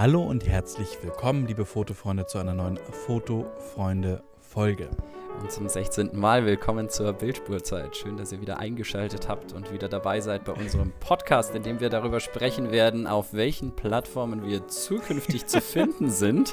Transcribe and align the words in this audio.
Hallo 0.00 0.22
und 0.22 0.48
herzlich 0.48 0.96
willkommen, 1.02 1.46
liebe 1.46 1.66
Fotofreunde, 1.66 2.24
zu 2.24 2.38
einer 2.38 2.54
neuen 2.54 2.78
Fotofreunde-Folge. 2.78 4.88
Und 5.38 5.50
zum 5.50 5.68
16. 5.68 6.10
Mal 6.12 6.44
willkommen 6.44 6.90
zur 6.90 7.12
Bildspurzeit. 7.12 7.96
Schön, 7.96 8.16
dass 8.16 8.32
ihr 8.32 8.40
wieder 8.40 8.58
eingeschaltet 8.58 9.28
habt 9.28 9.52
und 9.52 9.72
wieder 9.72 9.88
dabei 9.88 10.20
seid 10.20 10.44
bei 10.44 10.52
unserem 10.52 10.92
Podcast, 11.00 11.54
in 11.54 11.62
dem 11.62 11.80
wir 11.80 11.88
darüber 11.88 12.20
sprechen 12.20 12.72
werden, 12.72 13.06
auf 13.06 13.32
welchen 13.32 13.74
Plattformen 13.74 14.44
wir 14.44 14.68
zukünftig 14.68 15.46
zu 15.46 15.60
finden 15.62 16.10
sind. 16.10 16.52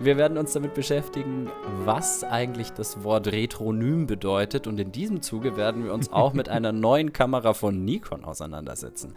Wir 0.00 0.18
werden 0.18 0.36
uns 0.36 0.52
damit 0.52 0.74
beschäftigen, 0.74 1.50
was 1.84 2.24
eigentlich 2.24 2.72
das 2.72 3.02
Wort 3.04 3.28
Retronym 3.28 4.06
bedeutet. 4.06 4.66
Und 4.66 4.78
in 4.80 4.92
diesem 4.92 5.22
Zuge 5.22 5.56
werden 5.56 5.84
wir 5.84 5.94
uns 5.94 6.12
auch 6.12 6.34
mit 6.34 6.48
einer 6.48 6.72
neuen 6.86 7.14
Kamera 7.14 7.54
von 7.54 7.84
Nikon 7.84 8.24
auseinandersetzen. 8.24 9.14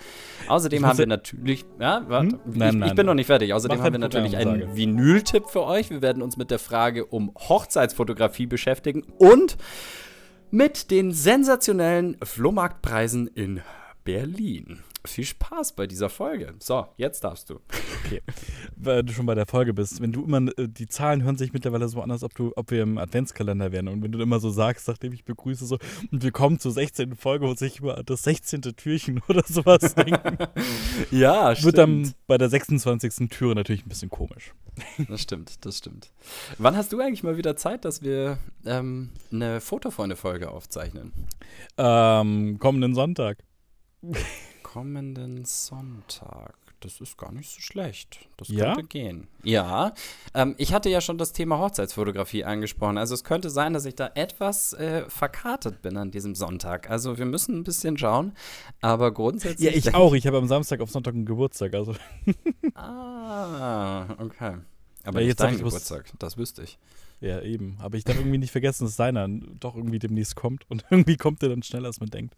Außerdem 0.48 0.86
haben 0.86 0.98
wir 0.98 1.08
natürlich. 1.08 1.66
Ja, 1.80 2.04
warte. 2.08 2.30
Hm? 2.30 2.40
Nein, 2.46 2.70
ich, 2.70 2.76
nein, 2.76 2.90
ich, 2.90 2.96
bin 2.96 3.06
noch 3.06 3.16
nicht 3.16 3.28
fertig. 3.28 3.54
Außerdem 3.54 3.82
haben 3.82 3.94
wir 3.94 4.00
natürlich 4.00 4.38
einen 4.38 4.76
Vinyl-Tipp 4.76 5.48
für 5.48 5.64
euch. 5.64 5.90
Wir 5.90 6.02
werden 6.02 6.22
uns 6.22 6.38
mit 6.38 6.52
der 6.52 6.60
Frage 6.60 7.06
um 7.06 7.34
Hochzeitsfotografie 7.36 8.46
beschäftigen 8.46 8.99
und 9.18 9.58
mit 10.52 10.92
den 10.92 11.12
sensationellen 11.12 12.18
Flohmarktpreisen 12.24 13.28
in 13.28 13.62
Berlin. 14.04 14.84
Viel 15.10 15.26
Spaß 15.26 15.74
bei 15.74 15.88
dieser 15.88 16.10
Folge. 16.10 16.54
So, 16.60 16.86
jetzt 16.98 17.24
darfst 17.24 17.50
du. 17.50 17.60
Okay. 18.06 18.22
Weil 18.76 19.04
du 19.04 19.12
schon 19.12 19.26
bei 19.26 19.36
der 19.36 19.46
Folge 19.46 19.74
bist. 19.74 20.02
Wenn 20.02 20.12
du 20.12 20.24
immer, 20.24 20.38
äh, 20.58 20.68
die 20.68 20.88
Zahlen 20.88 21.24
hören 21.24 21.38
sich 21.38 21.52
mittlerweile 21.52 21.88
so 21.90 22.02
an, 22.02 22.12
als 22.12 22.24
ob, 22.24 22.36
du, 22.36 22.54
ob 22.56 22.70
wir 22.72 22.84
im 22.84 22.98
Adventskalender 22.98 23.72
wären. 23.72 23.88
Und 23.88 24.04
wenn 24.04 24.12
du 24.12 24.20
immer 24.20 24.40
so 24.40 24.50
sagst, 24.52 24.88
nachdem 24.88 25.12
ich 25.14 25.26
begrüße, 25.26 25.66
so, 25.66 25.80
und 26.12 26.24
wir 26.24 26.32
kommen 26.32 26.60
zur 26.60 26.72
16. 26.72 27.16
Folge, 27.16 27.46
muss 27.48 27.62
ich 27.62 27.80
immer 27.80 28.04
das 28.04 28.24
16. 28.24 28.62
Türchen 28.62 29.22
oder 29.28 29.44
sowas 29.46 29.96
denken. 29.96 30.38
ja, 31.12 31.56
stimmt. 31.56 31.66
Wird 31.66 31.78
dann 31.80 32.14
bei 32.28 32.38
der 32.38 32.50
26. 32.50 33.30
Türe 33.30 33.56
natürlich 33.56 33.86
ein 33.86 33.90
bisschen 33.90 34.10
komisch. 34.10 34.54
Das 35.10 35.22
stimmt, 35.22 35.66
das 35.66 35.78
stimmt. 35.78 36.12
Wann 36.58 36.78
hast 36.78 36.94
du 36.94 37.00
eigentlich 37.00 37.24
mal 37.24 37.36
wieder 37.36 37.56
Zeit, 37.56 37.84
dass 37.84 38.02
wir 38.02 38.38
ähm, 38.66 39.10
eine 39.32 39.60
Fotofreunde-Folge 39.60 40.52
aufzeichnen? 40.52 41.12
Ähm, 41.78 42.60
kommenden 42.60 42.94
Sonntag 42.94 43.40
kommenden 44.74 45.46
Sonntag. 45.46 46.54
Das 46.82 47.02
ist 47.02 47.18
gar 47.18 47.32
nicht 47.32 47.50
so 47.50 47.60
schlecht. 47.60 48.20
Das 48.38 48.50
ja? 48.50 48.76
könnte 48.76 48.88
gehen. 48.88 49.28
Ja. 49.44 49.94
Ähm, 50.36 50.54
ich 50.60 50.74
hatte 50.74 50.90
ja 50.90 51.02
schon 51.02 51.18
das 51.18 51.34
Thema 51.34 51.58
Hochzeitsfotografie 51.58 52.44
angesprochen. 52.44 53.00
Also 53.00 53.16
es 53.16 53.24
könnte 53.24 53.50
sein, 53.50 53.74
dass 53.74 53.86
ich 53.86 53.96
da 53.96 54.12
etwas 54.14 54.74
äh, 54.74 55.10
verkartet 55.10 55.82
bin 55.82 55.98
an 55.98 56.12
diesem 56.12 56.36
Sonntag. 56.36 56.88
Also 56.90 57.18
wir 57.18 57.26
müssen 57.26 57.58
ein 57.58 57.64
bisschen 57.64 57.98
schauen. 57.98 58.34
Aber 58.80 59.12
grundsätzlich. 59.12 59.72
Ja, 59.72 59.76
ich 59.76 59.96
auch. 59.96 60.14
Ich 60.14 60.28
habe 60.28 60.38
am 60.38 60.48
Samstag 60.48 60.82
auf 60.82 60.92
Sonntag 60.92 61.16
einen 61.16 61.26
Geburtstag. 61.26 61.74
Also. 61.74 61.96
ah, 62.76 64.06
okay. 64.20 64.58
Aber 65.04 65.22
ja, 65.22 65.30
jetzt 65.30 65.40
dein 65.40 65.58
Geburtstag, 65.58 66.12
das 66.20 66.38
wüsste 66.38 66.62
ich. 66.62 66.78
Ja, 67.22 67.42
eben. 67.42 67.78
Aber 67.80 67.98
ich 67.98 68.04
darf 68.04 68.18
irgendwie 68.18 68.38
nicht 68.38 68.52
vergessen, 68.52 68.86
dass 68.86 68.96
seiner 68.96 69.28
doch 69.28 69.76
irgendwie 69.76 70.00
demnächst 70.00 70.36
kommt. 70.36 70.70
Und 70.70 70.86
irgendwie 70.92 71.18
kommt 71.18 71.42
er 71.42 71.50
dann 71.50 71.64
schneller, 71.64 71.88
als 71.88 72.00
man 72.00 72.10
denkt. 72.10 72.36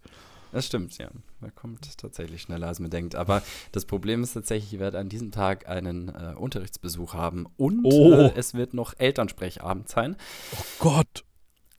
Das 0.52 0.68
stimmt, 0.68 0.98
ja. 0.98 1.10
Er 1.42 1.52
kommt 1.52 1.98
tatsächlich 1.98 2.42
schneller, 2.42 2.68
als 2.68 2.80
man 2.80 2.92
denkt. 2.92 3.16
Aber 3.16 3.42
das 3.72 3.86
Problem 3.86 4.24
ist 4.24 4.34
tatsächlich, 4.34 4.74
ich 4.74 4.80
werde 4.80 5.00
an 5.00 5.10
diesem 5.10 5.32
Tag 5.32 5.68
einen 5.68 6.10
äh, 6.10 6.34
Unterrichtsbesuch 6.36 7.14
haben 7.14 7.48
und 7.58 7.86
oh. 7.86 8.14
äh, 8.14 8.34
es 8.36 8.54
wird 8.54 8.74
noch 8.74 8.94
Elternsprechabend 8.98 9.90
sein. 9.90 10.16
Oh 10.54 10.64
Gott! 10.80 11.24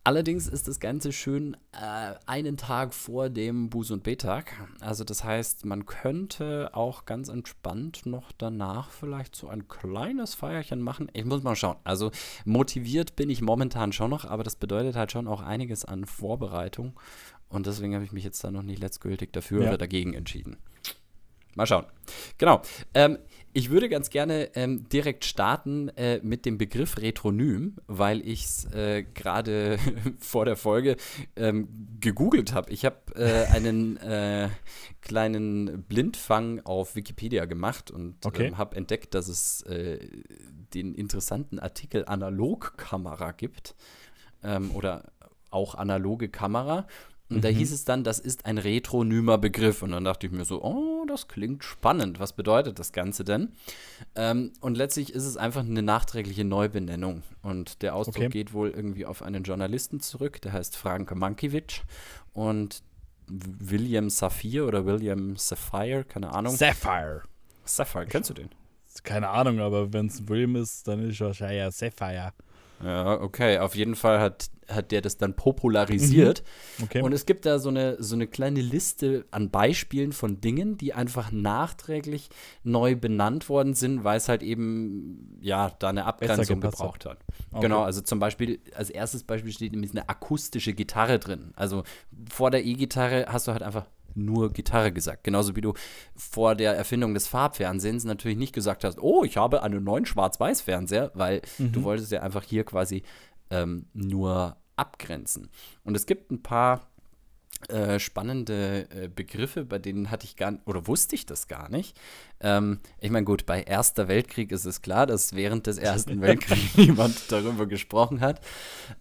Allerdings 0.05 0.48
ist 0.48 0.67
das 0.67 0.81
Ganze 0.81 1.12
schön 1.12 1.56
äh, 1.70 2.14
einen 2.27 2.56
Tag 2.56 2.92
vor 2.92 3.31
dem 3.31 3.70
Buß- 3.70 3.92
und 3.92 4.03
B-Tag. 4.03 4.53
Also 4.81 5.05
das 5.05 5.22
heißt, 5.22 5.64
man 5.64 5.86
könnte 5.86 6.70
auch 6.72 7.05
ganz 7.05 7.28
entspannt 7.28 8.05
noch 8.05 8.33
danach 8.36 8.90
vielleicht 8.90 9.36
so 9.36 9.48
ein 9.48 9.68
kleines 9.68 10.35
Feierchen 10.35 10.83
machen. 10.83 11.08
Ich 11.13 11.24
muss 11.24 11.45
mal 11.45 11.55
schauen. 11.55 11.77
Also 11.85 12.11
motiviert 12.45 13.14
bin 13.14 13.30
ich 13.30 13.42
momentan 13.42 13.92
schon 13.92 14.11
noch, 14.11 14.24
aber 14.24 14.42
das 14.42 14.57
bedeutet 14.57 14.96
halt 14.96 15.13
schon 15.13 15.29
auch 15.29 15.40
einiges 15.40 15.85
an 15.85 16.05
Vorbereitung. 16.05 16.98
Und 17.48 17.67
deswegen 17.69 17.95
habe 17.95 18.05
ich 18.05 18.11
mich 18.11 18.24
jetzt 18.24 18.42
da 18.42 18.51
noch 18.51 18.63
nicht 18.63 18.80
letztgültig 18.80 19.33
dafür 19.33 19.63
ja. 19.63 19.69
oder 19.69 19.79
dagegen 19.79 20.14
entschieden. 20.14 20.57
Mal 21.55 21.67
schauen. 21.67 21.84
Genau. 22.39 22.63
Ähm, 22.95 23.19
ich 23.55 23.70
würde 23.70 23.89
ganz 23.89 24.11
gerne 24.11 24.51
ähm, 24.55 24.89
direkt 24.89 25.24
starten 25.24 25.89
äh, 25.90 26.20
mit 26.23 26.46
dem 26.46 26.57
Begriff 26.57 26.98
Retronym, 26.98 27.77
weil 27.86 28.27
ich 28.27 28.45
es 28.45 28.64
äh, 28.73 29.02
gerade 29.02 29.79
vor 30.18 30.45
der 30.45 30.57
Folge 30.57 30.96
ähm, 31.36 31.68
gegoogelt 32.01 32.55
habe. 32.55 32.70
Ich 32.70 32.85
habe 32.85 32.96
äh, 33.14 33.46
einen 33.46 33.98
äh, 33.98 34.48
kleinen 35.02 35.83
Blindfang 35.83 36.61
auf 36.61 36.96
Wikipedia 36.96 37.45
gemacht 37.45 37.90
und 37.90 38.24
okay. 38.24 38.46
Ähm, 38.46 38.58
habe 38.58 38.77
entdeckt, 38.77 39.14
dass 39.14 39.29
es 39.29 39.63
äh, 39.63 39.98
den 40.73 40.95
interessanten 40.95 41.58
Artikel 41.58 42.07
Analogkamera 42.07 43.33
gibt 43.33 43.74
ähm, 44.42 44.70
oder 44.73 45.13
auch 45.51 45.74
analoge 45.74 46.29
Kamera. 46.29 46.86
Und 47.33 47.39
mhm. 47.39 47.43
da 47.43 47.48
hieß 47.48 47.73
es 47.73 47.85
dann, 47.85 48.05
das 48.05 48.19
ist 48.19 48.45
ein 48.45 48.59
retronymer 48.59 49.39
Begriff. 49.39 49.83
Und 49.83 49.93
dann 49.93 50.05
dachte 50.05 50.27
ich 50.27 50.33
mir 50.33 50.45
so, 50.45 50.63
oh, 50.63 51.07
das 51.09 51.29
klingt 51.29 51.65
spannend. 51.65 52.20
Was 52.20 52.35
bedeutet 52.35 52.79
das 52.79 52.93
Ganze 52.93 53.25
denn? 53.25 53.53
Ähm, 54.15 54.53
und 54.61 54.77
letztlich 54.77 55.15
ist 55.15 55.25
es 55.25 55.39
einfach 55.39 55.63
eine 55.63 55.83
nachträgliche 55.83 56.45
Neubenennung. 56.45 57.23
Und 57.43 57.81
der 57.81 57.97
Ausdruck 57.97 58.17
okay. 58.17 58.29
geht 58.29 58.53
wohl 58.53 58.70
irgendwie 58.70 59.07
auf 59.07 59.23
einen 59.23 59.45
Journalisten 59.45 60.01
zurück, 60.01 60.43
der 60.43 60.53
heißt 60.53 60.77
Frank 60.77 61.15
Mankiewicz. 61.15 61.81
Und 62.35 62.83
William 63.29 64.11
Saphir 64.11 64.67
oder 64.67 64.85
William 64.85 65.37
Sapphire, 65.37 66.05
keine 66.05 66.35
Ahnung. 66.35 66.55
Sapphire. 66.55 67.23
Sapphire, 67.64 68.07
kennst 68.07 68.29
du 68.29 68.35
den? 68.35 68.51
Keine 69.05 69.31
Ahnung, 69.31 69.61
aber 69.61 69.93
wenn 69.95 70.07
es 70.07 70.29
William 70.29 70.57
ist, 70.57 70.87
dann 70.87 71.01
ist 71.09 71.14
es 71.14 71.20
wahrscheinlich 71.20 71.59
ja 71.59 71.70
Sapphire. 71.70 72.33
Ja, 72.83 73.20
okay. 73.20 73.59
Auf 73.59 73.75
jeden 73.75 73.95
Fall 73.95 74.20
hat, 74.20 74.51
hat 74.69 74.91
der 74.91 75.01
das 75.01 75.17
dann 75.17 75.35
popularisiert. 75.35 76.43
Mhm. 76.79 76.85
Okay. 76.85 77.03
Und 77.03 77.13
es 77.13 77.27
gibt 77.27 77.47
da 77.47 77.59
so 77.59 77.69
eine, 77.69 78.03
so 78.03 78.15
eine 78.15 78.27
kleine 78.27 78.61
Liste 78.61 79.25
an 79.31 79.51
Beispielen 79.51 80.13
von 80.13 80.41
Dingen, 80.41 80.77
die 80.77 80.93
einfach 80.93 81.31
nachträglich 81.31 82.31
neu 82.65 82.97
benannt 82.97 83.48
worden 83.48 83.75
sind, 83.75 84.05
weil 84.05 84.17
es 84.17 84.29
halt 84.29 84.43
eben, 84.43 85.39
ja, 85.41 85.70
da 85.79 85.91
eine 85.91 86.05
Abgrenzung 86.05 86.61
gebraucht 86.61 87.07
hat. 87.07 87.19
Okay. 87.51 87.63
Genau, 87.63 87.83
also 87.83 88.01
zum 88.01 88.19
Beispiel, 88.19 88.61
als 88.75 88.91
erstes 88.91 89.25
Beispiel 89.25 89.53
steht 89.53 89.73
nämlich 89.73 89.93
eine 89.93 90.09
akustische 90.09 90.73
Gitarre 90.73 91.19
drin. 91.19 91.53
Also 91.55 91.85
vor 92.31 92.51
der 92.51 92.64
E-Gitarre 92.64 93.27
hast 93.29 93.47
du 93.47 93.53
halt 93.53 93.63
einfach 93.63 93.87
nur 94.14 94.52
Gitarre 94.52 94.92
gesagt. 94.92 95.24
Genauso 95.24 95.56
wie 95.56 95.61
du 95.61 95.74
vor 96.14 96.55
der 96.55 96.74
Erfindung 96.74 97.14
des 97.14 97.27
Farbfernsehens 97.27 98.05
natürlich 98.05 98.39
nicht 98.39 98.55
gesagt 98.55 98.84
hast, 98.84 98.98
oh, 99.00 99.24
ich 99.24 99.36
habe 99.36 99.62
einen 99.62 99.84
neuen 99.84 100.06
Schwarz-Weiß-Fernseher, 100.06 101.12
weil 101.14 101.42
mhm. 101.58 101.73
du 101.73 101.83
wolltest 101.83 102.12
ja 102.12 102.22
einfach 102.22 102.45
hier 102.45 102.64
quasi 102.64 103.02
ähm, 103.51 103.86
nur 103.92 104.56
abgrenzen. 104.77 105.48
Und 105.84 105.96
es 105.96 106.06
gibt 106.06 106.30
ein 106.30 106.42
paar 106.42 106.92
äh, 107.68 108.01
spannende 108.01 108.89
äh, 108.90 109.08
Begriffe, 109.08 109.64
bei 109.64 109.78
denen 109.78 110.11
hatte 110.11 110.24
ich 110.24 110.36
gar 110.36 110.58
oder 110.67 110.89
wusste 110.89 111.14
ich 111.14 111.27
das 111.27 111.46
gar 111.46 111.68
nicht. 111.68 111.96
Ähm, 112.40 112.80
ich 112.98 113.11
meine, 113.11 113.24
gut, 113.24 113.46
bei 113.46 113.62
Erster 113.62 114.08
Weltkrieg 114.08 114.51
ist 114.51 114.64
es 114.64 114.83
klar, 114.83 115.06
dass 115.06 115.36
während 115.36 115.68
des 115.68 115.78
Ersten 115.78 116.20
Weltkriegs 116.22 116.77
niemand 116.77 117.30
darüber 117.30 117.67
gesprochen 117.67 118.20
hat. 118.20 118.40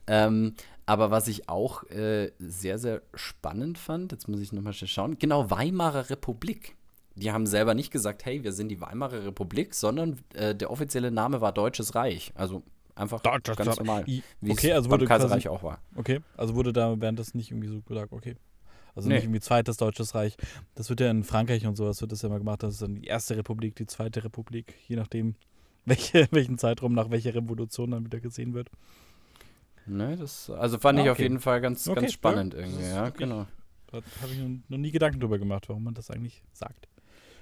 Ähm, 0.05 0.53
aber 0.85 1.11
was 1.11 1.27
ich 1.27 1.47
auch 1.47 1.83
äh, 1.89 2.31
sehr, 2.39 2.77
sehr 2.77 3.01
spannend 3.13 3.77
fand, 3.77 4.11
jetzt 4.11 4.27
muss 4.27 4.39
ich 4.41 4.51
nochmal 4.51 4.73
schauen, 4.73 5.17
genau, 5.19 5.49
Weimarer 5.49 6.09
Republik. 6.09 6.75
Die 7.15 7.31
haben 7.31 7.45
selber 7.45 7.73
nicht 7.73 7.91
gesagt, 7.91 8.25
hey, 8.25 8.43
wir 8.43 8.53
sind 8.53 8.69
die 8.69 8.81
Weimarer 8.81 9.25
Republik, 9.25 9.73
sondern 9.73 10.19
äh, 10.33 10.55
der 10.55 10.71
offizielle 10.71 11.11
Name 11.11 11.41
war 11.41 11.51
Deutsches 11.51 11.93
Reich. 11.93 12.31
Also 12.35 12.63
einfach 12.95 13.19
Deutsches 13.21 13.57
ganz 13.57 13.77
normal, 13.77 14.05
wie 14.05 14.23
okay, 14.49 14.73
also 14.73 14.89
wurde 14.89 15.05
Kaiserreich 15.05 15.47
auch 15.49 15.63
war. 15.63 15.79
Okay, 15.95 16.19
also 16.37 16.55
wurde 16.55 16.73
da 16.73 16.99
während 16.99 17.19
das 17.19 17.33
nicht 17.33 17.51
irgendwie 17.51 17.67
so 17.67 17.81
gesagt, 17.81 18.11
okay. 18.13 18.35
Also 18.95 19.07
nee. 19.07 19.15
nicht 19.15 19.23
irgendwie 19.25 19.39
zweites 19.39 19.77
Deutsches 19.77 20.15
Reich. 20.15 20.35
Das 20.75 20.89
wird 20.89 20.99
ja 20.99 21.09
in 21.09 21.23
Frankreich 21.23 21.65
und 21.65 21.75
sowas 21.75 22.01
wird 22.01 22.11
das 22.11 22.21
ja 22.21 22.27
immer 22.27 22.39
gemacht. 22.39 22.63
Das 22.63 22.73
ist 22.73 22.81
dann 22.81 22.95
die 22.95 23.05
erste 23.05 23.37
Republik, 23.37 23.75
die 23.75 23.85
zweite 23.85 24.23
Republik, 24.23 24.75
je 24.87 24.95
nachdem, 24.95 25.35
welche, 25.85 26.27
welchen 26.31 26.57
Zeitraum 26.57 26.93
nach 26.93 27.09
welcher 27.09 27.33
Revolution 27.33 27.91
dann 27.91 28.05
wieder 28.05 28.19
gesehen 28.19 28.53
wird. 28.53 28.69
Ne, 29.85 30.15
das, 30.17 30.49
also 30.49 30.77
fand 30.77 30.99
ah, 30.99 31.01
okay. 31.01 31.07
ich 31.07 31.11
auf 31.11 31.19
jeden 31.19 31.39
Fall 31.39 31.61
ganz, 31.61 31.87
okay, 31.87 32.01
ganz 32.01 32.13
spannend 32.13 32.53
ja, 32.53 32.59
irgendwie, 32.59 32.83
ja, 32.83 33.09
genau. 33.09 33.45
Da 33.87 33.97
habe 34.21 34.31
ich 34.31 34.39
noch 34.69 34.77
nie 34.77 34.91
Gedanken 34.91 35.19
drüber 35.19 35.37
gemacht, 35.37 35.67
warum 35.67 35.83
man 35.83 35.93
das 35.93 36.09
eigentlich 36.09 36.43
sagt. 36.53 36.87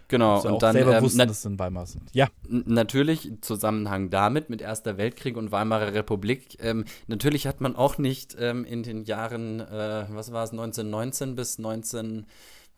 Genau, 0.09 0.41
und 0.41 0.63
dann 0.63 0.73
selber 0.73 0.97
ähm, 0.97 1.03
wussten, 1.03 1.19
dass 1.19 1.37
es 1.37 1.45
in 1.45 1.59
Weimar 1.59 1.85
sind. 1.85 2.09
Ja. 2.13 2.29
Natürlich 2.47 3.27
im 3.27 3.43
Zusammenhang 3.43 4.09
damit, 4.09 4.49
mit 4.49 4.59
Erster 4.59 4.97
Weltkrieg 4.97 5.37
und 5.37 5.51
Weimarer 5.51 5.93
Republik. 5.93 6.57
Ähm, 6.61 6.85
natürlich 7.05 7.45
hat 7.45 7.61
man 7.61 7.75
auch 7.75 7.99
nicht 7.99 8.35
ähm, 8.39 8.65
in 8.65 8.81
den 8.81 9.03
Jahren, 9.03 9.59
äh, 9.59 10.05
was 10.09 10.31
war 10.31 10.43
es, 10.43 10.49
1919 10.49 11.35
bis 11.35 11.59
19 11.59 12.25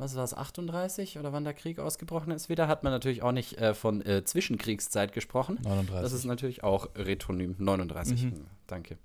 was 0.01 0.15
war 0.15 0.23
es, 0.23 0.33
38 0.33 1.19
oder 1.19 1.31
wann 1.31 1.43
der 1.43 1.53
Krieg 1.53 1.79
ausgebrochen 1.79 2.31
ist 2.31 2.49
wieder, 2.49 2.67
hat 2.67 2.83
man 2.83 2.91
natürlich 2.91 3.21
auch 3.21 3.31
nicht 3.31 3.59
äh, 3.59 3.75
von 3.75 4.03
äh, 4.03 4.23
Zwischenkriegszeit 4.23 5.13
gesprochen. 5.13 5.59
39. 5.63 6.01
Das 6.01 6.11
ist 6.11 6.25
natürlich 6.25 6.63
auch 6.63 6.89
Retonym. 6.95 7.55
39, 7.59 8.23
mhm. 8.23 8.45
danke. 8.65 8.97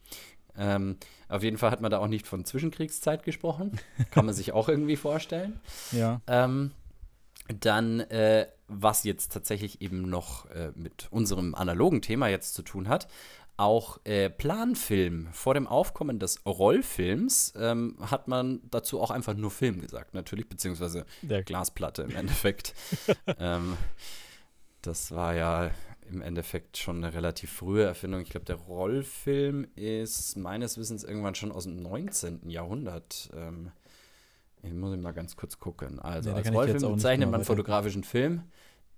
Ähm, 0.58 0.96
auf 1.28 1.42
jeden 1.42 1.58
Fall 1.58 1.70
hat 1.70 1.80
man 1.80 1.90
da 1.90 1.98
auch 1.98 2.08
nicht 2.08 2.26
von 2.26 2.44
Zwischenkriegszeit 2.44 3.22
gesprochen. 3.22 3.78
Kann 4.10 4.26
man 4.26 4.34
sich 4.34 4.52
auch 4.52 4.68
irgendwie 4.68 4.96
vorstellen. 4.96 5.60
Ja. 5.92 6.20
Ähm, 6.26 6.72
Dann, 7.60 8.00
äh, 8.00 8.48
was 8.68 9.04
jetzt 9.04 9.32
tatsächlich 9.32 9.80
eben 9.80 10.08
noch 10.08 10.50
äh, 10.50 10.72
mit 10.74 11.08
unserem 11.10 11.54
analogen 11.54 12.02
Thema 12.02 12.28
jetzt 12.28 12.54
zu 12.54 12.62
tun 12.62 12.88
hat, 12.88 13.06
auch 13.56 14.00
äh, 14.04 14.28
Planfilm. 14.28 15.28
Vor 15.32 15.54
dem 15.54 15.66
Aufkommen 15.66 16.18
des 16.18 16.44
Rollfilms 16.44 17.54
ähm, 17.56 17.96
hat 18.00 18.28
man 18.28 18.60
dazu 18.70 19.00
auch 19.00 19.10
einfach 19.10 19.34
nur 19.34 19.50
Film 19.50 19.80
gesagt, 19.80 20.14
natürlich, 20.14 20.48
beziehungsweise 20.48 21.06
der 21.22 21.42
Glasplatte 21.42 22.02
im 22.02 22.14
Endeffekt. 22.14 22.74
ähm, 23.38 23.76
das 24.82 25.12
war 25.12 25.34
ja 25.34 25.70
im 26.10 26.22
Endeffekt 26.22 26.76
schon 26.76 27.02
eine 27.02 27.14
relativ 27.14 27.52
frühe 27.52 27.84
Erfindung. 27.84 28.20
Ich 28.20 28.30
glaube, 28.30 28.46
der 28.46 28.56
Rollfilm 28.56 29.66
ist 29.74 30.36
meines 30.36 30.78
Wissens 30.78 31.04
irgendwann 31.04 31.34
schon 31.34 31.52
aus 31.52 31.64
dem 31.64 31.76
19. 31.82 32.48
Jahrhundert. 32.48 33.30
Ähm, 33.34 33.70
ich 34.62 34.72
muss 34.72 34.96
mal 34.96 35.12
ganz 35.12 35.36
kurz 35.36 35.58
gucken. 35.58 36.00
Also, 36.00 36.30
ja, 36.30 36.36
als 36.36 36.52
Rollfilm 36.52 36.94
bezeichnet 36.94 37.30
man 37.30 37.44
fotografischen 37.44 38.04
Film, 38.04 38.42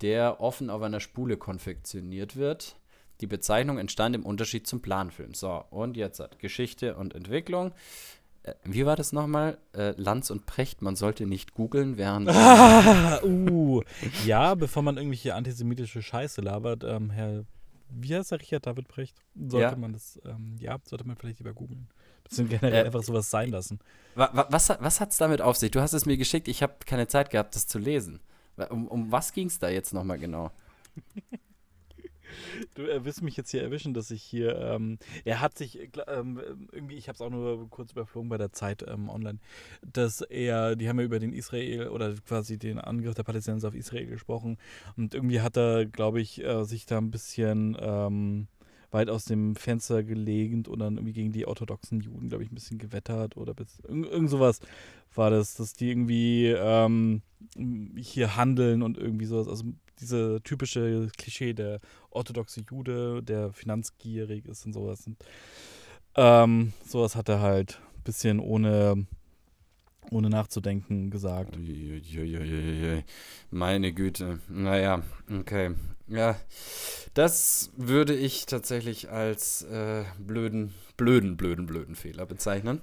der 0.00 0.40
offen 0.40 0.70
auf 0.70 0.82
einer 0.82 1.00
Spule 1.00 1.36
konfektioniert 1.36 2.36
wird. 2.36 2.76
Die 3.20 3.26
Bezeichnung 3.26 3.78
entstand 3.78 4.14
im 4.14 4.24
Unterschied 4.24 4.66
zum 4.66 4.80
Planfilm. 4.80 5.34
So, 5.34 5.64
und 5.70 5.96
jetzt 5.96 6.20
hat 6.20 6.38
Geschichte 6.38 6.94
und 6.94 7.14
Entwicklung. 7.14 7.72
Äh, 8.48 8.54
wie 8.64 8.86
war 8.86 8.96
das 8.96 9.12
nochmal? 9.12 9.58
Äh, 9.74 9.94
Lanz 9.96 10.30
und 10.30 10.46
Precht, 10.46 10.82
man 10.82 10.96
sollte 10.96 11.26
nicht 11.26 11.54
googeln, 11.54 11.96
während. 11.96 12.28
Ah, 12.38 13.20
uh, 13.22 13.82
ja, 14.24 14.54
bevor 14.54 14.82
man 14.82 14.96
irgendwelche 14.96 15.34
antisemitische 15.34 16.02
Scheiße 16.02 16.40
labert, 16.40 16.84
ähm, 16.84 17.10
Herr, 17.10 17.44
wie 17.90 18.14
heißt 18.14 18.30
der 18.32 18.40
Richard 18.40 18.66
David 18.66 18.88
Precht? 18.88 19.16
Sollte 19.34 19.72
ja. 19.72 19.76
man 19.76 19.92
das, 19.92 20.20
ähm, 20.24 20.56
ja, 20.58 20.78
sollte 20.84 21.06
man 21.06 21.16
vielleicht 21.16 21.38
lieber 21.38 21.52
googeln. 21.52 21.88
Beziehungsweise 22.24 22.60
generell 22.60 22.82
äh, 22.84 22.86
einfach 22.86 23.02
sowas 23.02 23.30
sein 23.30 23.50
lassen. 23.50 23.80
Wa 24.14 24.30
wa 24.32 24.46
was, 24.50 24.68
was 24.68 25.00
hat 25.00 25.12
es 25.12 25.18
damit 25.18 25.40
auf 25.40 25.56
sich? 25.56 25.70
Du 25.70 25.80
hast 25.80 25.92
es 25.92 26.06
mir 26.06 26.16
geschickt, 26.16 26.48
ich 26.48 26.62
habe 26.62 26.74
keine 26.84 27.06
Zeit 27.08 27.30
gehabt, 27.30 27.54
das 27.54 27.66
zu 27.66 27.78
lesen. 27.78 28.20
Um, 28.70 28.88
um 28.88 29.12
was 29.12 29.32
ging 29.32 29.46
es 29.46 29.58
da 29.58 29.68
jetzt 29.68 29.94
nochmal 29.94 30.18
genau? 30.18 30.50
Du 32.74 32.82
wirst 33.04 33.22
mich 33.22 33.36
jetzt 33.36 33.50
hier 33.50 33.62
erwischen, 33.62 33.94
dass 33.94 34.10
ich 34.10 34.22
hier, 34.22 34.58
ähm, 34.58 34.98
er 35.24 35.40
hat 35.40 35.56
sich 35.58 35.78
ähm, 36.06 36.40
irgendwie, 36.72 36.96
ich 36.96 37.08
habe 37.08 37.14
es 37.14 37.20
auch 37.20 37.30
nur 37.30 37.68
kurz 37.70 37.92
überflogen 37.92 38.28
bei 38.28 38.38
der 38.38 38.52
Zeit 38.52 38.84
ähm, 38.86 39.08
online, 39.08 39.38
dass 39.82 40.20
er, 40.20 40.76
die 40.76 40.88
haben 40.88 40.98
ja 40.98 41.04
über 41.04 41.18
den 41.18 41.32
Israel 41.32 41.88
oder 41.88 42.14
quasi 42.26 42.58
den 42.58 42.78
Angriff 42.78 43.14
der 43.14 43.22
Palästinenser 43.22 43.68
auf 43.68 43.74
Israel 43.74 44.06
gesprochen 44.06 44.58
und 44.96 45.14
irgendwie 45.14 45.40
hat 45.40 45.56
er, 45.56 45.86
glaube 45.86 46.20
ich, 46.20 46.42
äh, 46.44 46.64
sich 46.64 46.86
da 46.86 46.98
ein 46.98 47.10
bisschen 47.10 47.76
ähm, 47.80 48.48
weit 48.90 49.10
aus 49.10 49.24
dem 49.24 49.54
Fenster 49.54 50.02
gelegt 50.02 50.68
und 50.68 50.78
dann 50.78 50.96
irgendwie 50.96 51.12
gegen 51.12 51.32
die 51.32 51.46
orthodoxen 51.46 52.00
Juden, 52.00 52.28
glaube 52.28 52.44
ich, 52.44 52.50
ein 52.50 52.54
bisschen 52.54 52.78
gewettert 52.78 53.36
oder 53.36 53.54
bis, 53.54 53.80
irgend, 53.80 54.06
irgend 54.06 54.30
sowas 54.30 54.60
war 55.14 55.30
das, 55.30 55.54
dass 55.54 55.74
die 55.74 55.90
irgendwie 55.90 56.46
ähm, 56.46 57.22
hier 57.96 58.36
handeln 58.36 58.82
und 58.82 58.96
irgendwie 58.96 59.26
sowas. 59.26 59.48
Also 59.48 59.64
diese 60.00 60.40
typische 60.42 61.08
Klischee 61.16 61.52
der 61.52 61.80
orthodoxe 62.10 62.62
Jude, 62.68 63.22
der 63.22 63.52
finanzgierig 63.52 64.46
ist 64.46 64.66
und 64.66 64.72
sowas. 64.72 65.06
Und, 65.06 65.16
ähm, 66.16 66.72
sowas 66.86 67.16
hat 67.16 67.28
er 67.28 67.40
halt 67.40 67.80
ein 67.96 68.02
bisschen 68.02 68.40
ohne, 68.40 69.06
ohne 70.10 70.30
nachzudenken 70.30 71.10
gesagt. 71.10 71.56
Meine 73.50 73.92
Güte. 73.92 74.40
Naja, 74.48 75.02
okay. 75.30 75.74
Ja, 76.08 76.36
das 77.12 77.70
würde 77.76 78.14
ich 78.14 78.46
tatsächlich 78.46 79.10
als 79.10 79.62
äh, 79.62 80.04
blöden, 80.18 80.72
blöden, 80.96 81.36
blöden, 81.36 81.66
blöden 81.66 81.94
Fehler 81.96 82.24
bezeichnen. 82.24 82.80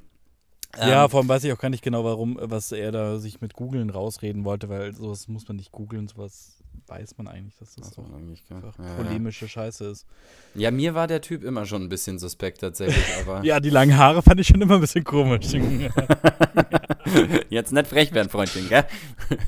Ja, 0.77 1.05
ähm, 1.05 1.09
vor 1.09 1.21
allem 1.21 1.29
weiß 1.29 1.43
ich 1.43 1.53
auch 1.53 1.57
gar 1.57 1.69
nicht 1.69 1.83
genau, 1.83 2.03
warum, 2.03 2.37
was 2.39 2.71
er 2.71 2.91
da 2.91 3.17
sich 3.17 3.41
mit 3.41 3.53
Googeln 3.53 3.89
rausreden 3.89 4.45
wollte, 4.45 4.69
weil 4.69 4.93
sowas 4.93 5.27
muss 5.27 5.47
man 5.47 5.57
nicht 5.57 5.71
googeln, 5.71 6.07
sowas 6.07 6.63
weiß 6.87 7.17
man 7.17 7.27
eigentlich, 7.27 7.55
dass 7.57 7.75
das, 7.75 7.97
eigentlich 7.97 8.43
einfach 8.49 8.77
ja, 8.79 8.95
polemische 8.95 9.45
ja. 9.45 9.49
Scheiße 9.49 9.85
ist. 9.85 10.05
Ja, 10.53 10.71
mir 10.71 10.93
war 10.93 11.07
der 11.07 11.21
Typ 11.21 11.43
immer 11.43 11.65
schon 11.65 11.83
ein 11.83 11.89
bisschen 11.89 12.19
suspekt 12.19 12.61
tatsächlich, 12.61 13.05
aber. 13.21 13.43
ja, 13.43 13.59
die 13.59 13.69
langen 13.69 13.97
Haare 13.97 14.21
fand 14.21 14.39
ich 14.39 14.47
schon 14.47 14.61
immer 14.61 14.75
ein 14.75 14.81
bisschen 14.81 15.03
komisch. 15.03 15.47
Jetzt 17.49 17.71
nicht 17.71 17.87
frech 17.87 18.13
werden, 18.13 18.29
Freundchen, 18.29 18.67
gell? 18.67 18.85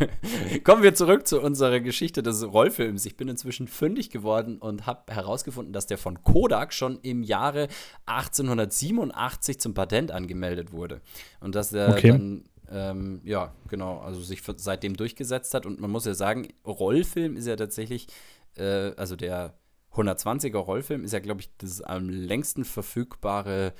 Kommen 0.63 0.83
wir 0.83 0.93
zurück 0.95 1.27
zu 1.27 1.41
unserer 1.41 1.79
Geschichte 1.79 2.23
des 2.23 2.43
Rollfilms. 2.43 3.05
Ich 3.05 3.17
bin 3.17 3.27
inzwischen 3.27 3.67
fündig 3.67 4.09
geworden 4.09 4.57
und 4.57 4.85
habe 4.85 5.13
herausgefunden, 5.13 5.73
dass 5.73 5.87
der 5.87 5.97
von 5.97 6.23
Kodak 6.23 6.73
schon 6.73 6.99
im 7.01 7.23
Jahre 7.23 7.67
1887 8.05 9.59
zum 9.59 9.73
Patent 9.73 10.11
angemeldet 10.11 10.71
wurde. 10.71 11.01
Und 11.39 11.55
dass 11.55 11.69
der 11.69 11.89
okay. 11.89 12.09
dann 12.11 12.43
ähm, 12.71 13.21
ja, 13.23 13.53
genau, 13.69 13.99
also 13.99 14.21
sich 14.21 14.41
seitdem 14.57 14.95
durchgesetzt 14.95 15.53
hat. 15.53 15.65
Und 15.65 15.79
man 15.79 15.91
muss 15.91 16.05
ja 16.05 16.13
sagen, 16.13 16.47
Rollfilm 16.65 17.37
ist 17.37 17.47
ja 17.47 17.55
tatsächlich, 17.55 18.07
äh, 18.55 18.91
also 18.95 19.15
der 19.15 19.53
120er 19.93 20.57
Rollfilm 20.57 21.03
ist 21.03 21.13
ja, 21.13 21.19
glaube 21.19 21.41
ich, 21.41 21.49
das 21.57 21.81
am 21.81 22.09
längsten 22.09 22.65
verfügbare 22.65 23.73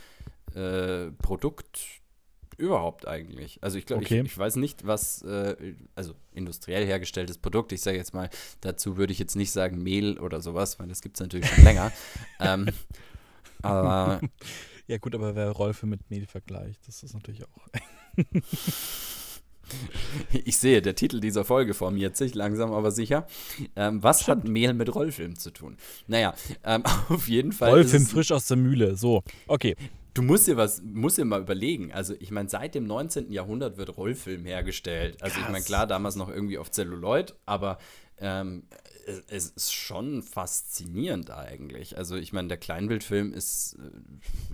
äh, 0.56 1.12
Produkt 1.12 2.02
überhaupt 2.58 3.08
eigentlich. 3.08 3.60
Also 3.62 3.78
ich 3.78 3.86
glaube, 3.86 4.04
okay. 4.04 4.22
ich, 4.22 4.32
ich, 4.32 4.38
weiß 4.38 4.56
nicht, 4.56 4.88
was, 4.88 5.22
äh, 5.22 5.76
also 5.96 6.14
industriell 6.34 6.86
hergestelltes 6.86 7.38
Produkt, 7.38 7.72
ich 7.72 7.82
sage 7.82 7.98
jetzt 7.98 8.14
mal, 8.14 8.30
dazu 8.62 8.98
würde 8.98 9.14
ich 9.14 9.20
jetzt 9.20 9.36
nicht 9.36 9.52
sagen 9.52 9.84
Mehl 9.84 10.20
oder 10.20 10.42
sowas, 10.42 10.80
weil 10.80 10.88
das 10.88 11.02
gibt 11.02 11.18
es 11.18 11.22
natürlich 11.22 11.48
schon 11.48 11.64
länger. 11.64 11.92
ähm, 12.40 12.68
aber 13.62 14.22
ja 14.88 14.98
gut, 14.98 15.14
aber 15.14 15.36
wer 15.36 15.52
Rolfe 15.52 15.86
mit 15.86 16.10
Mehl 16.10 16.26
vergleicht, 16.26 16.88
das 16.88 17.04
ist 17.04 17.14
natürlich 17.14 17.44
auch 17.44 17.68
ich 20.46 20.58
sehe, 20.58 20.82
der 20.82 20.96
Titel 20.96 21.20
dieser 21.20 21.46
Folge 21.46 21.74
formiert 21.74 22.18
sich 22.18 22.36
langsam, 22.36 22.72
aber 22.72 22.92
sicher. 22.92 23.28
Ähm, 23.76 24.02
was 24.04 24.24
Stimmt. 24.24 24.44
hat 24.44 24.50
Mehl 24.50 24.74
mit 24.74 24.94
Rollfilm 24.94 25.38
zu 25.38 25.52
tun? 25.52 25.78
Naja, 26.08 26.34
ähm, 26.64 26.84
auf 27.10 27.28
jeden 27.28 27.52
Fall. 27.52 27.72
Rollfilm 27.72 28.06
frisch 28.06 28.32
aus 28.32 28.48
der 28.48 28.58
Mühle. 28.58 28.96
So, 28.96 29.24
okay. 29.48 29.76
Du 30.14 30.24
musst 30.24 30.48
dir 30.48 30.58
was, 30.58 30.82
musst 30.82 31.20
dir 31.20 31.26
mal 31.26 31.42
überlegen. 31.42 31.92
Also, 31.92 32.16
ich 32.20 32.32
meine, 32.32 32.50
seit 32.50 32.74
dem 32.74 32.88
19. 32.88 33.32
Jahrhundert 33.32 33.78
wird 33.78 33.98
Rollfilm 33.98 34.46
hergestellt. 34.46 35.22
Also, 35.22 35.36
Krass. 35.36 35.46
ich 35.46 35.52
meine, 35.52 35.64
klar, 35.64 35.86
damals 35.86 36.16
noch 36.16 36.30
irgendwie 36.30 36.58
auf 36.58 36.72
Zelluloid, 36.72 37.36
aber 37.46 37.78
ähm, 38.20 38.64
es 39.28 39.52
ist 39.52 39.74
schon 39.74 40.24
faszinierend 40.24 41.30
eigentlich. 41.30 41.98
Also, 41.98 42.16
ich 42.16 42.34
meine, 42.34 42.48
der 42.48 42.58
Kleinbildfilm 42.58 43.32
ist, 43.32 43.78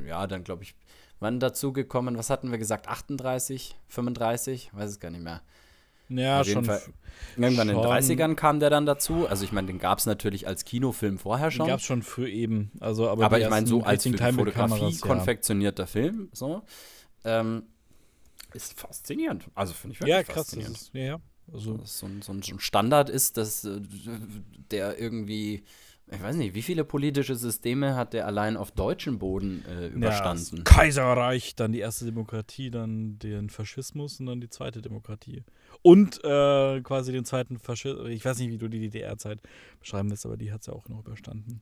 äh, 0.01 0.09
ja, 0.09 0.27
dann 0.27 0.43
glaube 0.43 0.63
ich, 0.63 0.75
wann 1.23 1.39
dazu 1.39 1.73
gekommen? 1.73 2.17
Was 2.17 2.29
hatten 2.29 2.51
wir 2.51 2.59
gesagt? 2.59 2.87
38, 2.87 3.75
35? 3.87 4.69
Weiß 4.73 4.91
es 4.91 4.99
gar 4.99 5.09
nicht 5.09 5.23
mehr. 5.23 5.41
Ja, 6.09 6.41
Auf 6.41 6.47
schon. 6.47 6.65
Fall, 6.65 6.81
irgendwann 7.37 7.69
schon. 7.69 7.77
in 7.77 7.81
den 7.81 8.19
30ern 8.19 8.35
kam 8.35 8.59
der 8.59 8.69
dann 8.69 8.85
dazu. 8.85 9.27
Also 9.27 9.45
ich 9.45 9.51
meine, 9.51 9.67
den 9.67 9.79
gab 9.79 9.99
es 9.99 10.05
natürlich 10.05 10.47
als 10.47 10.65
Kinofilm 10.65 11.17
vorher 11.17 11.49
schon. 11.49 11.65
Den 11.65 11.71
gab 11.71 11.79
es 11.79 11.85
schon 11.85 12.03
für 12.03 12.29
eben. 12.29 12.71
Also, 12.79 13.09
aber 13.09 13.25
aber 13.25 13.39
ich 13.39 13.49
meine, 13.49 13.65
so 13.65 13.81
als 13.81 14.03
Fotografie 14.03 14.89
ja. 14.89 14.99
konfektionierter 14.99 15.87
Film, 15.87 16.29
so, 16.33 16.61
ähm, 17.23 17.63
ist 18.53 18.79
faszinierend. 18.79 19.45
Also 19.55 19.73
finde 19.73 19.93
ich 19.95 20.01
wirklich 20.01 20.15
ja, 20.15 20.23
krass, 20.23 20.35
faszinierend. 20.35 20.77
Ist, 20.77 20.93
ja, 20.93 21.01
ja. 21.01 21.19
Also, 21.51 21.79
so 21.83 22.05
ein, 22.05 22.21
so 22.21 22.31
ein 22.31 22.59
Standard 22.59 23.09
ist, 23.09 23.37
dass 23.37 23.65
äh, 23.65 23.81
der 24.71 24.99
irgendwie 24.99 25.63
ich 26.15 26.21
weiß 26.21 26.35
nicht, 26.35 26.53
wie 26.53 26.61
viele 26.61 26.83
politische 26.83 27.35
Systeme 27.35 27.95
hat 27.95 28.13
der 28.13 28.27
allein 28.27 28.57
auf 28.57 28.71
deutschem 28.71 29.19
Boden 29.19 29.63
äh, 29.65 29.87
überstanden? 29.87 30.57
Ja, 30.57 30.63
Kaiserreich, 30.63 31.55
dann 31.55 31.71
die 31.71 31.79
erste 31.79 32.05
Demokratie, 32.05 32.71
dann 32.71 33.17
den 33.19 33.49
Faschismus 33.49 34.19
und 34.19 34.27
dann 34.27 34.41
die 34.41 34.49
zweite 34.49 34.81
Demokratie. 34.81 35.43
Und 35.81 36.23
äh, 36.23 36.81
quasi 36.81 37.11
den 37.11 37.25
zweiten 37.25 37.57
Faschismus. 37.57 38.07
Ich 38.09 38.23
weiß 38.23 38.39
nicht, 38.39 38.51
wie 38.51 38.57
du 38.57 38.67
die 38.67 38.79
DDR-Zeit 38.79 39.39
beschreiben 39.79 40.09
willst, 40.09 40.25
aber 40.25 40.37
die 40.37 40.51
hat 40.51 40.61
es 40.61 40.67
ja 40.67 40.73
auch 40.73 40.87
noch 40.87 40.99
überstanden. 40.99 41.61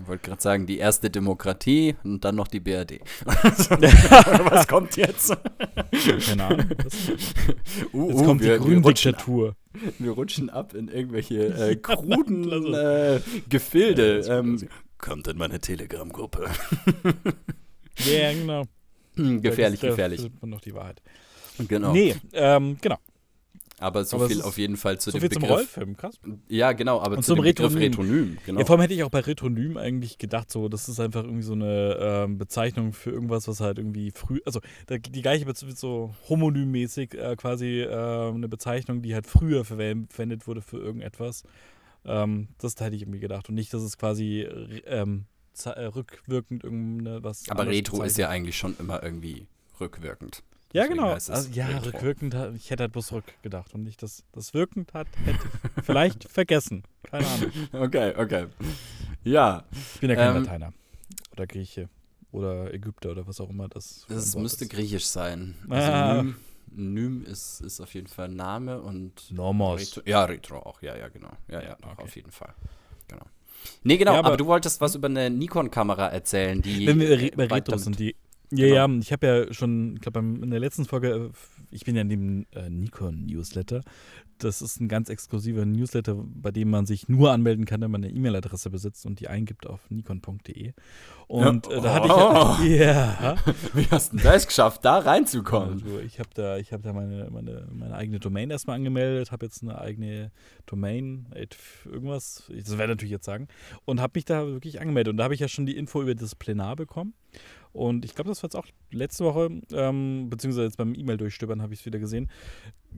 Ich 0.00 0.06
wollte 0.06 0.28
gerade 0.28 0.40
sagen, 0.40 0.66
die 0.66 0.78
erste 0.78 1.10
Demokratie 1.10 1.96
und 2.04 2.24
dann 2.24 2.36
noch 2.36 2.46
die 2.46 2.60
BRD. 2.60 3.00
was 3.24 4.68
kommt 4.68 4.96
jetzt? 4.96 5.36
Keine 6.26 6.44
Ahnung. 6.44 6.66
Uh, 7.92 8.08
jetzt 8.08 8.20
uh, 8.20 8.24
kommt 8.24 8.42
wir, 8.42 8.58
die 8.58 8.64
Gründiktatur. 8.64 9.56
Wir, 9.98 10.10
rutschen 10.12 10.50
ab 10.50 10.74
in 10.74 10.88
irgendwelche 10.88 11.46
äh, 11.46 11.76
kruden 11.82 12.74
äh, 12.74 13.20
Gefilde. 13.48 14.20
Ja, 14.26 14.38
ähm, 14.38 14.68
kommt 14.98 15.28
in 15.28 15.38
meine 15.38 15.60
Telegram-Gruppe. 15.60 16.50
ja, 17.98 18.32
genau. 18.32 18.64
Hm, 19.16 19.40
gefährlich, 19.42 19.80
gefährlich. 19.80 20.22
Das 20.22 20.30
ist 20.30 20.42
noch 20.46 20.60
die 20.60 20.74
Wahrheit. 20.74 21.02
Genau. 21.68 21.92
Nee, 21.92 22.14
ähm, 22.32 22.78
genau. 22.80 22.98
Aber 23.80 24.04
so 24.04 24.16
aber 24.18 24.28
viel 24.28 24.42
auf 24.42 24.58
jeden 24.58 24.76
Fall 24.76 25.00
zu 25.00 25.10
so 25.10 25.18
dem 25.18 25.22
viel 25.22 25.30
Begriff. 25.30 25.48
zum 25.48 25.56
Rollfilm, 25.56 25.96
krass. 25.96 26.20
Ja, 26.48 26.72
genau, 26.72 27.00
aber 27.00 27.16
Und 27.16 27.22
zu 27.22 27.28
zum 27.34 27.36
dem 27.36 27.44
Retronym. 27.44 27.74
Begriff 27.74 27.98
Retronym. 27.98 28.38
Genau. 28.44 28.60
Ja, 28.60 28.66
vor 28.66 28.74
allem 28.74 28.82
hätte 28.82 28.94
ich 28.94 29.02
auch 29.02 29.10
bei 29.10 29.20
Retronym 29.20 29.76
eigentlich 29.78 30.18
gedacht, 30.18 30.50
so, 30.50 30.68
das 30.68 30.88
ist 30.88 31.00
einfach 31.00 31.24
irgendwie 31.24 31.42
so 31.42 31.54
eine 31.54 31.96
ähm, 31.98 32.38
Bezeichnung 32.38 32.92
für 32.92 33.10
irgendwas, 33.10 33.48
was 33.48 33.60
halt 33.60 33.78
irgendwie 33.78 34.10
früh, 34.10 34.40
also 34.44 34.60
die 34.90 35.22
gleiche, 35.22 35.46
so 35.74 36.14
homonymmäßig 36.28 37.14
äh, 37.14 37.36
quasi 37.36 37.80
äh, 37.80 38.28
eine 38.28 38.48
Bezeichnung, 38.48 39.02
die 39.02 39.14
halt 39.14 39.26
früher 39.26 39.64
verwendet 39.64 40.46
wurde 40.46 40.60
für 40.60 40.78
irgendetwas. 40.78 41.42
Ähm, 42.04 42.48
das 42.58 42.76
hätte 42.78 42.96
ich 42.96 43.02
irgendwie 43.02 43.20
gedacht. 43.20 43.48
Und 43.48 43.54
nicht, 43.54 43.72
dass 43.72 43.82
es 43.82 43.96
quasi 43.98 44.46
ähm, 44.86 45.24
äh, 45.64 45.84
rückwirkend 45.84 46.64
irgendwas. 46.64 47.44
Aber 47.48 47.66
Retro 47.66 48.02
ist 48.02 48.18
ja 48.18 48.28
eigentlich 48.28 48.56
schon 48.56 48.76
immer 48.78 49.02
irgendwie 49.02 49.46
rückwirkend. 49.80 50.42
Ja, 50.72 50.86
genau. 50.86 51.12
Also, 51.12 51.32
ja, 51.52 51.66
Retro. 51.66 51.86
rückwirkend, 51.86 52.36
ich 52.54 52.70
hätte 52.70 52.84
halt 52.84 52.92
bloß 52.92 53.12
rückgedacht 53.12 53.74
und 53.74 53.82
nicht 53.82 54.02
das, 54.02 54.22
das 54.32 54.54
wirkend 54.54 54.94
hat, 54.94 55.08
hätte 55.24 55.38
ich 55.44 55.84
vielleicht 55.84 56.30
vergessen. 56.30 56.84
Keine 57.02 57.26
Ahnung. 57.26 57.50
Okay, 57.72 58.14
okay. 58.16 58.46
Ja. 59.24 59.64
Ich 59.94 60.00
bin 60.00 60.10
ja 60.10 60.16
kein 60.16 60.36
ähm, 60.36 60.42
Lateiner. 60.44 60.72
Oder 61.32 61.46
Grieche. 61.46 61.88
Oder 62.32 62.72
Ägypter 62.72 63.10
oder 63.10 63.26
was 63.26 63.40
auch 63.40 63.50
immer 63.50 63.68
das. 63.68 64.06
Das 64.08 64.36
müsste 64.36 64.64
ist. 64.64 64.70
griechisch 64.70 65.06
sein. 65.06 65.56
Also 65.68 65.92
ah. 65.92 66.22
Nym, 66.22 66.36
Nym 66.70 67.24
ist, 67.24 67.60
ist 67.60 67.80
auf 67.80 67.92
jeden 67.94 68.06
Fall 68.06 68.28
Name 68.28 68.80
und. 68.80 69.32
Normos. 69.32 69.80
Retro, 69.80 70.02
ja, 70.08 70.24
Retro 70.24 70.58
auch. 70.58 70.80
Ja, 70.82 70.96
ja, 70.96 71.08
genau. 71.08 71.32
Ja, 71.48 71.60
ja, 71.60 71.76
okay. 71.82 72.02
auf 72.02 72.14
jeden 72.14 72.30
Fall. 72.30 72.54
Genau. 73.08 73.24
Nee, 73.82 73.96
genau, 73.96 74.12
ja, 74.12 74.18
aber, 74.20 74.28
aber, 74.28 74.36
du 74.36 74.46
wolltest 74.46 74.80
was 74.80 74.94
über 74.94 75.08
eine 75.08 75.28
Nikon-Kamera 75.28 76.08
erzählen, 76.08 76.62
die. 76.62 76.86
Wenn 76.86 77.00
wir 77.00 77.32
bei 77.32 77.46
Retro 77.46 77.76
sind, 77.76 77.98
die 77.98 78.14
ja, 78.52 78.66
genau. 78.66 78.94
ja, 78.94 78.98
ich 79.00 79.12
habe 79.12 79.26
ja 79.26 79.52
schon, 79.52 79.94
ich 79.94 80.00
glaube, 80.00 80.18
in 80.18 80.50
der 80.50 80.60
letzten 80.60 80.84
Folge, 80.84 81.08
äh, 81.08 81.30
ich 81.70 81.84
bin 81.84 81.94
ja 81.94 82.02
in 82.02 82.08
dem 82.08 82.46
äh, 82.52 82.68
Nikon-Newsletter. 82.68 83.82
Das 84.38 84.62
ist 84.62 84.80
ein 84.80 84.88
ganz 84.88 85.08
exklusiver 85.10 85.66
Newsletter, 85.66 86.14
bei 86.16 86.50
dem 86.50 86.70
man 86.70 86.86
sich 86.86 87.08
nur 87.08 87.30
anmelden 87.30 87.66
kann, 87.66 87.82
wenn 87.82 87.90
man 87.90 88.02
eine 88.02 88.12
E-Mail-Adresse 88.12 88.70
besitzt 88.70 89.04
und 89.06 89.20
die 89.20 89.28
eingibt 89.28 89.66
auf 89.66 89.80
nikon.de. 89.90 90.72
Und 91.26 91.66
ja. 91.66 91.76
äh, 91.76 91.80
da 91.80 91.94
hatte 91.94 92.64
ich 92.64 92.70
ja, 92.70 92.86
ja. 93.22 93.36
Wie 93.74 93.86
hast 93.90 94.14
du 94.14 94.16
das 94.16 94.46
geschafft, 94.46 94.84
da 94.84 94.98
reinzukommen? 94.98 95.74
Also 95.74 96.00
ich 96.00 96.18
habe 96.18 96.30
da, 96.34 96.56
ich 96.56 96.72
hab 96.72 96.82
da 96.82 96.92
meine, 96.92 97.28
meine, 97.30 97.68
meine 97.72 97.94
eigene 97.94 98.18
Domain 98.18 98.50
erstmal 98.50 98.76
angemeldet, 98.76 99.30
habe 99.30 99.46
jetzt 99.46 99.62
eine 99.62 99.78
eigene 99.78 100.32
Domain, 100.66 101.26
irgendwas, 101.84 102.44
das 102.48 102.70
werde 102.70 102.84
ich 102.84 102.96
natürlich 102.96 103.12
jetzt 103.12 103.26
sagen, 103.26 103.46
und 103.84 104.00
habe 104.00 104.12
mich 104.16 104.24
da 104.24 104.46
wirklich 104.46 104.80
angemeldet. 104.80 105.12
Und 105.12 105.18
da 105.18 105.24
habe 105.24 105.34
ich 105.34 105.40
ja 105.40 105.48
schon 105.48 105.66
die 105.66 105.76
Info 105.76 106.02
über 106.02 106.14
das 106.14 106.34
Plenar 106.34 106.76
bekommen. 106.76 107.14
Und 107.72 108.04
ich 108.04 108.14
glaube, 108.14 108.28
das 108.30 108.42
war 108.42 108.48
jetzt 108.48 108.56
auch 108.56 108.66
letzte 108.90 109.24
Woche, 109.24 109.48
ähm, 109.72 110.28
beziehungsweise 110.28 110.66
jetzt 110.66 110.76
beim 110.76 110.94
E-Mail 110.94 111.16
durchstöbern 111.16 111.62
habe 111.62 111.72
ich 111.72 111.80
es 111.80 111.86
wieder 111.86 111.98
gesehen, 111.98 112.28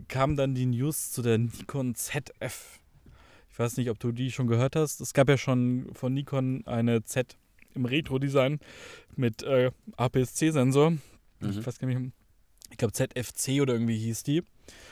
kam 0.08 0.36
dann 0.36 0.54
die 0.54 0.66
News 0.66 1.12
zu 1.12 1.22
der 1.22 1.38
Nikon 1.38 1.94
ZF. 1.94 2.80
Ich 3.50 3.58
weiß 3.58 3.76
nicht, 3.76 3.90
ob 3.90 3.98
du 3.98 4.12
die 4.12 4.30
schon 4.30 4.46
gehört 4.46 4.76
hast. 4.76 5.00
Es 5.00 5.12
gab 5.12 5.28
ja 5.28 5.36
schon 5.36 5.90
von 5.92 6.14
Nikon 6.14 6.66
eine 6.66 7.04
Z 7.04 7.36
im 7.74 7.84
Retro-Design 7.84 8.60
mit 9.14 9.42
äh, 9.42 9.70
APS-C-Sensor. 9.96 10.92
Mhm. 10.92 11.00
Ich 11.40 11.66
weiß 11.66 11.78
gar 11.78 11.88
nicht, 11.88 12.12
ich 12.70 12.78
glaube 12.78 12.92
ZFC 12.92 13.60
oder 13.60 13.74
irgendwie 13.74 13.98
hieß 13.98 14.22
die. 14.22 14.42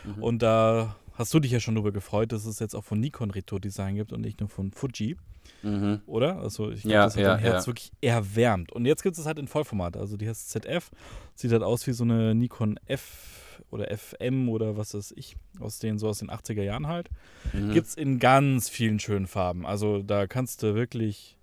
Mhm. 0.05 0.23
Und 0.23 0.43
da 0.43 0.97
hast 1.21 1.35
du 1.35 1.39
dich 1.39 1.53
ja 1.53 1.61
schon 1.61 1.75
darüber 1.75 1.93
gefreut, 1.93 2.33
dass 2.33 2.47
es 2.47 2.59
jetzt 2.59 2.75
auch 2.75 2.83
von 2.83 2.99
Nikon 2.99 3.31
Retro-Design 3.31 3.95
gibt 3.95 4.13
und 4.13 4.23
nicht 4.23 4.41
nur 4.41 4.49
von 4.49 4.73
Fuji. 4.73 5.17
Mhm. 5.63 6.01
Oder? 6.07 6.39
Also 6.39 6.71
ich 6.71 6.83
glaube, 6.83 6.95
ja, 6.95 7.05
das 7.05 7.15
hat 7.15 7.23
ja, 7.23 7.29
dein 7.35 7.41
Herz 7.41 7.65
ja. 7.65 7.67
wirklich 7.69 7.93
erwärmt. 8.01 8.73
Und 8.73 8.87
jetzt 8.87 9.03
gibt 9.03 9.19
es 9.19 9.27
halt 9.27 9.39
in 9.39 9.47
Vollformat. 9.47 9.99
Also 9.99 10.17
die 10.17 10.27
heißt 10.27 10.49
ZF. 10.49 10.91
Sieht 11.35 11.53
halt 11.53 11.63
aus 11.63 11.87
wie 11.87 11.93
so 11.93 12.05
eine 12.05 12.35
Nikon 12.35 12.81
F 12.87 13.63
oder 13.71 13.95
FM 13.95 14.49
oder 14.49 14.79
was 14.79 14.95
weiß 14.95 15.13
ich, 15.17 15.37
aus 15.61 15.79
den, 15.79 15.99
so 15.99 16.09
aus 16.09 16.21
den 16.21 16.31
80er 16.31 16.63
Jahren 16.63 16.87
halt. 16.87 17.11
Mhm. 17.53 17.75
Gibt 17.75 17.89
es 17.89 17.95
in 17.97 18.19
ganz 18.19 18.71
vielen 18.71 18.99
schönen 18.99 19.27
Farben. 19.27 19.67
Also 19.67 20.03
da 20.03 20.27
kannst 20.27 20.63
du 20.63 20.75
wirklich 20.75 21.37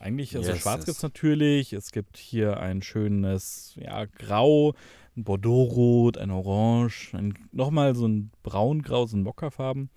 eigentlich, 0.00 0.34
also 0.34 0.50
yes, 0.50 0.62
schwarz 0.62 0.78
yes. 0.78 0.86
gibt 0.86 0.96
es 0.96 1.02
natürlich. 1.04 1.72
Es 1.72 1.92
gibt 1.92 2.16
hier 2.16 2.58
ein 2.58 2.82
schönes, 2.82 3.74
ja, 3.76 4.06
Grau, 4.06 4.74
ein 5.16 5.24
Bordeaux-Rot, 5.24 6.18
ein 6.18 6.30
Orange, 6.30 7.14
ein, 7.14 7.34
nochmal 7.52 7.94
so 7.94 8.06
ein 8.06 8.30
Braungrau, 8.42 9.06
so 9.06 9.16
ein 9.16 9.22
Mokkafarben. 9.22 9.90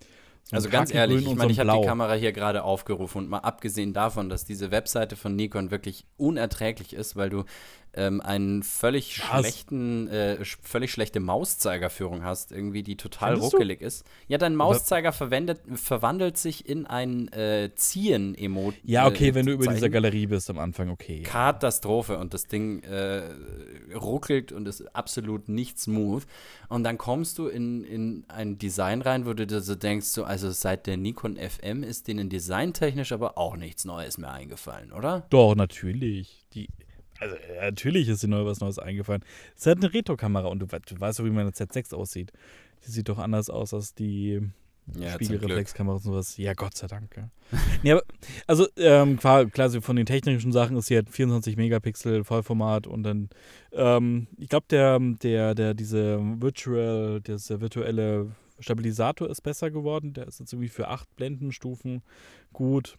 So 0.44 0.56
also 0.56 0.68
ganz 0.68 0.92
ehrlich, 0.92 1.26
ich 1.26 1.34
meine, 1.34 1.52
ich 1.52 1.58
habe 1.58 1.80
die 1.80 1.86
Kamera 1.86 2.12
hier 2.14 2.32
gerade 2.32 2.64
aufgerufen 2.64 3.18
und 3.18 3.30
mal 3.30 3.38
abgesehen 3.38 3.94
davon, 3.94 4.28
dass 4.28 4.44
diese 4.44 4.70
Webseite 4.70 5.16
von 5.16 5.34
Nikon 5.34 5.70
wirklich 5.70 6.04
unerträglich 6.18 6.92
ist, 6.92 7.16
weil 7.16 7.30
du 7.30 7.44
ähm, 7.96 8.20
einen 8.20 8.62
völlig 8.62 9.20
Was? 9.20 9.40
schlechten, 9.40 10.08
äh, 10.08 10.44
völlig 10.62 10.90
schlechte 10.92 11.20
Mauszeigerführung 11.20 12.24
hast, 12.24 12.52
irgendwie, 12.52 12.82
die 12.82 12.96
total 12.96 13.34
Findest 13.34 13.54
ruckelig 13.54 13.78
du? 13.80 13.86
ist. 13.86 14.04
Ja, 14.28 14.38
dein 14.38 14.56
Mauszeiger 14.56 15.12
verwendet, 15.12 15.60
verwandelt 15.74 16.36
sich 16.36 16.68
in 16.68 16.86
ein 16.86 17.28
äh, 17.28 17.70
Ziehen-Emoji. 17.74 18.78
Ja, 18.84 19.06
okay, 19.06 19.28
äh, 19.28 19.34
wenn 19.34 19.46
du 19.46 19.52
über 19.52 19.72
dieser 19.72 19.88
Galerie 19.88 20.26
bist 20.26 20.50
am 20.50 20.58
Anfang, 20.58 20.90
okay. 20.90 21.22
Katastrophe 21.22 22.18
und 22.18 22.34
das 22.34 22.46
Ding 22.46 22.82
äh, 22.82 23.22
ruckelt 23.94 24.52
und 24.52 24.66
ist 24.66 24.94
absolut 24.94 25.48
nicht 25.48 25.78
smooth. 25.78 26.24
Und 26.68 26.84
dann 26.84 26.98
kommst 26.98 27.38
du 27.38 27.46
in, 27.46 27.84
in 27.84 28.24
ein 28.28 28.58
Design 28.58 29.02
rein, 29.02 29.26
wo 29.26 29.32
du 29.32 29.46
dir 29.46 29.60
so 29.60 29.74
denkst, 29.74 30.06
so, 30.06 30.24
also 30.24 30.50
seit 30.50 30.86
der 30.86 30.96
Nikon 30.96 31.36
FM 31.36 31.82
ist 31.82 32.08
denen 32.08 32.28
designtechnisch 32.28 33.12
aber 33.12 33.38
auch 33.38 33.56
nichts 33.56 33.84
Neues 33.84 34.18
mehr 34.18 34.32
eingefallen, 34.32 34.92
oder? 34.92 35.26
Doch, 35.30 35.54
natürlich. 35.54 36.44
Die 36.54 36.68
also 37.24 37.36
natürlich 37.60 38.08
ist 38.08 38.22
dir 38.22 38.28
neu 38.28 38.44
was 38.44 38.60
Neues 38.60 38.78
eingefallen. 38.78 39.24
Es 39.54 39.62
ist 39.62 39.66
halt 39.66 39.78
eine 39.78 39.92
Retro-Kamera 39.92 40.48
und 40.48 40.58
du, 40.58 40.66
du 40.66 41.00
weißt 41.00 41.18
doch, 41.18 41.24
wie 41.24 41.30
meine 41.30 41.50
Z6 41.50 41.94
aussieht. 41.94 42.32
Die 42.86 42.90
sieht 42.90 43.08
doch 43.08 43.18
anders 43.18 43.48
aus 43.48 43.72
als 43.72 43.94
die 43.94 44.42
ja, 44.94 45.12
Spiegelreflexkameras 45.12 46.04
und 46.04 46.12
sowas. 46.12 46.36
Ja, 46.36 46.52
Gott 46.52 46.76
sei 46.76 46.86
Dank. 46.86 47.16
Ja. 47.16 47.30
nee, 47.82 47.92
aber, 47.92 48.02
also 48.46 48.66
ähm, 48.76 49.18
klar, 49.18 49.46
klar, 49.46 49.70
von 49.80 49.96
den 49.96 50.04
technischen 50.04 50.52
Sachen 50.52 50.76
ist 50.76 50.86
sie 50.86 50.96
halt 50.96 51.08
24 51.08 51.56
Megapixel 51.56 52.24
Vollformat 52.24 52.86
und 52.86 53.02
dann, 53.02 53.30
ähm, 53.72 54.26
ich 54.36 54.50
glaube, 54.50 54.66
der, 54.68 55.00
der, 55.00 55.54
der, 55.54 55.72
diese 55.72 56.20
Virtual, 56.20 57.22
dieser 57.22 57.62
virtuelle 57.62 58.32
Stabilisator 58.60 59.30
ist 59.30 59.40
besser 59.40 59.70
geworden. 59.70 60.12
Der 60.12 60.28
ist 60.28 60.40
jetzt 60.40 60.52
irgendwie 60.52 60.68
für 60.68 60.88
acht 60.88 61.14
Blendenstufen 61.16 62.02
gut. 62.52 62.98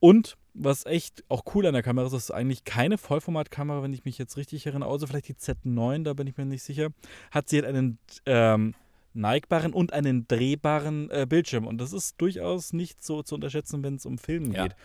Und 0.00 0.36
was 0.54 0.84
echt 0.84 1.24
auch 1.28 1.44
cool 1.54 1.66
an 1.66 1.74
der 1.74 1.82
Kamera 1.82 2.06
ist, 2.06 2.12
ist 2.12 2.30
eigentlich 2.30 2.64
keine 2.64 2.98
Vollformatkamera, 2.98 3.82
wenn 3.82 3.92
ich 3.92 4.04
mich 4.04 4.18
jetzt 4.18 4.36
richtig 4.36 4.66
erinnere, 4.66 4.88
außer 4.88 5.06
vielleicht 5.06 5.28
die 5.28 5.34
Z9, 5.34 6.02
da 6.02 6.14
bin 6.14 6.26
ich 6.26 6.36
mir 6.36 6.44
nicht 6.44 6.62
sicher. 6.62 6.88
Hat 7.30 7.48
sie 7.48 7.58
halt 7.58 7.66
einen 7.66 7.98
ähm, 8.26 8.74
neigbaren 9.14 9.72
und 9.72 9.92
einen 9.92 10.26
drehbaren 10.26 11.10
äh, 11.10 11.26
Bildschirm. 11.28 11.66
Und 11.66 11.78
das 11.78 11.92
ist 11.92 12.20
durchaus 12.20 12.72
nicht 12.72 13.04
so 13.04 13.22
zu 13.22 13.34
unterschätzen, 13.34 13.82
wenn 13.82 13.96
es 13.96 14.06
um 14.06 14.18
Filmen 14.18 14.52
ja. 14.52 14.64
geht. 14.64 14.76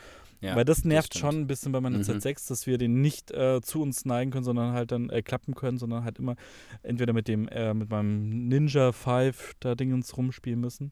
Ja, 0.42 0.56
Weil 0.56 0.66
das 0.66 0.84
nervt 0.84 1.16
das 1.16 1.22
schon 1.22 1.36
ein 1.36 1.48
bisschen 1.48 1.72
bei 1.72 1.82
meiner 1.82 1.98
mhm. 1.98 2.04
Z6, 2.04 2.48
dass 2.50 2.68
wir 2.68 2.78
den 2.78 3.02
nicht 3.02 3.32
äh, 3.32 3.62
zu 3.62 3.82
uns 3.82 4.06
neigen 4.06 4.32
können, 4.32 4.44
sondern 4.44 4.74
halt 4.74 4.92
dann 4.92 5.10
äh, 5.10 5.22
klappen 5.24 5.56
können, 5.56 5.78
sondern 5.78 6.04
halt 6.04 6.20
immer 6.20 6.36
entweder 6.84 7.14
mit 7.14 7.28
dem, 7.28 7.48
äh, 7.48 7.74
mit 7.74 7.90
meinem 7.90 8.48
Ninja 8.48 8.92
5 8.92 9.54
da 9.60 9.76
Dingens 9.76 10.16
rumspielen 10.18 10.60
müssen. 10.60 10.92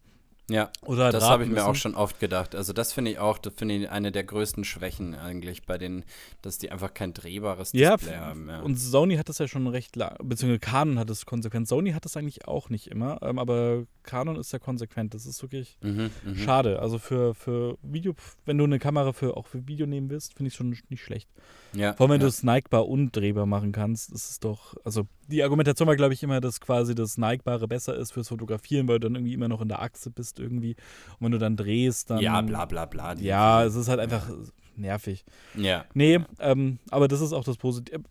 Ja, 0.50 0.70
Oder 0.82 1.12
das 1.12 1.24
habe 1.24 1.46
ich 1.46 1.50
mir 1.50 1.66
auch 1.66 1.76
schon 1.76 1.96
oft 1.96 2.20
gedacht. 2.20 2.54
Also 2.54 2.74
das 2.74 2.92
finde 2.92 3.12
ich 3.12 3.20
auch, 3.20 3.38
das 3.38 3.54
finde 3.56 3.76
ich 3.76 3.90
eine 3.90 4.12
der 4.12 4.26
größten 4.26 4.66
Schwächen 4.66 5.16
eigentlich 5.16 5.66
bei 5.66 5.78
den, 5.78 6.04
dass 6.42 6.58
die 6.58 6.70
einfach 6.70 6.94
kein 6.94 7.14
drehbares 7.14 7.72
ja, 7.72 7.96
Display 7.96 8.18
haben. 8.18 8.50
Ja, 8.50 8.60
und 8.60 8.76
Sony 8.76 9.16
hat 9.16 9.30
das 9.30 9.38
ja 9.38 9.48
schon 9.48 9.68
recht 9.68 9.96
lang, 9.96 10.16
beziehungsweise 10.22 10.60
Canon 10.60 11.00
hat 11.00 11.10
es 11.10 11.26
konsequent. 11.26 11.70
Sony 11.70 11.92
hat 11.94 12.04
das 12.04 12.18
eigentlich 12.18 12.46
auch 12.46 12.70
nicht 12.70 12.88
immer, 12.88 13.20
ähm, 13.22 13.40
aber 13.40 13.86
Canon 14.04 14.36
ist 14.36 14.52
ja 14.52 14.60
konsequent. 14.60 15.14
Das 15.14 15.26
ist 15.26 15.42
wirklich 15.42 15.78
mhm, 15.82 16.12
mhm, 16.26 16.38
schade. 16.38 16.80
Also 16.80 17.00
für, 17.00 17.34
für 17.36 17.78
Video, 17.82 18.14
wenn 18.46 18.58
du 18.58 18.66
eine 18.66 18.80
Kamera 18.80 19.14
für 19.14 19.38
auch 19.38 19.48
für 19.48 19.66
Video 19.66 19.88
nehmen 19.88 20.10
willst, 20.10 20.34
finde 20.34 20.50
ich 20.50 20.54
es 20.54 20.58
schon 20.58 20.76
nicht 20.90 21.04
schlecht. 21.04 21.30
Ja, 21.74 21.94
Vor 21.94 22.06
allem, 22.06 22.16
wenn 22.16 22.22
ja. 22.22 22.26
du 22.26 22.30
es 22.30 22.44
neigbar 22.44 22.88
und 22.88 23.16
drehbar 23.16 23.46
machen 23.46 23.72
kannst, 23.72 24.12
ist 24.12 24.30
es 24.30 24.40
doch, 24.40 24.76
also 24.84 25.08
die 25.28 25.42
Argumentation 25.42 25.88
war, 25.88 25.96
glaube 25.96 26.14
ich, 26.14 26.22
immer, 26.22 26.42
dass 26.42 26.60
quasi 26.60 26.94
das 26.96 27.18
Neigbare 27.18 27.68
besser 27.68 27.96
ist 27.96 28.12
fürs 28.12 28.28
Fotografieren, 28.28 28.88
weil 28.88 29.00
du 29.00 29.08
dann 29.08 29.16
irgendwie 29.16 29.34
immer 29.34 29.48
noch 29.48 29.62
in 29.62 29.70
der 29.70 29.82
Achse 29.82 30.12
bist 30.12 30.33
irgendwie. 30.40 30.76
Und 31.20 31.26
wenn 31.26 31.32
du 31.32 31.40
dann 31.40 31.56
drehst, 31.56 32.10
dann. 32.10 32.20
Ja, 32.20 32.42
bla 32.42 32.66
bla 32.66 32.86
bla. 32.86 33.14
Ja, 33.16 33.64
es 33.64 33.76
ist 33.76 33.88
halt 33.88 34.00
einfach 34.00 34.30
nervig. 34.76 35.26
Ja. 35.56 35.86
Nee, 35.94 36.20
ähm, 36.40 36.80
aber 36.90 37.08
das 37.08 37.22
ist 37.22 37.34
auch 37.34 37.44
das 37.44 37.58
Positive. 37.58 38.04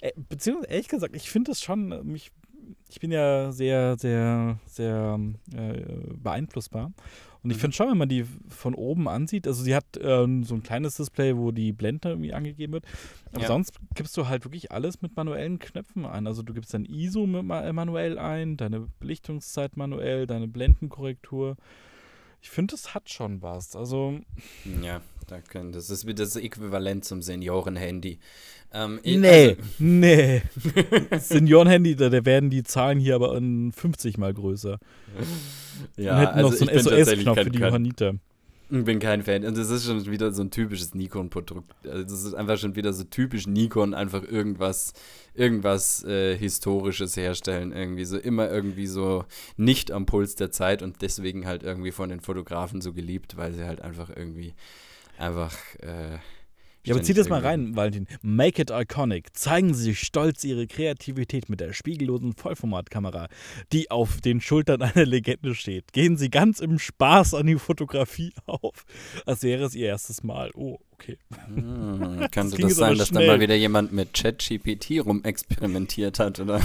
Äh, 0.00 0.12
beziehungsweise, 0.16 0.70
ehrlich 0.70 0.88
gesagt, 0.88 1.16
ich 1.16 1.30
finde 1.30 1.50
das 1.50 1.60
schon, 1.60 2.06
mich, 2.06 2.30
ich 2.88 3.00
bin 3.00 3.10
ja 3.10 3.52
sehr, 3.52 3.96
sehr, 3.98 4.58
sehr 4.66 5.20
äh, 5.54 5.82
beeinflussbar. 6.16 6.92
Und 7.44 7.50
ich 7.50 7.58
mhm. 7.58 7.60
finde 7.60 7.76
schon, 7.76 7.90
wenn 7.90 7.98
man 7.98 8.08
die 8.08 8.24
von 8.48 8.74
oben 8.74 9.06
ansieht, 9.06 9.46
also 9.46 9.62
sie 9.62 9.74
hat 9.74 9.84
ähm, 10.00 10.44
so 10.44 10.54
ein 10.54 10.62
kleines 10.62 10.96
Display, 10.96 11.36
wo 11.36 11.52
die 11.52 11.72
Blende 11.72 12.08
irgendwie 12.08 12.32
angegeben 12.32 12.72
wird. 12.72 12.86
Aber 13.32 13.42
ja. 13.42 13.48
sonst 13.48 13.78
gibst 13.94 14.16
du 14.16 14.28
halt 14.28 14.44
wirklich 14.44 14.72
alles 14.72 15.02
mit 15.02 15.14
manuellen 15.14 15.58
Knöpfen 15.58 16.06
ein. 16.06 16.26
Also 16.26 16.42
du 16.42 16.54
gibst 16.54 16.72
dein 16.72 16.86
ISO 16.86 17.26
manuell 17.26 18.18
ein, 18.18 18.56
deine 18.56 18.88
Belichtungszeit 18.98 19.76
manuell, 19.76 20.26
deine 20.26 20.48
Blendenkorrektur. 20.48 21.56
Ich 22.40 22.50
finde, 22.50 22.72
das 22.72 22.94
hat 22.94 23.10
schon 23.10 23.42
was. 23.42 23.76
Also. 23.76 24.20
Ja, 24.82 25.02
das 25.72 25.90
ist 25.90 26.06
das 26.18 26.36
Äquivalent 26.36 27.04
zum 27.04 27.22
Senioren-Handy. 27.22 28.18
Ähm, 28.72 28.98
nee, 29.04 29.48
also, 29.50 29.62
nee. 29.78 30.42
Senioren-Handy, 31.18 31.94
da, 31.94 32.08
da, 32.08 32.24
werden 32.24 32.50
die 32.50 32.64
Zahlen 32.64 32.98
hier 32.98 33.14
aber 33.14 33.36
in 33.36 33.72
50 33.72 34.18
mal 34.18 34.34
größer. 34.34 34.78
Ja, 35.96 36.14
Und 36.14 36.20
hätten 36.20 36.34
also 36.34 36.50
noch 36.50 36.56
so 36.56 36.66
einen 36.66 36.80
SOS-Knopf 36.80 37.42
für 37.42 37.50
die 37.50 37.58
Johanniter. 37.58 38.14
Ich 38.70 38.84
bin 38.84 38.98
kein 38.98 39.22
Fan. 39.22 39.44
Und 39.44 39.56
das 39.56 39.70
ist 39.70 39.84
schon 39.84 40.06
wieder 40.06 40.32
so 40.32 40.42
ein 40.42 40.50
typisches 40.50 40.94
Nikon-Produkt. 40.94 41.72
Also 41.86 42.02
das 42.02 42.24
ist 42.24 42.34
einfach 42.34 42.58
schon 42.58 42.74
wieder 42.74 42.92
so 42.92 43.04
typisch 43.04 43.46
Nikon, 43.46 43.94
einfach 43.94 44.24
irgendwas, 44.24 44.94
irgendwas 45.34 46.02
äh, 46.04 46.36
Historisches 46.36 47.16
herstellen. 47.16 47.72
Irgendwie 47.72 48.04
so 48.04 48.18
immer 48.18 48.50
irgendwie 48.50 48.86
so 48.86 49.24
nicht 49.56 49.92
am 49.92 50.06
Puls 50.06 50.34
der 50.34 50.50
Zeit 50.50 50.82
und 50.82 51.02
deswegen 51.02 51.46
halt 51.46 51.62
irgendwie 51.62 51.92
von 51.92 52.08
den 52.08 52.20
Fotografen 52.20 52.80
so 52.80 52.92
geliebt, 52.92 53.36
weil 53.36 53.52
sie 53.52 53.64
halt 53.64 53.82
einfach 53.82 54.10
irgendwie 54.10 54.54
einfach 55.18 55.56
äh, 55.80 56.18
Ja, 56.84 56.94
aber 56.94 57.02
zieh 57.02 57.14
das 57.14 57.28
mal 57.30 57.40
rein, 57.40 57.74
Valentin. 57.76 58.06
Make 58.20 58.60
it 58.60 58.70
iconic. 58.70 59.34
Zeigen 59.34 59.72
Sie 59.72 59.94
stolz 59.94 60.44
Ihre 60.44 60.66
Kreativität 60.66 61.48
mit 61.48 61.60
der 61.60 61.72
spiegellosen 61.72 62.34
Vollformatkamera, 62.34 63.28
die 63.72 63.90
auf 63.90 64.20
den 64.20 64.42
Schultern 64.42 64.82
einer 64.82 65.06
Legende 65.06 65.54
steht. 65.54 65.92
Gehen 65.92 66.18
Sie 66.18 66.28
ganz 66.28 66.60
im 66.60 66.78
Spaß 66.78 67.34
an 67.34 67.46
die 67.46 67.58
Fotografie 67.58 68.34
auf, 68.46 68.84
als 69.24 69.42
wäre 69.42 69.64
es 69.64 69.74
Ihr 69.74 69.86
erstes 69.86 70.22
Mal. 70.22 70.50
Oh, 70.54 70.78
okay. 70.94 71.18
Hm, 71.46 72.26
könnte 72.32 72.56
das, 72.56 72.68
das 72.70 72.76
sein, 72.76 72.98
dass 72.98 73.10
da 73.10 73.20
mal 73.20 73.40
wieder 73.40 73.54
jemand 73.54 73.92
mit 73.92 74.14
ChatGPT 74.14 75.04
rumexperimentiert 75.04 76.18
hat, 76.18 76.40
oder? 76.40 76.60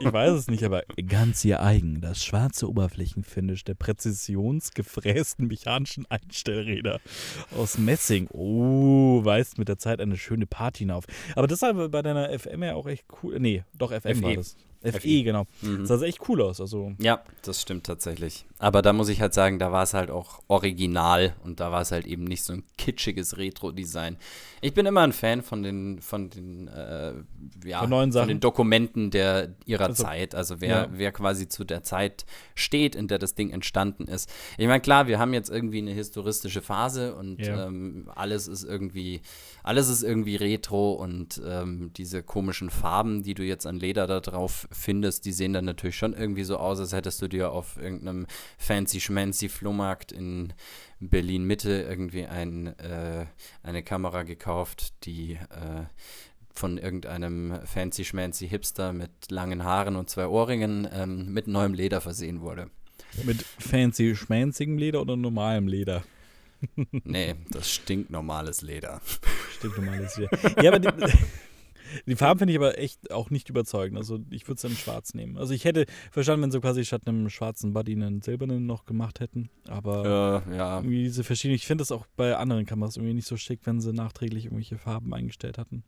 Ich 0.00 0.12
weiß 0.12 0.32
es 0.32 0.48
nicht, 0.48 0.64
aber 0.64 0.82
ganz 1.08 1.44
ihr 1.44 1.62
eigen. 1.62 2.00
Das 2.00 2.24
schwarze 2.24 2.68
Oberflächenfinish 2.68 3.64
der 3.64 3.74
präzisionsgefrästen 3.74 5.46
mechanischen 5.46 6.06
Einstellräder 6.10 7.00
aus 7.56 7.78
Messing. 7.78 8.28
Oh, 8.32 9.24
weist 9.24 9.58
mit 9.58 9.68
der 9.68 9.78
Zeit 9.78 10.00
eine 10.00 10.16
schöne 10.16 10.46
Patina 10.46 10.96
auf. 10.96 11.04
Aber 11.36 11.46
das 11.46 11.62
war 11.62 11.74
bei 11.88 12.02
deiner 12.02 12.36
FM 12.38 12.62
ja 12.62 12.74
auch 12.74 12.86
echt 12.86 13.04
cool. 13.22 13.38
Nee, 13.40 13.64
doch 13.78 13.92
FM 13.92 14.16
FE. 14.16 14.22
war 14.22 14.34
das. 14.34 14.56
FE, 14.82 15.22
genau. 15.22 15.46
Mhm. 15.60 15.86
Das 15.86 16.00
sah 16.00 16.06
echt 16.06 16.28
cool 16.28 16.42
aus. 16.42 16.60
Also. 16.60 16.92
Ja, 16.98 17.22
das 17.42 17.60
stimmt 17.60 17.86
tatsächlich. 17.86 18.46
Aber 18.58 18.82
da 18.82 18.92
muss 18.92 19.08
ich 19.08 19.20
halt 19.20 19.34
sagen, 19.34 19.58
da 19.58 19.72
war 19.72 19.82
es 19.82 19.94
halt 19.94 20.10
auch 20.10 20.42
original 20.48 21.34
und 21.44 21.60
da 21.60 21.70
war 21.70 21.82
es 21.82 21.92
halt 21.92 22.06
eben 22.06 22.24
nicht 22.24 22.42
so 22.42 22.52
ein 22.52 22.64
kitschiges 22.78 23.36
Retro-Design. 23.36 24.16
Ich 24.64 24.74
bin 24.74 24.86
immer 24.86 25.00
ein 25.00 25.12
Fan 25.12 25.42
von 25.42 25.64
den, 25.64 26.00
von 26.00 26.30
den, 26.30 26.68
äh, 26.68 27.14
ja, 27.64 27.80
von, 27.80 27.90
neuen 27.90 28.12
Sachen. 28.12 28.22
von 28.22 28.28
den 28.28 28.40
Dokumenten 28.40 29.10
der, 29.10 29.56
ihrer 29.66 29.86
also, 29.86 30.04
Zeit. 30.04 30.36
Also 30.36 30.60
wer, 30.60 30.68
ja. 30.68 30.88
wer 30.92 31.10
quasi 31.10 31.48
zu 31.48 31.64
der 31.64 31.82
Zeit 31.82 32.24
steht, 32.54 32.94
in 32.94 33.08
der 33.08 33.18
das 33.18 33.34
Ding 33.34 33.50
entstanden 33.50 34.06
ist. 34.06 34.30
Ich 34.56 34.68
meine, 34.68 34.80
klar, 34.80 35.08
wir 35.08 35.18
haben 35.18 35.34
jetzt 35.34 35.50
irgendwie 35.50 35.78
eine 35.78 35.90
historistische 35.90 36.62
Phase 36.62 37.16
und 37.16 37.40
ja. 37.40 37.66
ähm, 37.66 38.08
alles 38.14 38.46
ist 38.46 38.62
irgendwie, 38.62 39.22
alles 39.64 39.88
ist 39.88 40.04
irgendwie 40.04 40.36
Retro 40.36 40.92
und 40.92 41.42
ähm, 41.44 41.90
diese 41.96 42.22
komischen 42.22 42.70
Farben, 42.70 43.24
die 43.24 43.34
du 43.34 43.42
jetzt 43.42 43.66
an 43.66 43.80
Leder 43.80 44.06
da 44.06 44.20
drauf 44.20 44.68
findest, 44.70 45.24
die 45.24 45.32
sehen 45.32 45.54
dann 45.54 45.64
natürlich 45.64 45.96
schon 45.96 46.14
irgendwie 46.14 46.44
so 46.44 46.56
aus, 46.56 46.78
als 46.78 46.92
hättest 46.92 47.20
du 47.20 47.26
dir 47.26 47.50
auf 47.50 47.78
irgendeinem 47.78 48.28
fancy 48.58 49.00
schmancy 49.00 49.48
Flohmarkt 49.48 50.12
in 50.12 50.52
Berlin 51.08 51.44
Mitte 51.44 51.84
irgendwie 51.88 52.26
ein, 52.26 52.78
äh, 52.78 53.26
eine 53.62 53.82
Kamera 53.82 54.22
gekauft, 54.22 54.94
die 55.04 55.34
äh, 55.34 55.84
von 56.52 56.78
irgendeinem 56.78 57.58
fancy 57.64 58.04
schmancy 58.04 58.48
Hipster 58.48 58.92
mit 58.92 59.10
langen 59.30 59.64
Haaren 59.64 59.96
und 59.96 60.10
zwei 60.10 60.26
Ohrringen 60.26 60.88
ähm, 60.92 61.32
mit 61.32 61.46
neuem 61.46 61.74
Leder 61.74 62.00
versehen 62.00 62.40
wurde. 62.40 62.70
Mit 63.24 63.42
fancy 63.42 64.14
schmanzigem 64.14 64.78
Leder 64.78 65.00
oder 65.00 65.16
normalem 65.16 65.66
Leder? 65.66 66.04
nee, 67.04 67.34
das 67.50 67.70
stinknormales 67.70 68.62
Leder. 68.62 69.00
Stinknormales 69.58 70.16
Leder. 70.16 70.62
Ja, 70.62 70.70
aber 70.72 70.78
die, 70.78 70.88
die 72.06 72.16
Farben 72.16 72.38
finde 72.38 72.52
ich 72.52 72.58
aber 72.58 72.78
echt 72.78 73.10
auch 73.10 73.30
nicht 73.30 73.48
überzeugend. 73.48 73.98
Also 73.98 74.20
ich 74.30 74.46
würde 74.48 74.56
es 74.56 74.62
dann 74.62 74.72
schwarz 74.72 75.14
nehmen. 75.14 75.36
Also 75.36 75.54
ich 75.54 75.64
hätte 75.64 75.86
verstanden, 76.10 76.44
wenn 76.44 76.50
sie 76.50 76.60
quasi 76.60 76.84
statt 76.84 77.02
einem 77.06 77.28
schwarzen 77.28 77.72
Buddy 77.72 77.92
einen 77.92 78.22
silbernen 78.22 78.66
noch 78.66 78.84
gemacht 78.84 79.20
hätten. 79.20 79.50
Aber 79.68 80.44
äh, 80.46 80.56
ja. 80.56 80.78
irgendwie 80.78 81.04
diese 81.04 81.24
verschiedenen, 81.24 81.56
ich 81.56 81.66
finde 81.66 81.82
das 81.82 81.92
auch 81.92 82.06
bei 82.16 82.36
anderen 82.36 82.66
Kameras 82.66 82.96
irgendwie 82.96 83.14
nicht 83.14 83.28
so 83.28 83.36
schick, 83.36 83.60
wenn 83.64 83.80
sie 83.80 83.92
nachträglich 83.92 84.46
irgendwelche 84.46 84.78
Farben 84.78 85.12
eingestellt 85.14 85.58
hatten. 85.58 85.84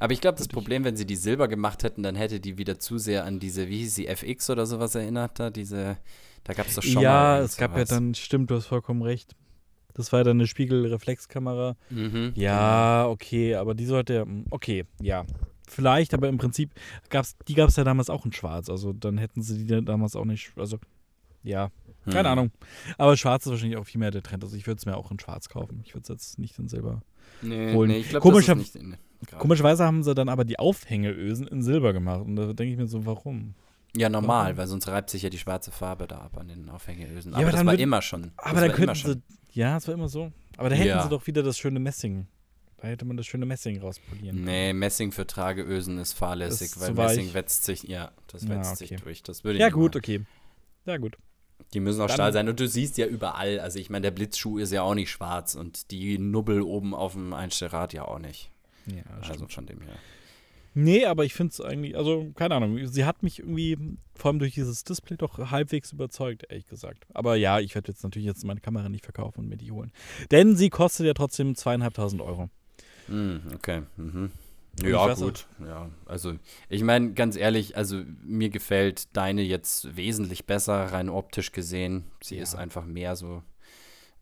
Aber 0.00 0.12
ich 0.12 0.20
glaube, 0.20 0.38
das 0.38 0.48
Problem, 0.48 0.84
wenn 0.84 0.96
sie 0.96 1.06
die 1.06 1.16
Silber 1.16 1.48
gemacht 1.48 1.82
hätten, 1.82 2.02
dann 2.02 2.14
hätte 2.14 2.40
die 2.40 2.58
wieder 2.58 2.78
zu 2.78 2.98
sehr 2.98 3.24
an 3.24 3.38
diese, 3.40 3.68
wie 3.68 3.78
hieß 3.78 3.94
sie, 3.94 4.06
FX 4.06 4.50
oder 4.50 4.66
sowas 4.66 4.94
erinnert 4.94 5.38
da, 5.38 5.50
diese, 5.50 5.98
da 6.44 6.54
gab 6.54 6.66
es 6.66 6.76
doch 6.76 6.82
schon 6.82 7.02
ja, 7.02 7.10
mal. 7.10 7.38
Ja, 7.38 7.44
es 7.44 7.56
gab 7.56 7.72
sowas. 7.72 7.90
ja 7.90 7.96
dann, 7.96 8.14
stimmt, 8.14 8.50
du 8.50 8.56
hast 8.56 8.66
vollkommen 8.66 9.02
recht. 9.02 9.36
Das 9.96 10.12
war 10.12 10.20
ja 10.20 10.24
dann 10.24 10.36
eine 10.36 10.46
Spiegelreflexkamera. 10.46 11.74
Mhm, 11.88 12.32
ja, 12.34 13.02
genau. 13.02 13.12
okay, 13.12 13.54
aber 13.54 13.74
die 13.74 13.86
sollte 13.86 14.14
ja. 14.14 14.22
Hm, 14.22 14.44
okay, 14.50 14.84
ja. 15.00 15.24
Vielleicht, 15.68 16.14
aber 16.14 16.28
im 16.28 16.38
Prinzip 16.38 16.70
gab's, 17.08 17.34
die 17.48 17.54
gab 17.54 17.70
es 17.70 17.76
ja 17.76 17.82
damals 17.82 18.10
auch 18.10 18.24
in 18.24 18.32
Schwarz. 18.32 18.68
Also 18.68 18.92
dann 18.92 19.18
hätten 19.18 19.42
sie 19.42 19.64
die 19.64 19.84
damals 19.84 20.14
auch 20.14 20.26
nicht. 20.26 20.52
Also, 20.56 20.78
ja, 21.42 21.70
keine 22.04 22.28
hm. 22.28 22.38
Ahnung. 22.38 22.50
Aber 22.98 23.16
Schwarz 23.16 23.46
ist 23.46 23.52
wahrscheinlich 23.52 23.78
auch 23.78 23.86
viel 23.86 23.98
mehr 23.98 24.10
der 24.10 24.22
Trend. 24.22 24.44
Also 24.44 24.54
ich 24.54 24.66
würde 24.66 24.78
es 24.78 24.86
mir 24.86 24.96
auch 24.96 25.10
in 25.10 25.18
Schwarz 25.18 25.48
kaufen. 25.48 25.80
Ich 25.84 25.94
würde 25.94 26.02
es 26.02 26.08
jetzt 26.08 26.38
nicht 26.38 26.58
in 26.58 26.68
Silber 26.68 27.02
nee, 27.40 27.72
holen. 27.72 27.90
Nee, 27.90 27.98
ich 27.98 28.10
glaub, 28.10 28.22
Komischer, 28.22 28.54
das 28.54 28.66
ist 28.66 28.74
nicht 28.76 28.84
in, 28.84 29.38
komischerweise 29.38 29.84
haben 29.84 30.02
sie 30.02 30.14
dann 30.14 30.28
aber 30.28 30.44
die 30.44 30.58
Aufhängeösen 30.58 31.48
in 31.48 31.62
Silber 31.62 31.92
gemacht. 31.92 32.20
Und 32.20 32.36
da 32.36 32.52
denke 32.52 32.72
ich 32.72 32.78
mir 32.78 32.86
so, 32.86 33.06
warum? 33.06 33.54
Ja, 33.96 34.08
normal, 34.10 34.44
warum? 34.44 34.58
weil 34.58 34.66
sonst 34.66 34.88
reibt 34.88 35.10
sich 35.10 35.22
ja 35.22 35.30
die 35.30 35.38
schwarze 35.38 35.72
Farbe 35.72 36.06
da 36.06 36.18
ab 36.18 36.36
an 36.36 36.48
den 36.48 36.68
Aufhängeösen. 36.68 37.32
Ja, 37.32 37.38
aber, 37.38 37.48
aber 37.48 37.56
das 37.56 37.66
war 37.66 37.74
immer 37.74 38.02
schon. 38.02 38.32
Aber 38.36 38.60
dann 38.60 38.72
könnten 38.72 38.94
sie 38.94 39.22
ja, 39.56 39.76
es 39.78 39.88
war 39.88 39.94
immer 39.94 40.08
so. 40.08 40.30
Aber 40.58 40.68
da 40.68 40.76
hätten 40.76 40.88
ja. 40.88 41.02
sie 41.02 41.08
doch 41.08 41.26
wieder 41.26 41.42
das 41.42 41.58
schöne 41.58 41.80
Messing. 41.80 42.26
Da 42.76 42.88
hätte 42.88 43.06
man 43.06 43.16
das 43.16 43.26
schöne 43.26 43.46
Messing 43.46 43.80
rauspolieren 43.80 44.44
Nee, 44.44 44.74
Messing 44.74 45.12
für 45.12 45.26
Trageösen 45.26 45.98
ist 45.98 46.12
fahrlässig, 46.12 46.72
ist 46.72 46.80
weil 46.80 46.92
Messing 46.92 47.32
wetzt 47.32 47.64
sich, 47.64 47.84
ja, 47.84 48.12
das 48.26 48.46
wetzt 48.48 48.50
ja, 48.52 48.72
okay. 48.72 48.76
sich 48.76 49.02
durch. 49.02 49.22
Das 49.22 49.44
würde 49.44 49.58
ja, 49.58 49.70
gut, 49.70 49.94
machen. 49.94 50.04
okay. 50.04 50.20
Ja, 50.84 50.98
gut. 50.98 51.16
Die 51.72 51.80
müssen 51.80 52.02
auch 52.02 52.06
Dann, 52.06 52.14
Stahl 52.14 52.32
sein. 52.34 52.48
Und 52.50 52.60
du 52.60 52.68
siehst 52.68 52.98
ja 52.98 53.06
überall, 53.06 53.58
also 53.60 53.78
ich 53.78 53.88
meine, 53.88 54.02
der 54.02 54.10
Blitzschuh 54.10 54.58
ist 54.58 54.72
ja 54.72 54.82
auch 54.82 54.94
nicht 54.94 55.10
schwarz 55.10 55.54
und 55.54 55.90
die 55.90 56.18
Nubbel 56.18 56.60
oben 56.60 56.94
auf 56.94 57.14
dem 57.14 57.32
Einstellrad 57.32 57.94
ja 57.94 58.04
auch 58.04 58.18
nicht. 58.18 58.50
Ja, 58.86 59.02
also 59.22 59.48
von 59.48 59.66
dem 59.66 59.80
her. 59.80 59.96
Nee, 60.78 61.06
aber 61.06 61.24
ich 61.24 61.32
finde 61.32 61.52
es 61.52 61.60
eigentlich, 61.62 61.96
also 61.96 62.32
keine 62.34 62.54
Ahnung, 62.54 62.86
sie 62.86 63.06
hat 63.06 63.22
mich 63.22 63.38
irgendwie, 63.38 63.78
vor 64.14 64.30
allem 64.30 64.38
durch 64.38 64.52
dieses 64.52 64.84
Display, 64.84 65.16
doch 65.16 65.38
halbwegs 65.50 65.90
überzeugt, 65.90 66.44
ehrlich 66.50 66.66
gesagt. 66.66 67.06
Aber 67.14 67.34
ja, 67.34 67.60
ich 67.60 67.74
werde 67.74 67.90
jetzt 67.90 68.02
natürlich 68.02 68.26
jetzt 68.26 68.44
meine 68.44 68.60
Kamera 68.60 68.90
nicht 68.90 69.06
verkaufen 69.06 69.40
und 69.40 69.48
mir 69.48 69.56
die 69.56 69.72
holen. 69.72 69.90
Denn 70.30 70.54
sie 70.54 70.68
kostet 70.68 71.06
ja 71.06 71.14
trotzdem 71.14 71.54
zweieinhalbtausend 71.54 72.20
Euro. 72.20 72.50
Mm, 73.08 73.36
okay. 73.54 73.84
Mhm. 73.96 74.32
Ja, 74.82 75.14
gut. 75.14 75.46
Ja, 75.64 75.88
also 76.04 76.34
ich 76.68 76.82
meine, 76.82 77.14
ganz 77.14 77.36
ehrlich, 77.36 77.78
also 77.78 78.02
mir 78.22 78.50
gefällt 78.50 79.16
deine 79.16 79.40
jetzt 79.40 79.96
wesentlich 79.96 80.44
besser, 80.44 80.92
rein 80.92 81.08
optisch 81.08 81.52
gesehen. 81.52 82.04
Sie 82.22 82.36
ja. 82.36 82.42
ist 82.42 82.54
einfach 82.54 82.84
mehr 82.84 83.16
so. 83.16 83.42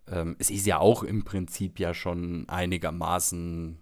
Ähm, 0.07 0.37
es 0.39 0.51
ist 0.51 0.67
ja 0.67 0.79
auch 0.79 1.03
im 1.03 1.25
Prinzip 1.25 1.81
ja 1.81 1.95
schon 1.95 2.49
einigermaßen 2.49 3.77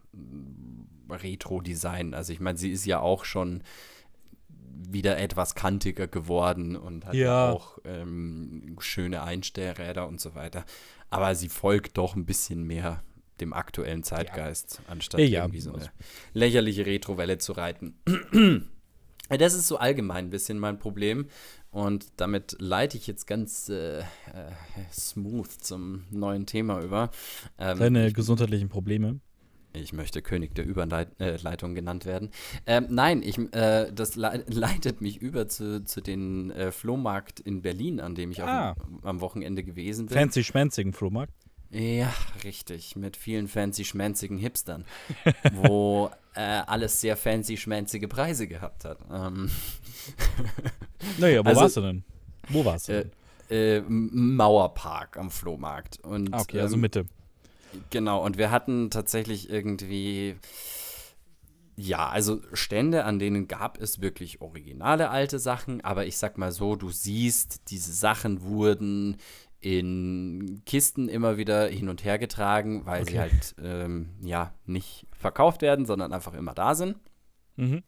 Retro-Design. 1.15 2.15
Also 2.15 2.33
ich 2.33 2.41
meine, 2.41 2.59
sie 2.59 2.71
ist 2.71 2.87
ja 2.87 3.01
auch 3.01 3.25
schon 3.25 3.63
wieder 4.91 5.19
etwas 5.19 5.55
kantiger 5.55 6.07
geworden 6.07 6.77
und 6.77 7.07
hat 7.07 7.15
ja, 7.15 7.49
ja 7.49 7.53
auch 7.53 7.79
ähm, 7.85 8.77
schöne 8.81 9.23
Einstellräder 9.23 10.07
und 10.07 10.21
so 10.21 10.35
weiter. 10.35 10.65
Aber 11.11 11.35
sie 11.35 11.49
folgt 11.49 11.99
doch 11.99 12.17
ein 12.17 12.27
bisschen 12.27 12.65
mehr 12.65 13.03
dem 13.41 13.53
aktuellen 13.53 14.03
Zeitgeist, 14.03 14.81
ja. 14.83 14.93
anstatt 14.93 15.21
ja, 15.21 15.43
irgendwie 15.43 15.61
so 15.61 15.73
eine 15.73 15.91
lächerliche 16.33 16.87
Retrowelle 16.87 17.39
zu 17.39 17.53
reiten. 17.53 17.97
das 19.29 19.55
ist 19.55 19.67
so 19.67 19.79
allgemein 19.79 20.27
ein 20.27 20.31
bisschen 20.31 20.59
mein 20.59 20.79
Problem. 20.79 21.27
Und 21.71 22.07
damit 22.19 22.57
leite 22.59 22.99
ich 22.99 23.07
jetzt 23.07 23.27
ganz 23.27 23.71
äh, 23.71 24.01
äh, 24.01 24.05
smooth 24.93 25.51
zum 25.51 26.05
neuen 26.11 26.45
Thema 26.45 26.83
über. 26.83 27.11
Ähm, 27.59 27.79
Deine 27.79 28.13
gesundheitlichen 28.13 28.69
Probleme? 28.69 29.21
Ich 29.75 29.93
möchte 29.93 30.21
König 30.23 30.55
der 30.55 30.67
Überleitung 30.67 31.75
genannt 31.75 32.05
werden. 32.05 32.31
Ähm, 32.67 32.87
nein, 32.91 33.23
ich, 33.23 33.39
äh, 33.55 33.91
das 33.93 34.17
le 34.17 34.45
leitet 34.49 35.01
mich 35.01 35.19
über 35.19 35.49
zu, 35.49 35.85
zu 35.85 36.01
den 36.01 36.51
äh, 36.51 36.73
Flohmarkt 36.73 37.41
in 37.41 37.63
Berlin, 37.63 38.01
an 38.01 38.15
dem 38.15 38.33
ich 38.33 38.43
ah. 38.43 38.71
am, 38.79 39.01
am 39.03 39.21
Wochenende 39.21 39.65
gewesen 39.65 40.07
bin. 40.07 40.17
Fancy 40.17 40.45
schmanzigen 40.45 40.93
Flohmarkt? 40.93 41.33
Ja, 41.71 42.13
richtig. 42.45 42.97
Mit 42.97 43.17
vielen 43.17 43.49
fancy 43.49 43.85
schmanzigen 43.85 44.37
Hipstern, 44.37 44.85
wo 45.53 46.11
äh, 46.35 46.41
alles 46.41 47.01
sehr 47.01 47.17
fancy 47.17 47.57
schmanzige 47.57 48.09
Preise 48.09 48.47
gehabt 48.47 48.85
hat. 48.85 48.99
Ähm 49.11 49.51
naja, 51.19 51.43
wo 51.43 51.49
also, 51.49 51.61
warst 51.63 51.77
du 51.79 51.81
denn? 51.81 52.05
Wo 52.51 52.65
warst 52.65 52.89
du? 52.89 53.11
Äh, 53.51 53.77
äh, 53.77 53.83
Mauerpark 53.89 55.17
am 55.17 55.31
Flohmarkt. 55.31 55.99
Und, 56.05 56.35
ah, 56.35 56.41
okay, 56.41 56.61
also 56.61 56.75
ähm, 56.75 56.83
Mitte. 56.83 57.07
Genau, 57.91 58.25
und 58.25 58.39
wir 58.39 58.51
hatten 58.51 58.91
tatsächlich 58.91 59.51
irgendwie, 59.51 60.37
ja, 61.77 62.09
also 62.09 62.41
Stände, 62.53 63.05
an 63.05 63.19
denen 63.19 63.49
gab 63.49 63.81
es 63.81 64.01
wirklich 64.01 64.41
originale 64.41 65.11
alte 65.11 65.39
Sachen, 65.39 65.81
aber 65.83 66.07
ich 66.07 66.17
sag 66.17 66.39
mal 66.39 66.53
so, 66.53 66.77
du 66.77 66.91
siehst, 66.91 67.71
diese 67.71 67.93
Sachen 67.93 68.43
wurden 68.43 69.17
in 69.61 70.63
Kisten 70.67 71.09
immer 71.09 71.37
wieder 71.37 71.69
hin 71.69 71.89
und 71.89 72.05
her 72.05 72.19
getragen, 72.19 72.85
weil 72.85 73.03
okay. 73.03 73.11
sie 73.13 73.21
halt 73.21 73.55
ähm, 73.63 74.11
ja 74.21 74.53
nicht 74.67 75.07
verkauft 75.17 75.63
werden, 75.63 75.87
sondern 75.87 76.13
einfach 76.13 76.35
immer 76.35 76.53
da 76.53 76.75
sind. 76.75 76.97
Mhm. 77.57 77.83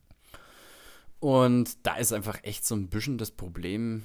Und 1.19 1.87
da 1.87 1.97
ist 1.97 2.13
einfach 2.13 2.39
echt 2.43 2.65
so 2.65 2.77
ein 2.77 2.89
bisschen 2.89 3.19
das 3.19 3.33
Problem, 3.33 4.05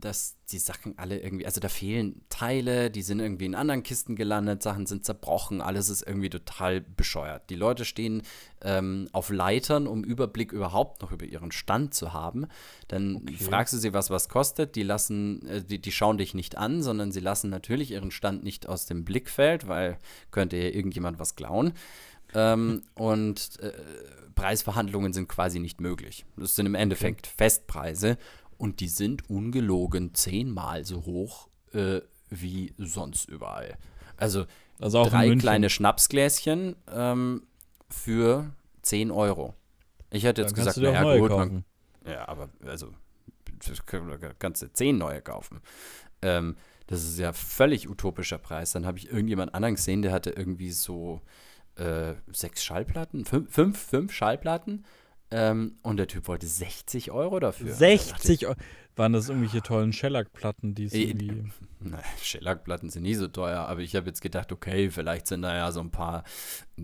dass 0.00 0.36
die 0.50 0.58
Sachen 0.58 0.98
alle 0.98 1.18
irgendwie, 1.18 1.46
also 1.46 1.60
da 1.60 1.68
fehlen 1.68 2.22
Teile, 2.28 2.90
die 2.90 3.02
sind 3.02 3.20
irgendwie 3.20 3.46
in 3.46 3.54
anderen 3.54 3.82
Kisten 3.82 4.16
gelandet, 4.16 4.62
Sachen 4.62 4.86
sind 4.86 5.04
zerbrochen, 5.04 5.60
alles 5.60 5.88
ist 5.88 6.02
irgendwie 6.02 6.30
total 6.30 6.80
bescheuert. 6.80 7.50
Die 7.50 7.56
Leute 7.56 7.84
stehen 7.84 8.22
ähm, 8.62 9.08
auf 9.12 9.30
Leitern, 9.30 9.86
um 9.86 10.04
Überblick 10.04 10.52
überhaupt 10.52 11.02
noch 11.02 11.12
über 11.12 11.24
ihren 11.24 11.52
Stand 11.52 11.94
zu 11.94 12.12
haben. 12.12 12.46
Dann 12.88 13.16
okay. 13.16 13.36
fragst 13.36 13.74
du 13.74 13.78
sie, 13.78 13.92
was 13.92 14.10
was 14.10 14.28
kostet, 14.28 14.76
die 14.76 14.82
lassen, 14.82 15.46
äh, 15.46 15.62
die, 15.62 15.80
die 15.80 15.92
schauen 15.92 16.18
dich 16.18 16.34
nicht 16.34 16.56
an, 16.56 16.82
sondern 16.82 17.12
sie 17.12 17.20
lassen 17.20 17.50
natürlich 17.50 17.90
ihren 17.90 18.10
Stand 18.10 18.44
nicht 18.44 18.68
aus 18.68 18.86
dem 18.86 19.04
Blickfeld, 19.04 19.68
weil 19.68 19.98
könnte 20.30 20.56
ja 20.56 20.68
irgendjemand 20.68 21.18
was 21.18 21.36
klauen. 21.36 21.72
ähm, 22.34 22.82
und 22.94 23.58
äh, 23.60 23.72
Preisverhandlungen 24.36 25.12
sind 25.12 25.28
quasi 25.28 25.58
nicht 25.58 25.80
möglich. 25.80 26.26
Das 26.36 26.54
sind 26.54 26.66
im 26.66 26.74
Endeffekt 26.74 27.26
okay. 27.26 27.34
Festpreise 27.38 28.18
und 28.58 28.80
die 28.80 28.88
sind 28.88 29.28
ungelogen 29.28 30.14
zehnmal 30.14 30.84
so 30.84 31.04
hoch 31.04 31.48
äh, 31.72 32.00
wie 32.30 32.74
sonst 32.78 33.28
überall. 33.28 33.76
Also, 34.16 34.46
also 34.80 35.04
drei 35.04 35.34
kleine 35.36 35.70
Schnapsgläschen 35.70 36.76
ähm, 36.90 37.42
für 37.88 38.50
10 38.82 39.10
Euro. 39.10 39.54
Ich 40.10 40.24
hätte 40.24 40.42
jetzt 40.42 40.56
Dann 40.56 40.64
gesagt, 40.64 40.78
naja, 40.78 41.18
gut, 41.18 41.30
man, 41.30 41.64
ja, 42.06 42.28
aber 42.28 42.48
also 42.64 42.92
kannst 44.38 44.62
du 44.62 44.72
10 44.72 44.98
neue 44.98 45.20
kaufen. 45.20 45.60
Ähm, 46.22 46.56
das 46.86 47.02
ist 47.02 47.18
ja 47.18 47.32
völlig 47.32 47.88
utopischer 47.88 48.38
Preis. 48.38 48.72
Dann 48.72 48.86
habe 48.86 48.98
ich 48.98 49.10
irgendjemand 49.10 49.54
anderen 49.54 49.74
gesehen, 49.74 50.02
der 50.02 50.12
hatte 50.12 50.30
irgendwie 50.30 50.70
so 50.70 51.20
äh, 51.76 52.14
sechs 52.32 52.64
Schallplatten, 52.64 53.24
fünf, 53.24 53.52
fünf, 53.52 53.78
fünf 53.78 54.12
Schallplatten. 54.12 54.84
Ähm, 55.30 55.76
und 55.82 55.96
der 55.96 56.06
Typ 56.06 56.28
wollte 56.28 56.46
60 56.46 57.10
Euro 57.10 57.40
dafür. 57.40 57.72
60 57.72 58.46
Euro? 58.46 58.56
Waren 58.94 59.12
das 59.12 59.28
irgendwelche 59.28 59.60
tollen 59.60 59.92
Shellac-Platten, 59.92 60.74
die 60.74 60.84
es 60.84 60.94
äh. 60.94 61.12
Nein, 61.80 62.02
Shellac-Platten 62.22 62.88
sind 62.88 63.02
nie 63.02 63.14
so 63.14 63.28
teuer, 63.28 63.60
aber 63.66 63.80
ich 63.80 63.94
habe 63.94 64.06
jetzt 64.06 64.22
gedacht, 64.22 64.52
okay, 64.52 64.90
vielleicht 64.90 65.26
sind 65.26 65.42
da 65.42 65.54
ja 65.54 65.70
so 65.70 65.80
ein 65.80 65.90
paar 65.90 66.24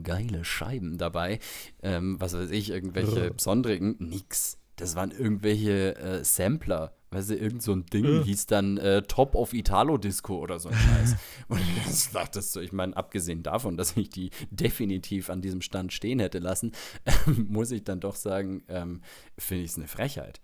geile 0.02 0.44
Scheiben 0.44 0.98
dabei. 0.98 1.38
Ähm, 1.82 2.20
was 2.20 2.34
weiß 2.34 2.50
ich, 2.50 2.70
irgendwelche 2.70 3.30
besonderen. 3.30 3.96
Nix. 3.98 4.58
Das 4.76 4.94
waren 4.94 5.10
irgendwelche 5.10 5.96
äh, 5.96 6.24
Sampler 6.24 6.92
Weißt 7.12 7.28
du, 7.28 7.36
irgend 7.36 7.62
so 7.62 7.72
ein 7.72 7.84
Ding 7.86 8.04
ja. 8.06 8.22
hieß 8.22 8.46
dann 8.46 8.78
äh, 8.78 9.02
Top 9.02 9.34
of 9.34 9.52
Italo 9.52 9.98
Disco 9.98 10.38
oder 10.38 10.58
so 10.58 10.70
ein 10.70 10.74
Scheiß. 10.74 11.16
Und 11.48 11.60
das 11.84 12.10
dachtest 12.10 12.56
du, 12.56 12.60
ich 12.60 12.72
meine, 12.72 12.96
abgesehen 12.96 13.42
davon, 13.42 13.76
dass 13.76 13.96
ich 13.98 14.08
die 14.08 14.30
definitiv 14.50 15.28
an 15.28 15.42
diesem 15.42 15.60
Stand 15.60 15.92
stehen 15.92 16.20
hätte 16.20 16.38
lassen, 16.38 16.72
ähm, 17.04 17.48
muss 17.50 17.70
ich 17.70 17.84
dann 17.84 18.00
doch 18.00 18.16
sagen, 18.16 18.62
ähm, 18.68 19.02
finde 19.36 19.64
ich 19.64 19.72
es 19.72 19.76
eine 19.76 19.88
Frechheit. 19.88 20.40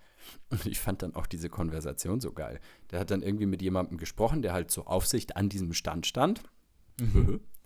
Und 0.50 0.66
ich 0.66 0.78
fand 0.78 1.00
dann 1.00 1.14
auch 1.14 1.26
diese 1.26 1.48
Konversation 1.48 2.20
so 2.20 2.32
geil. 2.32 2.60
Der 2.90 3.00
hat 3.00 3.10
dann 3.10 3.22
irgendwie 3.22 3.46
mit 3.46 3.62
jemandem 3.62 3.96
gesprochen, 3.96 4.42
der 4.42 4.52
halt 4.52 4.70
zur 4.70 4.88
Aufsicht 4.88 5.36
an 5.36 5.48
diesem 5.48 5.72
Stand 5.72 6.06
stand. 6.06 6.42
Mhm. 7.00 7.40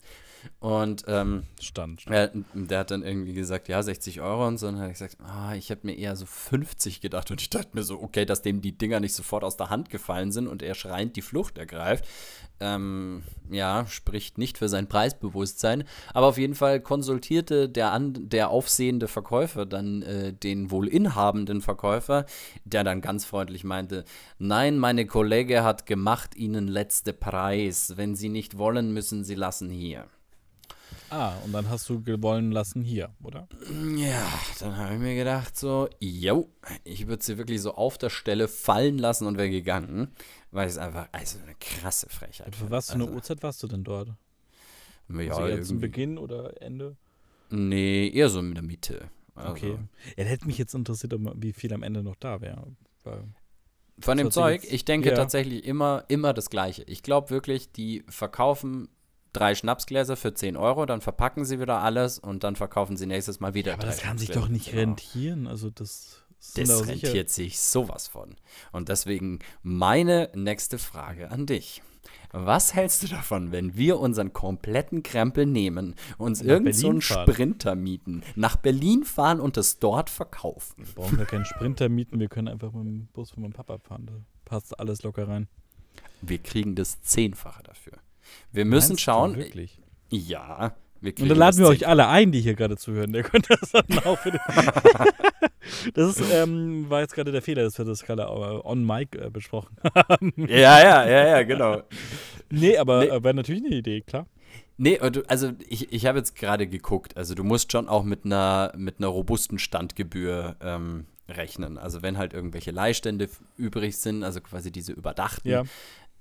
Und 0.58 1.04
ähm, 1.08 1.44
stand. 1.60 2.06
Er, 2.06 2.30
der 2.54 2.80
hat 2.80 2.90
dann 2.90 3.02
irgendwie 3.02 3.32
gesagt, 3.32 3.68
ja, 3.68 3.82
60 3.82 4.20
Euro 4.20 4.46
und 4.46 4.58
so. 4.58 4.68
Und 4.68 4.74
dann 4.74 4.82
habe 4.82 4.92
ich 4.92 4.98
gesagt, 4.98 5.18
ah, 5.24 5.54
ich 5.54 5.70
habe 5.70 5.80
mir 5.84 5.96
eher 5.96 6.16
so 6.16 6.26
50 6.26 7.00
gedacht. 7.00 7.30
Und 7.30 7.40
ich 7.40 7.50
dachte 7.50 7.70
mir 7.72 7.82
so, 7.82 8.00
okay, 8.00 8.24
dass 8.24 8.42
dem 8.42 8.60
die 8.60 8.76
Dinger 8.76 9.00
nicht 9.00 9.14
sofort 9.14 9.44
aus 9.44 9.56
der 9.56 9.70
Hand 9.70 9.90
gefallen 9.90 10.32
sind 10.32 10.46
und 10.46 10.62
er 10.62 10.74
schreiend 10.74 11.16
die 11.16 11.22
Flucht 11.22 11.58
ergreift. 11.58 12.06
Ähm, 12.60 13.22
ja, 13.50 13.86
spricht 13.86 14.38
nicht 14.38 14.58
für 14.58 14.68
sein 14.68 14.88
Preisbewusstsein. 14.88 15.84
Aber 16.14 16.26
auf 16.28 16.38
jeden 16.38 16.54
Fall 16.54 16.80
konsultierte 16.80 17.68
der, 17.68 17.92
an, 17.92 18.14
der 18.28 18.50
aufsehende 18.50 19.08
Verkäufer 19.08 19.66
dann 19.66 20.02
äh, 20.02 20.32
den 20.32 20.70
wohl 20.70 20.86
inhabenden 20.86 21.60
Verkäufer, 21.60 22.24
der 22.64 22.84
dann 22.84 23.00
ganz 23.00 23.24
freundlich 23.24 23.64
meinte, 23.64 24.04
nein, 24.38 24.78
meine 24.78 25.06
Kollege 25.06 25.64
hat 25.64 25.86
gemacht 25.86 26.36
Ihnen 26.36 26.68
letzte 26.68 27.12
Preis. 27.12 27.94
Wenn 27.96 28.14
Sie 28.14 28.28
nicht 28.28 28.58
wollen, 28.58 28.92
müssen 28.92 29.24
Sie 29.24 29.34
lassen 29.34 29.70
hier. 29.70 30.06
Ah, 31.12 31.36
und 31.44 31.52
dann 31.52 31.68
hast 31.68 31.90
du 31.90 32.02
gewollen 32.02 32.52
lassen 32.52 32.82
hier, 32.82 33.10
oder? 33.22 33.46
Ja, 33.96 34.26
dann 34.60 34.78
habe 34.78 34.94
ich 34.94 34.98
mir 34.98 35.14
gedacht, 35.14 35.58
so, 35.58 35.90
yo, 36.00 36.48
ich 36.84 37.06
würde 37.06 37.22
sie 37.22 37.36
wirklich 37.36 37.60
so 37.60 37.74
auf 37.74 37.98
der 37.98 38.08
Stelle 38.08 38.48
fallen 38.48 38.96
lassen 38.96 39.26
und 39.26 39.36
wäre 39.36 39.50
gegangen, 39.50 40.08
weil 40.52 40.66
es 40.66 40.78
einfach, 40.78 41.10
also 41.12 41.38
eine 41.42 41.54
krasse 41.60 42.08
Frechheit. 42.08 42.56
Für 42.56 42.70
was 42.70 42.86
für 42.86 42.94
eine 42.94 43.04
also, 43.04 43.14
Uhrzeit 43.14 43.42
warst 43.42 43.62
du 43.62 43.66
denn 43.66 43.84
dort? 43.84 44.08
Ja, 45.10 45.34
also 45.34 45.46
eher 45.48 45.62
zum 45.62 45.80
Beginn 45.80 46.16
oder 46.16 46.62
Ende? 46.62 46.96
Nee, 47.50 48.08
eher 48.08 48.30
so 48.30 48.38
in 48.38 48.54
der 48.54 48.62
Mitte. 48.62 49.10
Also. 49.34 49.50
Okay. 49.50 49.78
Ja, 50.16 50.24
hätte 50.24 50.46
mich 50.46 50.56
jetzt 50.56 50.72
interessiert, 50.72 51.12
wie 51.36 51.52
viel 51.52 51.74
am 51.74 51.82
Ende 51.82 52.02
noch 52.02 52.16
da 52.16 52.40
wäre. 52.40 52.74
Von 53.98 54.16
dem 54.16 54.30
Zeug, 54.30 54.62
ich 54.64 54.86
denke 54.86 55.10
ja. 55.10 55.14
tatsächlich 55.14 55.66
immer, 55.66 56.04
immer 56.08 56.32
das 56.32 56.48
Gleiche. 56.48 56.84
Ich 56.84 57.02
glaube 57.02 57.28
wirklich, 57.28 57.70
die 57.70 58.02
verkaufen 58.08 58.88
drei 59.32 59.54
Schnapsgläser 59.54 60.16
für 60.16 60.34
10 60.34 60.56
Euro, 60.56 60.86
dann 60.86 61.00
verpacken 61.00 61.44
sie 61.44 61.60
wieder 61.60 61.80
alles 61.80 62.18
und 62.18 62.44
dann 62.44 62.56
verkaufen 62.56 62.96
sie 62.96 63.06
nächstes 63.06 63.40
Mal 63.40 63.54
wieder. 63.54 63.72
Ja, 63.72 63.78
aber 63.78 63.86
das 63.86 63.98
kann 63.98 64.18
sich 64.18 64.30
doch 64.30 64.48
nicht 64.48 64.70
genau. 64.70 64.80
rentieren. 64.80 65.46
Also 65.46 65.70
das. 65.70 66.18
Das 66.56 66.88
rentiert 66.88 67.30
sich 67.30 67.60
sowas 67.60 68.08
von. 68.08 68.34
Und 68.72 68.88
deswegen 68.88 69.38
meine 69.62 70.28
nächste 70.34 70.76
Frage 70.76 71.30
an 71.30 71.46
dich. 71.46 71.82
Was 72.32 72.74
hältst 72.74 73.02
du 73.02 73.08
davon, 73.08 73.52
wenn 73.52 73.76
wir 73.76 74.00
unseren 74.00 74.32
kompletten 74.32 75.02
Krempel 75.02 75.46
nehmen, 75.46 75.94
uns 76.18 76.40
irgendeinen 76.40 77.00
so 77.00 77.00
Sprinter 77.00 77.74
mieten, 77.74 78.22
nach 78.34 78.56
Berlin 78.56 79.04
fahren 79.04 79.38
und 79.38 79.56
es 79.56 79.78
dort 79.78 80.10
verkaufen? 80.10 80.86
Wir 80.86 80.94
brauchen 80.94 81.18
ja 81.18 81.26
keinen 81.26 81.44
Sprinter 81.44 81.88
mieten, 81.88 82.18
wir 82.18 82.28
können 82.28 82.48
einfach 82.48 82.72
mit 82.72 82.86
dem 82.86 83.06
Bus 83.12 83.30
von 83.30 83.42
meinem 83.42 83.52
Papa 83.52 83.78
fahren. 83.78 84.06
Da 84.06 84.14
passt 84.44 84.78
alles 84.80 85.02
locker 85.02 85.28
rein. 85.28 85.46
Wir 86.22 86.38
kriegen 86.38 86.74
das 86.74 87.02
Zehnfache 87.02 87.62
dafür. 87.62 87.98
Wir 88.52 88.64
müssen 88.64 88.90
Meinst 88.92 89.02
schauen. 89.02 89.36
wirklich? 89.36 89.80
Ja. 90.10 90.74
und 91.02 91.28
dann 91.28 91.38
laden 91.38 91.58
wir 91.58 91.68
euch 91.68 91.86
alle 91.86 92.08
ein, 92.08 92.32
die 92.32 92.40
hier 92.40 92.54
gerade 92.54 92.76
zuhören. 92.76 93.12
Der 93.12 93.22
könnte 93.22 93.56
das 93.60 93.72
dann 93.72 93.98
auch 94.04 94.18
für 94.18 94.32
Das 95.94 96.16
ist, 96.16 96.32
ähm, 96.32 96.88
war 96.90 97.00
jetzt 97.00 97.14
gerade 97.14 97.32
der 97.32 97.42
Fehler, 97.42 97.62
dass 97.62 97.78
wir 97.78 97.84
das 97.84 98.04
gerade 98.04 98.28
on 98.28 98.84
mic 98.84 99.16
äh, 99.16 99.30
besprochen 99.30 99.76
haben. 99.94 100.32
Ja, 100.36 100.80
ja, 100.80 101.08
ja, 101.08 101.26
ja, 101.28 101.42
genau. 101.42 101.82
Nee, 102.50 102.76
aber 102.76 103.00
nee. 103.00 103.06
Äh, 103.08 103.24
wäre 103.24 103.34
natürlich 103.34 103.64
eine 103.64 103.74
Idee, 103.74 104.00
klar. 104.02 104.26
Nee, 104.76 104.98
also 104.98 105.52
ich, 105.68 105.92
ich 105.92 106.06
habe 106.06 106.18
jetzt 106.18 106.34
gerade 106.34 106.66
geguckt. 106.66 107.16
Also 107.16 107.34
du 107.34 107.44
musst 107.44 107.70
schon 107.72 107.88
auch 107.88 108.02
mit 108.02 108.24
einer, 108.24 108.72
mit 108.76 108.96
einer 108.98 109.08
robusten 109.08 109.58
Standgebühr 109.58 110.56
ähm, 110.60 111.06
rechnen. 111.28 111.78
Also 111.78 112.02
wenn 112.02 112.18
halt 112.18 112.32
irgendwelche 112.32 112.72
Leihstände 112.72 113.28
übrig 113.56 113.96
sind, 113.96 114.24
also 114.24 114.40
quasi 114.40 114.72
diese 114.72 114.92
überdachten, 114.92 115.48
ja 115.48 115.62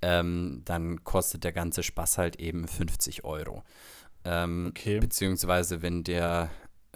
ähm, 0.02 0.62
dann 0.66 1.04
kostet 1.04 1.44
der 1.44 1.52
ganze 1.52 1.84
Spaß 1.84 2.18
halt 2.18 2.38
eben 2.38 2.68
50 2.68 3.24
Euro. 3.24 3.64
Ähm, 4.24 4.68
okay. 4.70 5.00
Beziehungsweise 5.00 5.82
wenn 5.82 6.04
der, 6.04 6.50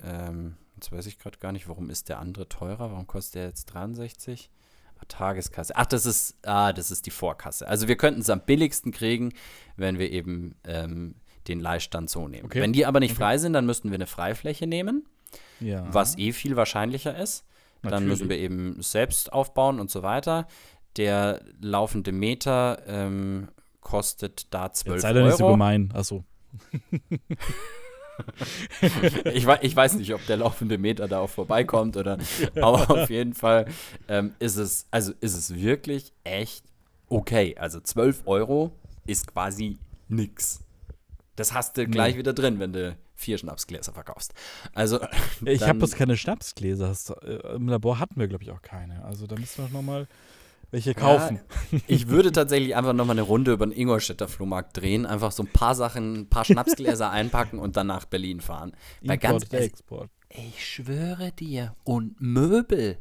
ähm, 0.03 0.55
jetzt 0.75 0.91
weiß 0.91 1.05
ich 1.07 1.19
gerade 1.19 1.39
gar 1.39 1.51
nicht, 1.51 1.67
warum 1.67 1.89
ist 1.89 2.09
der 2.09 2.19
andere 2.19 2.47
teurer? 2.49 2.91
Warum 2.91 3.07
kostet 3.07 3.35
der 3.35 3.45
jetzt 3.47 3.65
63? 3.65 4.49
Ah, 4.97 5.05
Tageskasse. 5.07 5.75
Ach, 5.75 5.85
das 5.85 6.05
ist, 6.05 6.35
ah, 6.43 6.71
das 6.71 6.91
ist 6.91 7.05
die 7.05 7.11
Vorkasse. 7.11 7.67
Also 7.67 7.87
wir 7.87 7.97
könnten 7.97 8.21
es 8.21 8.29
am 8.29 8.41
billigsten 8.41 8.91
kriegen, 8.91 9.33
wenn 9.75 9.99
wir 9.99 10.11
eben 10.11 10.55
ähm, 10.63 11.15
den 11.47 11.59
Leihstand 11.59 12.09
so 12.09 12.27
nehmen. 12.27 12.45
Okay. 12.45 12.61
Wenn 12.61 12.73
die 12.73 12.85
aber 12.85 12.99
nicht 12.99 13.11
okay. 13.11 13.19
frei 13.19 13.37
sind, 13.37 13.53
dann 13.53 13.65
müssten 13.65 13.91
wir 13.91 13.95
eine 13.95 14.07
Freifläche 14.07 14.67
nehmen, 14.67 15.05
ja. 15.59 15.85
was 15.93 16.17
eh 16.17 16.31
viel 16.31 16.55
wahrscheinlicher 16.55 17.17
ist. 17.17 17.45
Natürlich. 17.81 17.91
Dann 17.99 18.07
müssen 18.07 18.29
wir 18.29 18.37
eben 18.37 18.81
selbst 18.81 19.31
aufbauen 19.31 19.79
und 19.79 19.91
so 19.91 20.01
weiter. 20.01 20.47
Der 20.97 21.41
laufende 21.59 22.11
Meter 22.11 22.81
ähm, 22.87 23.49
kostet 23.81 24.53
da 24.53 24.71
12 24.71 24.91
Euro. 24.91 25.01
Sei 25.01 25.13
doch 25.13 25.25
nicht 25.25 25.37
so 25.37 25.47
gemein. 25.47 25.91
Achso. 25.93 26.23
ich, 29.33 29.45
weiß, 29.45 29.59
ich 29.61 29.75
weiß 29.75 29.95
nicht, 29.95 30.13
ob 30.13 30.25
der 30.25 30.37
laufende 30.37 30.77
Meter 30.77 31.07
da 31.07 31.19
auch 31.19 31.29
vorbeikommt 31.29 31.97
oder, 31.97 32.17
aber 32.55 32.89
auf 33.03 33.09
jeden 33.09 33.33
Fall 33.33 33.65
ähm, 34.07 34.33
ist 34.39 34.55
es, 34.57 34.87
also 34.91 35.13
ist 35.21 35.35
es 35.35 35.55
wirklich 35.55 36.13
echt 36.23 36.63
okay. 37.09 37.55
Also 37.57 37.79
12 37.79 38.23
Euro 38.25 38.71
ist 39.05 39.27
quasi 39.27 39.77
nix. 40.07 40.61
Das 41.35 41.53
hast 41.53 41.77
du 41.77 41.87
gleich 41.87 42.13
nee. 42.13 42.19
wieder 42.19 42.33
drin, 42.33 42.59
wenn 42.59 42.71
du 42.73 42.97
vier 43.15 43.37
Schnapsgläser 43.37 43.93
verkaufst. 43.93 44.33
Also 44.73 44.99
ich 45.45 45.61
habe 45.63 45.79
bloß 45.79 45.91
keine 45.91 46.17
Schnapsgläser. 46.17 46.95
Äh, 47.23 47.55
Im 47.55 47.67
Labor 47.67 47.99
hatten 47.99 48.19
wir 48.19 48.27
glaube 48.27 48.43
ich 48.43 48.51
auch 48.51 48.61
keine. 48.61 49.03
Also 49.03 49.27
da 49.27 49.35
müssen 49.35 49.65
wir 49.65 49.69
noch 49.69 49.81
mal 49.81 50.07
welche 50.71 50.93
kaufen. 50.93 51.39
Ja, 51.71 51.79
ich 51.87 52.07
würde 52.07 52.31
tatsächlich 52.31 52.75
einfach 52.75 52.93
nochmal 52.93 53.15
eine 53.15 53.21
Runde 53.21 53.53
über 53.53 53.65
den 53.65 53.77
Ingolstädter 53.77 54.27
Flohmarkt 54.27 54.77
drehen, 54.77 55.05
einfach 55.05 55.31
so 55.31 55.43
ein 55.43 55.47
paar 55.47 55.75
Sachen, 55.75 56.21
ein 56.21 56.29
paar 56.29 56.45
Schnapsgläser 56.45 57.09
einpacken 57.11 57.59
und 57.59 57.77
dann 57.77 57.87
nach 57.87 58.05
Berlin 58.05 58.41
fahren. 58.41 58.73
Weil 59.01 59.17
ganz, 59.17 59.45
Export. 59.51 60.09
Ich 60.29 60.65
schwöre 60.65 61.31
dir. 61.31 61.75
Und 61.83 62.19
Möbel. 62.19 62.97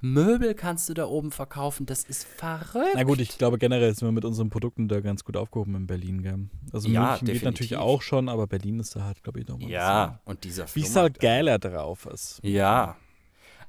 Möbel 0.00 0.54
kannst 0.54 0.88
du 0.88 0.94
da 0.94 1.06
oben 1.06 1.32
verkaufen, 1.32 1.84
das 1.84 2.04
ist 2.04 2.24
verrückt. 2.24 2.94
Na 2.94 3.02
gut, 3.02 3.20
ich 3.20 3.36
glaube 3.36 3.58
generell 3.58 3.92
sind 3.94 4.06
wir 4.06 4.12
mit 4.12 4.24
unseren 4.24 4.48
Produkten 4.48 4.86
da 4.86 5.00
ganz 5.00 5.24
gut 5.24 5.36
aufgehoben 5.36 5.74
in 5.74 5.86
Berlin, 5.88 6.22
gell? 6.22 6.48
Also 6.72 6.88
ja, 6.88 7.00
München 7.00 7.26
definitiv. 7.26 7.32
geht 7.32 7.42
natürlich 7.42 7.76
auch 7.76 8.00
schon, 8.02 8.28
aber 8.28 8.46
Berlin 8.46 8.78
ist 8.78 8.94
da 8.94 9.02
halt, 9.04 9.22
glaube 9.24 9.40
ich, 9.40 9.48
nochmal. 9.48 9.68
Ja, 9.68 10.20
und 10.24 10.44
dieser 10.44 10.66
Wie 10.74 10.82
es 10.82 10.94
halt 10.94 11.18
geiler 11.18 11.58
drauf 11.58 12.06
ist. 12.06 12.38
Ja, 12.44 12.96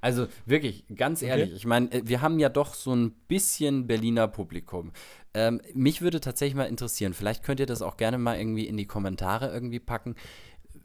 also 0.01 0.27
wirklich, 0.45 0.85
ganz 0.95 1.21
ehrlich, 1.21 1.47
okay. 1.47 1.55
ich 1.55 1.65
meine, 1.65 1.91
äh, 1.91 2.01
wir 2.05 2.21
haben 2.21 2.39
ja 2.39 2.49
doch 2.49 2.73
so 2.73 2.95
ein 2.95 3.11
bisschen 3.27 3.87
Berliner 3.87 4.27
Publikum. 4.27 4.91
Ähm, 5.33 5.61
mich 5.73 6.01
würde 6.01 6.21
tatsächlich 6.21 6.55
mal 6.55 6.65
interessieren, 6.65 7.13
vielleicht 7.13 7.43
könnt 7.43 7.59
ihr 7.59 7.65
das 7.65 7.81
auch 7.81 7.97
gerne 7.97 8.17
mal 8.17 8.37
irgendwie 8.37 8.67
in 8.67 8.77
die 8.77 8.87
Kommentare 8.87 9.51
irgendwie 9.51 9.79
packen. 9.79 10.15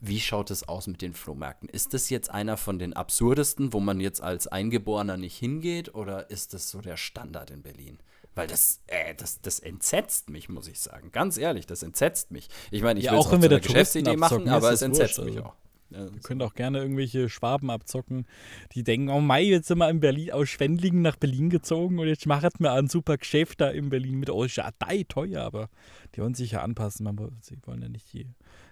Wie 0.01 0.21
schaut 0.21 0.51
es 0.51 0.69
aus 0.69 0.87
mit 0.87 1.01
den 1.01 1.15
Flohmärkten? 1.15 1.69
Ist 1.69 1.95
das 1.95 2.11
jetzt 2.11 2.31
einer 2.31 2.57
von 2.57 2.79
den 2.79 2.93
absurdesten, 2.93 3.73
wo 3.73 3.81
man 3.81 4.01
jetzt 4.01 4.23
als 4.23 4.47
Eingeborener 4.47 5.17
nicht 5.17 5.37
hingeht, 5.37 5.95
oder 5.95 6.31
ist 6.31 6.53
das 6.53 6.69
so 6.69 6.81
der 6.81 6.97
Standard 6.97 7.51
in 7.51 7.63
Berlin? 7.63 7.99
Weil 8.35 8.49
das, 8.49 8.81
äh, 8.89 9.15
das, 9.15 9.41
das 9.41 9.61
entsetzt 9.61 10.29
mich, 10.29 10.49
muss 10.49 10.67
ich 10.67 10.81
sagen. 10.81 11.11
Ganz 11.13 11.39
ehrlich, 11.39 11.67
das 11.67 11.83
entsetzt 11.83 12.33
mich. 12.33 12.49
Ich 12.71 12.83
meine, 12.83 12.99
ich 12.99 13.07
ja, 13.07 13.13
will 13.13 13.19
auch, 13.19 13.29
auch 13.29 13.33
wenn 13.33 13.43
wir 13.43 13.51
eine 13.51 13.61
Geschäftsidee 13.61 14.17
machen, 14.17 14.49
aber 14.49 14.73
es 14.73 14.83
entsetzt 14.83 15.19
wurscht, 15.19 15.31
mich 15.31 15.37
also. 15.39 15.51
auch. 15.51 15.64
Ja, 15.95 16.07
Ihr 16.07 16.21
könnt 16.23 16.43
auch 16.43 16.55
gerne 16.55 16.79
irgendwelche 16.79 17.29
Schwaben 17.29 17.71
abzocken, 17.71 18.27
die 18.73 18.83
denken, 18.83 19.11
oh 19.11 19.21
Mai, 19.21 19.43
jetzt 19.43 19.69
sind 19.69 19.79
wir 19.79 19.89
in 19.89 20.01
Berlin 20.01 20.33
aus 20.33 20.49
Schwendlingen 20.49 21.03
nach 21.03 21.17
Berlin 21.17 21.51
gezogen 21.51 21.99
und 21.99 22.09
jetzt 22.09 22.27
macht 22.27 22.61
mir 22.61 22.73
ein 22.73 22.89
super 22.89 23.17
Geschäft 23.17 23.61
da 23.61 23.69
in 23.69 23.91
Berlin 23.91 24.19
mit 24.19 24.31
euch. 24.31 24.57
Ja, 24.57 24.71
dei, 24.79 25.05
teuer, 25.09 25.43
aber 25.43 25.69
die 26.15 26.21
wollen 26.21 26.35
sich 26.35 26.53
ja 26.53 26.63
anpassen. 26.63 27.05
Man, 27.05 27.17
sie 27.43 27.59
wollen 27.65 27.83
ja 27.83 27.89
nicht 27.89 28.13
die 28.13 28.27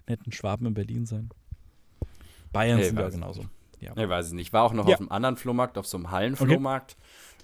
netten 0.08 0.32
Schwaben 0.32 0.66
in 0.66 0.74
Berlin 0.74 1.06
sein. 1.06 1.30
Bayern 2.52 2.78
hey, 2.78 2.88
sind 2.88 2.98
ja 2.98 3.08
genauso. 3.08 3.46
Ja. 3.80 3.92
Ich 3.96 4.08
weiß 4.08 4.26
es 4.26 4.32
nicht. 4.32 4.48
Ich 4.48 4.52
war 4.52 4.64
auch 4.64 4.72
noch 4.72 4.86
ja. 4.86 4.94
auf 4.94 5.00
einem 5.00 5.10
anderen 5.10 5.36
Flohmarkt, 5.36 5.78
auf 5.78 5.86
so 5.86 5.96
einem 5.96 6.10
Hallenflohmarkt. 6.10 6.96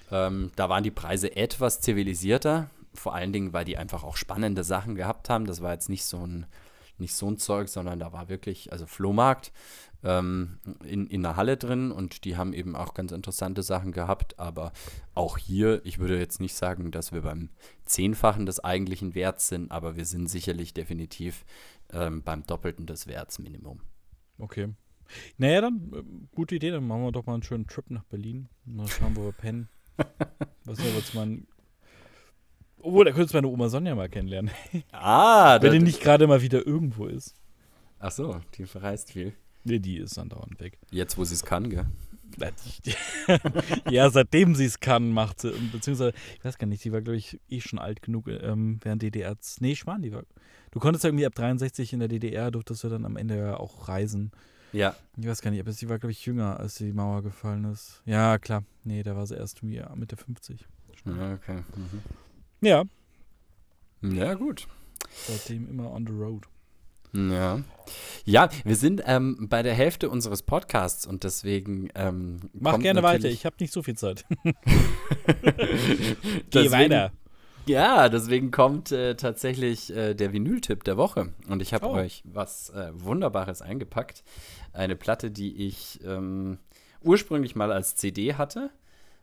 Okay. 0.06 0.26
Ähm, 0.26 0.50
da 0.56 0.68
waren 0.68 0.84
die 0.84 0.90
Preise 0.90 1.34
etwas 1.34 1.80
zivilisierter. 1.80 2.70
Vor 2.94 3.14
allen 3.14 3.32
Dingen, 3.32 3.52
weil 3.52 3.64
die 3.64 3.76
einfach 3.76 4.04
auch 4.04 4.16
spannende 4.16 4.64
Sachen 4.64 4.94
gehabt 4.94 5.28
haben. 5.30 5.46
Das 5.46 5.62
war 5.62 5.72
jetzt 5.72 5.88
nicht 5.88 6.04
so 6.04 6.18
ein, 6.18 6.46
nicht 7.00 7.14
so 7.14 7.30
ein 7.30 7.38
Zeug, 7.38 7.68
sondern 7.68 7.98
da 7.98 8.12
war 8.12 8.28
wirklich, 8.28 8.72
also 8.72 8.86
Flohmarkt 8.86 9.52
ähm, 10.04 10.58
in, 10.84 11.06
in 11.08 11.22
der 11.22 11.36
Halle 11.36 11.56
drin 11.56 11.90
und 11.90 12.24
die 12.24 12.36
haben 12.36 12.52
eben 12.52 12.76
auch 12.76 12.94
ganz 12.94 13.12
interessante 13.12 13.62
Sachen 13.62 13.92
gehabt. 13.92 14.38
Aber 14.38 14.72
auch 15.14 15.38
hier, 15.38 15.84
ich 15.84 15.98
würde 15.98 16.18
jetzt 16.18 16.40
nicht 16.40 16.54
sagen, 16.54 16.90
dass 16.90 17.12
wir 17.12 17.22
beim 17.22 17.50
Zehnfachen 17.84 18.46
des 18.46 18.60
eigentlichen 18.60 19.14
Werts 19.14 19.48
sind, 19.48 19.70
aber 19.70 19.96
wir 19.96 20.04
sind 20.04 20.28
sicherlich 20.28 20.74
definitiv 20.74 21.44
ähm, 21.92 22.22
beim 22.22 22.44
Doppelten 22.44 22.86
des 22.86 23.06
Werts 23.06 23.38
Minimum. 23.38 23.80
Okay. 24.38 24.74
Naja, 25.38 25.62
dann, 25.62 25.90
äh, 25.92 26.02
gute 26.34 26.56
Idee, 26.56 26.70
dann 26.70 26.86
machen 26.86 27.02
wir 27.02 27.12
doch 27.12 27.26
mal 27.26 27.34
einen 27.34 27.42
schönen 27.42 27.66
Trip 27.66 27.90
nach 27.90 28.04
Berlin. 28.04 28.48
Mal 28.64 28.88
schauen, 28.88 29.16
wo 29.16 29.24
wir 29.24 29.32
pennen. 29.32 29.68
Was 30.64 30.78
soll 30.78 30.86
jetzt 30.88 31.14
mal 31.14 31.38
Obwohl, 32.80 33.04
da 33.04 33.10
könntest 33.12 33.34
du 33.34 33.38
meine 33.38 33.48
Oma 33.48 33.68
Sonja 33.68 33.94
mal 33.94 34.08
kennenlernen. 34.08 34.50
Ah, 34.92 35.58
Wenn 35.60 35.72
die 35.72 35.78
nicht 35.80 36.00
gerade 36.00 36.26
mal 36.26 36.42
wieder 36.42 36.66
irgendwo 36.66 37.06
ist. 37.06 37.34
Ach 37.98 38.12
so, 38.12 38.40
die 38.54 38.66
verreist 38.66 39.12
viel. 39.12 39.32
Nee, 39.64 39.80
die 39.80 39.98
ist 39.98 40.18
andauernd 40.18 40.60
weg. 40.60 40.78
Jetzt, 40.90 41.18
wo 41.18 41.24
sie 41.24 41.34
es 41.34 41.44
kann, 41.44 41.68
gell? 41.68 41.86
ja, 43.90 44.10
seitdem 44.10 44.54
sie 44.54 44.66
es 44.66 44.78
kann, 44.78 45.10
macht 45.12 45.40
sie. 45.40 45.50
Beziehungsweise, 45.72 46.12
ich 46.38 46.44
weiß 46.44 46.58
gar 46.58 46.66
nicht, 46.66 46.84
die 46.84 46.92
war, 46.92 47.00
glaube 47.00 47.16
ich, 47.16 47.40
eh 47.48 47.60
schon 47.60 47.78
alt 47.78 48.02
genug 48.02 48.28
ähm, 48.28 48.78
während 48.82 49.02
DDR. 49.02 49.36
Nee, 49.60 49.74
Schwan, 49.74 50.02
die 50.02 50.12
war. 50.12 50.22
Du 50.70 50.78
konntest 50.78 51.04
irgendwie 51.04 51.26
ab 51.26 51.34
63 51.34 51.92
in 51.92 51.98
der 51.98 52.08
DDR, 52.08 52.50
durftest 52.50 52.84
du 52.84 52.88
dann 52.88 53.04
am 53.04 53.16
Ende 53.16 53.36
ja 53.38 53.56
auch 53.56 53.88
reisen. 53.88 54.30
Ja. 54.72 54.94
Ich 55.16 55.26
weiß 55.26 55.40
gar 55.40 55.50
nicht, 55.50 55.60
aber 55.60 55.72
sie 55.72 55.88
war, 55.88 55.98
glaube 55.98 56.12
ich, 56.12 56.24
jünger, 56.26 56.60
als 56.60 56.76
die 56.76 56.92
Mauer 56.92 57.22
gefallen 57.22 57.64
ist. 57.64 58.02
Ja, 58.04 58.38
klar. 58.38 58.64
Nee, 58.84 59.02
da 59.02 59.16
war 59.16 59.26
sie 59.26 59.34
erst 59.34 59.62
Mitte 59.62 60.16
50. 60.16 60.66
Ja, 61.06 61.32
okay. 61.34 61.62
Mhm. 61.74 62.02
Ja. 62.60 62.84
Ja, 64.02 64.34
gut. 64.34 64.66
Seitdem 65.26 65.68
immer 65.68 65.90
on 65.92 66.06
the 66.06 66.12
road. 66.12 66.46
Ja. 67.12 67.62
Ja, 68.24 68.50
wir 68.64 68.76
sind 68.76 69.02
ähm, 69.06 69.48
bei 69.48 69.62
der 69.62 69.74
Hälfte 69.74 70.10
unseres 70.10 70.42
Podcasts 70.42 71.06
und 71.06 71.24
deswegen. 71.24 71.88
Ähm, 71.94 72.50
Mach 72.52 72.78
gerne 72.78 73.02
weiter, 73.02 73.28
ich 73.28 73.46
habe 73.46 73.56
nicht 73.60 73.72
so 73.72 73.82
viel 73.82 73.96
Zeit. 73.96 74.24
Geh 76.50 76.70
weiter. 76.70 77.12
Ja, 77.66 78.08
deswegen 78.08 78.50
kommt 78.50 78.92
äh, 78.92 79.14
tatsächlich 79.14 79.94
äh, 79.94 80.14
der 80.14 80.32
Vinyl-Tipp 80.32 80.84
der 80.84 80.96
Woche. 80.96 81.32
Und 81.48 81.60
ich 81.62 81.74
habe 81.74 81.86
oh. 81.86 81.92
euch 81.92 82.22
was 82.24 82.70
äh, 82.70 82.90
Wunderbares 82.94 83.62
eingepackt. 83.62 84.24
Eine 84.72 84.96
Platte, 84.96 85.30
die 85.30 85.66
ich 85.66 86.00
ähm, 86.04 86.58
ursprünglich 87.02 87.56
mal 87.56 87.72
als 87.72 87.94
CD 87.96 88.34
hatte 88.34 88.70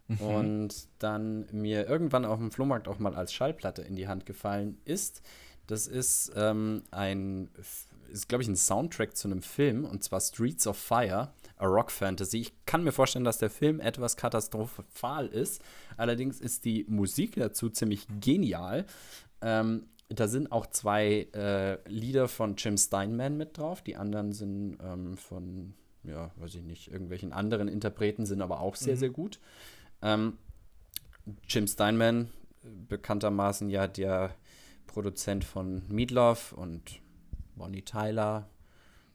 mhm. 0.07 0.21
und 0.21 0.87
dann 0.99 1.45
mir 1.51 1.87
irgendwann 1.87 2.25
auf 2.25 2.39
dem 2.39 2.51
Flohmarkt 2.51 2.87
auch 2.87 2.99
mal 2.99 3.15
als 3.15 3.33
Schallplatte 3.33 3.81
in 3.81 3.95
die 3.95 4.07
Hand 4.07 4.25
gefallen 4.25 4.77
ist. 4.85 5.21
Das 5.67 5.87
ist 5.87 6.31
ähm, 6.35 6.83
ein, 6.91 7.49
ist 8.11 8.29
glaube 8.29 8.43
ich 8.43 8.47
ein 8.47 8.55
Soundtrack 8.55 9.15
zu 9.17 9.27
einem 9.27 9.41
Film 9.41 9.85
und 9.85 10.03
zwar 10.03 10.21
Streets 10.21 10.67
of 10.67 10.77
Fire, 10.77 11.33
a 11.57 11.65
Rock 11.65 11.91
Fantasy. 11.91 12.39
Ich 12.39 12.53
kann 12.65 12.83
mir 12.83 12.91
vorstellen, 12.91 13.25
dass 13.25 13.37
der 13.37 13.49
Film 13.49 13.79
etwas 13.79 14.17
katastrophal 14.17 15.27
ist. 15.27 15.61
Allerdings 15.97 16.39
ist 16.39 16.65
die 16.65 16.85
Musik 16.87 17.35
dazu 17.35 17.69
ziemlich 17.69 18.07
genial. 18.19 18.85
Ähm, 19.41 19.87
da 20.09 20.27
sind 20.27 20.51
auch 20.51 20.67
zwei 20.67 21.27
äh, 21.33 21.77
Lieder 21.89 22.27
von 22.27 22.55
Jim 22.57 22.77
Steinman 22.77 23.37
mit 23.37 23.57
drauf. 23.57 23.81
Die 23.81 23.95
anderen 23.95 24.33
sind 24.33 24.77
ähm, 24.83 25.17
von, 25.17 25.73
ja, 26.03 26.31
weiß 26.35 26.55
ich 26.55 26.63
nicht, 26.63 26.91
irgendwelchen 26.91 27.33
anderen 27.33 27.67
Interpreten, 27.67 28.25
sind 28.25 28.41
aber 28.41 28.59
auch 28.59 28.75
sehr, 28.75 28.95
mhm. 28.95 28.99
sehr 28.99 29.09
gut. 29.09 29.39
Ähm, 30.01 30.37
Jim 31.47 31.67
Steinman, 31.67 32.29
bekanntermaßen 32.87 33.69
ja 33.69 33.87
der 33.87 34.31
Produzent 34.87 35.43
von 35.43 35.83
Meatloaf 35.89 36.53
und 36.53 36.99
Bonnie 37.55 37.81
Tyler. 37.81 38.47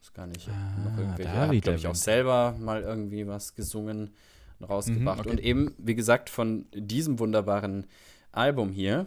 Ist 0.01 0.14
gar 0.14 0.27
nicht 0.27 0.49
ah, 0.49 0.88
noch 0.88 0.99
irgendwelche. 0.99 1.33
Da 1.33 1.47
hat, 1.49 1.62
glaube 1.62 1.79
ich, 1.79 1.87
auch 1.87 1.95
selber 1.95 2.55
mal 2.59 2.83
irgendwie 2.83 3.27
was 3.27 3.55
gesungen 3.55 4.11
und 4.59 4.64
rausgebracht. 4.66 5.19
Mhm, 5.19 5.21
okay. 5.21 5.31
Und 5.31 5.40
eben, 5.40 5.75
wie 5.79 5.95
gesagt, 5.95 6.31
von 6.31 6.66
diesem 6.73 7.19
wunderbaren 7.19 7.87
Album 8.33 8.71
hier. 8.71 9.07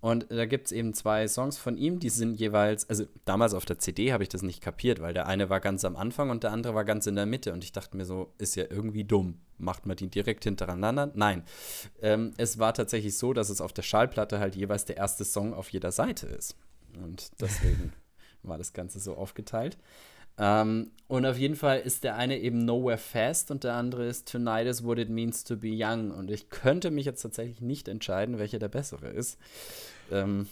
Und 0.00 0.30
da 0.30 0.46
gibt 0.46 0.66
es 0.66 0.72
eben 0.72 0.94
zwei 0.94 1.28
Songs 1.28 1.58
von 1.58 1.76
ihm, 1.76 1.98
die 1.98 2.08
sind 2.08 2.40
jeweils, 2.40 2.88
also 2.88 3.04
damals 3.26 3.52
auf 3.52 3.66
der 3.66 3.78
CD 3.78 4.12
habe 4.12 4.22
ich 4.22 4.30
das 4.30 4.40
nicht 4.42 4.62
kapiert, 4.62 5.00
weil 5.00 5.12
der 5.12 5.26
eine 5.26 5.50
war 5.50 5.60
ganz 5.60 5.84
am 5.84 5.94
Anfang 5.94 6.30
und 6.30 6.42
der 6.42 6.52
andere 6.52 6.74
war 6.74 6.84
ganz 6.84 7.06
in 7.06 7.16
der 7.16 7.26
Mitte. 7.26 7.52
Und 7.52 7.64
ich 7.64 7.72
dachte 7.72 7.96
mir 7.96 8.06
so, 8.06 8.32
ist 8.38 8.56
ja 8.56 8.64
irgendwie 8.70 9.04
dumm. 9.04 9.40
Macht 9.58 9.84
man 9.84 9.96
die 9.96 10.08
direkt 10.08 10.44
hintereinander? 10.44 11.12
Nein. 11.14 11.44
Ähm, 12.00 12.32
es 12.38 12.58
war 12.58 12.72
tatsächlich 12.72 13.18
so, 13.18 13.34
dass 13.34 13.50
es 13.50 13.60
auf 13.60 13.74
der 13.74 13.82
Schallplatte 13.82 14.38
halt 14.38 14.56
jeweils 14.56 14.86
der 14.86 14.96
erste 14.96 15.26
Song 15.26 15.52
auf 15.52 15.68
jeder 15.68 15.92
Seite 15.92 16.26
ist. 16.26 16.56
Und 17.04 17.30
deswegen 17.38 17.92
war 18.42 18.56
das 18.56 18.72
Ganze 18.72 19.00
so 19.00 19.16
aufgeteilt. 19.16 19.76
Ähm, 20.40 20.90
und 21.06 21.26
auf 21.26 21.36
jeden 21.36 21.54
Fall 21.54 21.80
ist 21.80 22.02
der 22.02 22.16
eine 22.16 22.38
eben 22.38 22.64
Nowhere 22.64 22.96
Fast 22.96 23.50
und 23.50 23.64
der 23.64 23.74
andere 23.74 24.06
ist 24.06 24.30
Tonight 24.30 24.66
is 24.66 24.82
What 24.82 24.98
It 24.98 25.10
Means 25.10 25.44
to 25.44 25.56
Be 25.56 25.70
Young. 25.72 26.10
Und 26.10 26.30
ich 26.30 26.48
könnte 26.48 26.90
mich 26.90 27.04
jetzt 27.04 27.20
tatsächlich 27.20 27.60
nicht 27.60 27.88
entscheiden, 27.88 28.38
welcher 28.38 28.58
der 28.58 28.68
bessere 28.68 29.08
ist. 29.08 29.38
Ähm, 30.10 30.46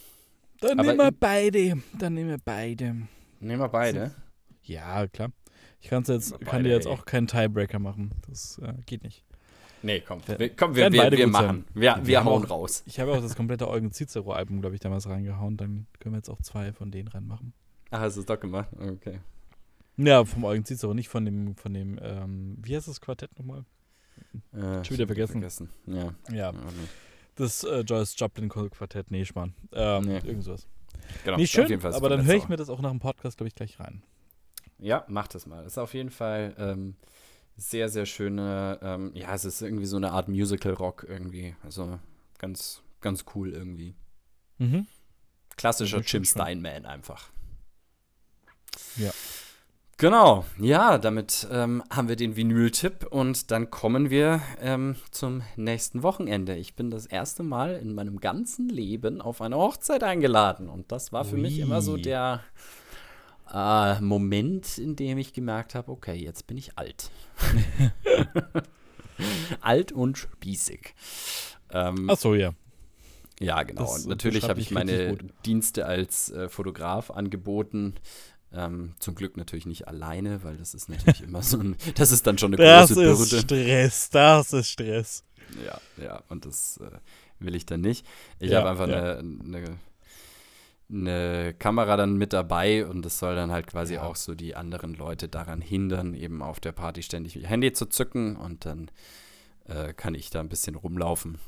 Dann 0.61 0.77
nehmen 0.77 0.99
wir 0.99 1.13
beide. 1.13 1.79
Dann 1.99 2.15
nehmen 2.15 2.31
wir 2.31 2.41
beide. 2.45 2.97
Nehmen 3.41 3.61
wir 3.61 3.69
beide? 3.69 4.15
Ja, 4.65 5.07
klar. 5.07 5.31
Ich 5.81 5.89
kann's 5.89 6.09
jetzt, 6.09 6.33
beide, 6.33 6.45
kann 6.45 6.65
dir 6.65 6.71
jetzt 6.71 6.87
auch 6.87 7.07
keinen 7.07 7.29
Tiebreaker 7.29 7.79
machen. 7.79 8.11
Das 8.29 8.59
äh, 8.59 8.75
geht 8.85 9.05
nicht. 9.05 9.25
Nee, 9.83 10.01
komm, 10.01 10.21
wir, 10.27 10.49
komm, 10.57 10.75
wir, 10.75 10.93
wir, 10.93 11.13
wir 11.13 11.27
machen. 11.29 11.65
Wir, 11.73 12.01
wir, 12.03 12.25
hauen 12.25 12.45
auch, 12.45 12.51
raus. 12.51 12.83
Ich 12.85 12.99
habe 12.99 13.13
auch 13.13 13.23
das 13.23 13.37
komplette 13.37 13.69
Eugen 13.69 13.93
Cicero-Album, 13.93 14.61
glaube 14.61 14.75
ich, 14.75 14.81
damals 14.81 15.09
reingehauen. 15.09 15.57
Dann 15.57 15.87
können 16.01 16.15
wir 16.15 16.19
jetzt 16.19 16.29
auch 16.29 16.43
zwei 16.43 16.73
von 16.73 16.91
denen 16.91 17.07
reinmachen. 17.07 17.53
Ach, 17.91 18.01
hast 18.01 18.17
du 18.17 18.21
es 18.21 18.27
doch 18.27 18.41
gemacht? 18.41 18.69
Okay. 18.77 19.21
Ja, 19.99 20.25
vom 20.25 20.45
Eugen 20.45 20.65
Cicero, 20.65 20.95
nicht 20.95 21.09
von 21.09 21.25
dem, 21.25 21.57
von 21.57 21.75
dem, 21.75 21.99
ähm, 22.01 22.57
wie 22.63 22.77
heißt 22.77 22.87
das 22.87 23.01
Quartett 23.01 23.37
nochmal? 23.39 23.65
Äh, 24.53 24.85
Schon 24.85 24.97
wieder 24.97 25.07
vergessen. 25.07 25.33
vergessen. 25.33 25.71
Ja. 25.87 26.15
Ja. 26.33 26.55
Das 27.35 27.65
äh, 27.65 27.81
Joyce 27.81 28.15
Joplin 28.17 28.49
Quartett, 28.49 29.11
nee, 29.11 29.25
Schmarrn. 29.25 29.55
Ähm, 29.73 30.05
nee. 30.05 30.19
Irgendwas. 30.19 30.67
Genau, 31.25 31.37
nicht 31.37 31.53
schön, 31.53 31.85
aber 31.85 32.09
dann 32.09 32.25
höre 32.25 32.37
ich 32.37 32.49
mir 32.49 32.57
das 32.57 32.69
auch 32.69 32.81
nach 32.81 32.91
dem 32.91 33.01
Podcast, 33.01 33.39
glaube 33.39 33.49
ich, 33.49 33.55
gleich 33.55 33.81
rein. 33.81 34.03
Ja, 34.79 35.05
mach 35.09 35.27
das 35.29 35.47
mal. 35.47 35.65
Das 35.65 35.73
ist 35.73 35.79
auf 35.79 35.95
jeden 35.95 36.11
Fall 36.11 36.55
ähm, 36.59 36.97
sehr, 37.57 37.89
sehr 37.89 38.07
schöne, 38.07 38.79
ähm, 38.83 39.11
ja, 39.15 39.35
es 39.35 39.45
ist 39.45 39.63
irgendwie 39.63 39.87
so 39.87 39.97
eine 39.97 40.13
Art 40.13 40.29
Musical-Rock 40.29 41.07
irgendwie. 41.09 41.57
Also 41.65 41.99
ganz, 42.39 42.83
ganz 43.01 43.25
cool 43.35 43.53
irgendwie. 43.53 43.95
Mhm. 44.59 44.87
Klassischer 45.57 46.01
Jim 46.01 46.25
Steinman 46.25 46.87
einfach. 46.87 47.31
Ja. 48.97 49.11
Genau, 50.01 50.45
ja, 50.61 50.97
damit 50.97 51.49
ähm, 51.51 51.83
haben 51.91 52.07
wir 52.07 52.15
den 52.15 52.37
Vinyl-Tipp 52.37 53.09
und 53.11 53.51
dann 53.51 53.69
kommen 53.69 54.11
wir 54.11 54.41
ähm, 54.61 54.95
zum 55.11 55.43
nächsten 55.57 56.05
Wochenende. 56.05 56.55
Ich 56.55 56.77
bin 56.77 56.89
das 56.89 57.05
erste 57.05 57.43
Mal 57.43 57.75
in 57.75 57.93
meinem 57.95 58.21
ganzen 58.21 58.69
Leben 58.69 59.21
auf 59.21 59.43
eine 59.43 59.57
Hochzeit 59.57 60.05
eingeladen 60.05 60.69
und 60.69 60.93
das 60.93 61.13
war 61.13 61.25
für 61.25 61.35
Ui. 61.35 61.41
mich 61.41 61.59
immer 61.59 61.83
so 61.83 61.97
der 61.97 62.45
äh, 63.53 64.01
Moment, 64.01 64.79
in 64.79 64.95
dem 64.95 65.19
ich 65.19 65.33
gemerkt 65.33 65.75
habe, 65.75 65.91
okay, 65.91 66.15
jetzt 66.15 66.47
bin 66.47 66.59
ich 66.59 66.79
alt. 66.79 67.11
alt 69.61 69.91
und 69.91 70.17
spießig. 70.17 70.95
Ähm, 71.73 72.09
Ach 72.09 72.17
so, 72.17 72.37
ja. 72.37 72.53
Ja, 73.41 73.65
genau. 73.65 73.83
Das 73.83 74.05
und 74.05 74.11
natürlich 74.11 74.49
habe 74.49 74.61
ich 74.61 74.71
meine 74.71 75.17
Dienste 75.45 75.87
als 75.87 76.31
äh, 76.31 76.49
Fotograf 76.49 77.11
angeboten. 77.11 77.95
Ähm, 78.53 78.95
zum 78.99 79.15
Glück 79.15 79.37
natürlich 79.37 79.67
nicht 79.67 79.89
alleine, 79.89 80.43
weil 80.43 80.57
das 80.57 80.75
ist 80.75 80.89
natürlich 80.89 81.23
immer 81.25 81.43
so 81.43 81.59
ein, 81.59 81.77
das 81.97 82.13
ist 82.13 82.27
dann 82.27 82.39
schon 82.39 82.55
eine 82.55 82.63
das 82.63 82.89
große 82.89 83.01
Bürde. 83.01 83.11
Das 83.11 83.33
ist 83.33 83.41
Stress, 83.41 84.11
das 84.11 84.53
ist 84.53 84.71
Stress. 84.71 85.25
Ja, 85.65 85.81
ja, 86.03 86.23
und 86.29 86.47
das 86.47 86.79
äh, 86.79 86.99
will 87.39 87.55
ich 87.55 87.67
dann 87.67 87.81
nicht. 87.81 88.07
Ich 88.39 88.51
ja, 88.51 88.59
habe 88.59 88.71
einfach 88.71 88.89
ja. 88.89 89.19
eine, 89.19 89.39
eine, 89.45 89.79
eine, 90.91 91.55
Kamera 91.55 91.97
dann 91.97 92.17
mit 92.17 92.33
dabei 92.33 92.87
und 92.87 93.05
das 93.05 93.19
soll 93.19 93.35
dann 93.35 93.53
halt 93.53 93.67
quasi 93.67 93.95
ja. 93.95 94.03
auch 94.03 94.17
so 94.17 94.35
die 94.35 94.57
anderen 94.57 94.95
Leute 94.95 95.29
daran 95.29 95.61
hindern, 95.61 96.15
eben 96.15 96.43
auf 96.43 96.61
der 96.61 96.73
Party 96.73 97.03
ständig 97.03 97.37
ihr 97.37 97.47
Handy 97.47 97.73
zu 97.73 97.87
zücken 97.87 98.37
und 98.37 98.65
dann 98.65 98.91
äh, 99.67 99.93
kann 99.93 100.15
ich 100.15 100.31
da 100.31 100.41
ein 100.41 100.49
bisschen 100.49 100.75
rumlaufen 100.75 101.39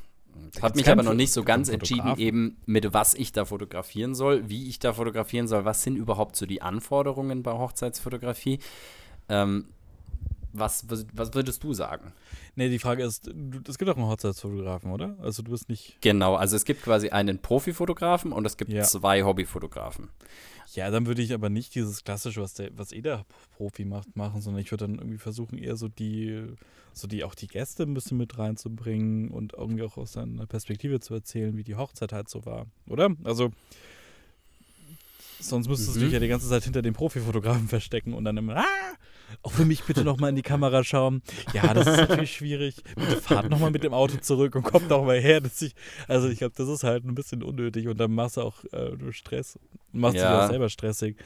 ich 0.53 0.61
habe 0.61 0.77
mich 0.77 0.89
aber 0.89 1.03
noch 1.03 1.13
nicht 1.13 1.31
so 1.31 1.43
ganz 1.43 1.69
entschieden, 1.69 2.15
eben 2.17 2.57
mit 2.65 2.93
was 2.93 3.13
ich 3.13 3.31
da 3.31 3.45
fotografieren 3.45 4.15
soll, 4.15 4.49
wie 4.49 4.67
ich 4.67 4.79
da 4.79 4.93
fotografieren 4.93 5.47
soll, 5.47 5.65
was 5.65 5.83
sind 5.83 5.95
überhaupt 5.95 6.35
so 6.35 6.45
die 6.45 6.61
Anforderungen 6.61 7.43
bei 7.43 7.53
Hochzeitsfotografie. 7.53 8.59
Ähm, 9.29 9.67
was, 10.53 10.89
was, 10.89 11.05
was, 11.13 11.33
würdest 11.33 11.63
du 11.63 11.73
sagen? 11.73 12.13
Nee, 12.55 12.69
die 12.69 12.79
Frage 12.79 13.03
ist, 13.03 13.27
es 13.67 13.77
gibt 13.77 13.89
auch 13.89 13.97
einen 13.97 14.07
Hochzeitsfotografen, 14.07 14.91
oder? 14.91 15.15
Also 15.21 15.43
du 15.43 15.51
bist 15.51 15.69
nicht. 15.69 15.97
Genau, 16.01 16.35
also 16.35 16.55
es 16.55 16.65
gibt 16.65 16.83
quasi 16.83 17.09
einen 17.09 17.39
Profifotografen 17.39 18.31
und 18.31 18.45
es 18.45 18.57
gibt 18.57 18.71
ja. 18.71 18.83
zwei 18.83 19.23
Hobbyfotografen. 19.23 20.09
Ja, 20.73 20.89
dann 20.89 21.05
würde 21.05 21.21
ich 21.21 21.33
aber 21.33 21.49
nicht 21.49 21.75
dieses 21.75 22.03
klassische, 22.03 22.41
was, 22.41 22.53
der, 22.53 22.69
was 22.77 22.91
jeder 22.91 23.25
Profi 23.57 23.83
macht, 23.83 24.15
machen, 24.15 24.41
sondern 24.41 24.61
ich 24.61 24.71
würde 24.71 24.87
dann 24.87 24.95
irgendwie 24.95 25.17
versuchen, 25.17 25.57
eher 25.57 25.75
so 25.75 25.89
die, 25.89 26.45
so 26.93 27.07
die 27.07 27.23
auch 27.23 27.35
die 27.35 27.47
Gäste 27.47 27.83
ein 27.83 27.93
bisschen 27.93 28.17
mit 28.17 28.37
reinzubringen 28.37 29.29
und 29.31 29.53
irgendwie 29.53 29.83
auch 29.83 29.97
aus 29.97 30.13
seiner 30.13 30.45
Perspektive 30.45 31.01
zu 31.01 31.13
erzählen, 31.13 31.57
wie 31.57 31.63
die 31.63 31.75
Hochzeit 31.75 32.13
halt 32.13 32.29
so 32.29 32.45
war, 32.45 32.67
oder? 32.87 33.09
Also 33.23 33.51
sonst 35.41 35.67
müsstest 35.67 35.95
mhm. 35.95 35.99
du 35.99 36.05
dich 36.05 36.13
ja 36.13 36.19
die 36.19 36.27
ganze 36.27 36.47
Zeit 36.47 36.63
hinter 36.63 36.81
den 36.81 36.93
Profifotografen 36.93 37.67
verstecken 37.67 38.13
und 38.13 38.25
dann 38.25 38.37
immer, 38.37 38.57
ah, 38.57 38.95
auch 39.43 39.51
für 39.51 39.65
mich 39.65 39.83
bitte 39.83 40.03
nochmal 40.03 40.29
in 40.29 40.35
die 40.35 40.41
Kamera 40.41 40.83
schauen. 40.83 41.21
Ja, 41.53 41.73
das 41.73 41.87
ist 41.87 41.97
natürlich 41.97 42.35
schwierig. 42.35 42.83
Bitte 42.95 43.17
fahrt 43.17 43.49
nochmal 43.49 43.71
mit 43.71 43.83
dem 43.83 43.93
Auto 43.93 44.17
zurück 44.17 44.55
und 44.55 44.63
kommt 44.63 44.91
doch 44.91 45.03
mal 45.05 45.19
her. 45.19 45.41
Dass 45.41 45.61
ich, 45.61 45.73
also 46.07 46.29
ich 46.29 46.39
glaube, 46.39 46.53
das 46.55 46.67
ist 46.67 46.83
halt 46.83 47.05
ein 47.05 47.15
bisschen 47.15 47.43
unnötig 47.43 47.87
und 47.87 47.99
dann 47.99 48.11
machst 48.11 48.37
du 48.37 48.41
auch 48.41 48.63
äh, 48.71 48.91
Stress. 49.11 49.59
Machst 49.91 50.17
ja. 50.17 50.35
dich 50.35 50.43
auch 50.43 50.49
selber 50.49 50.69
stressig. 50.69 51.17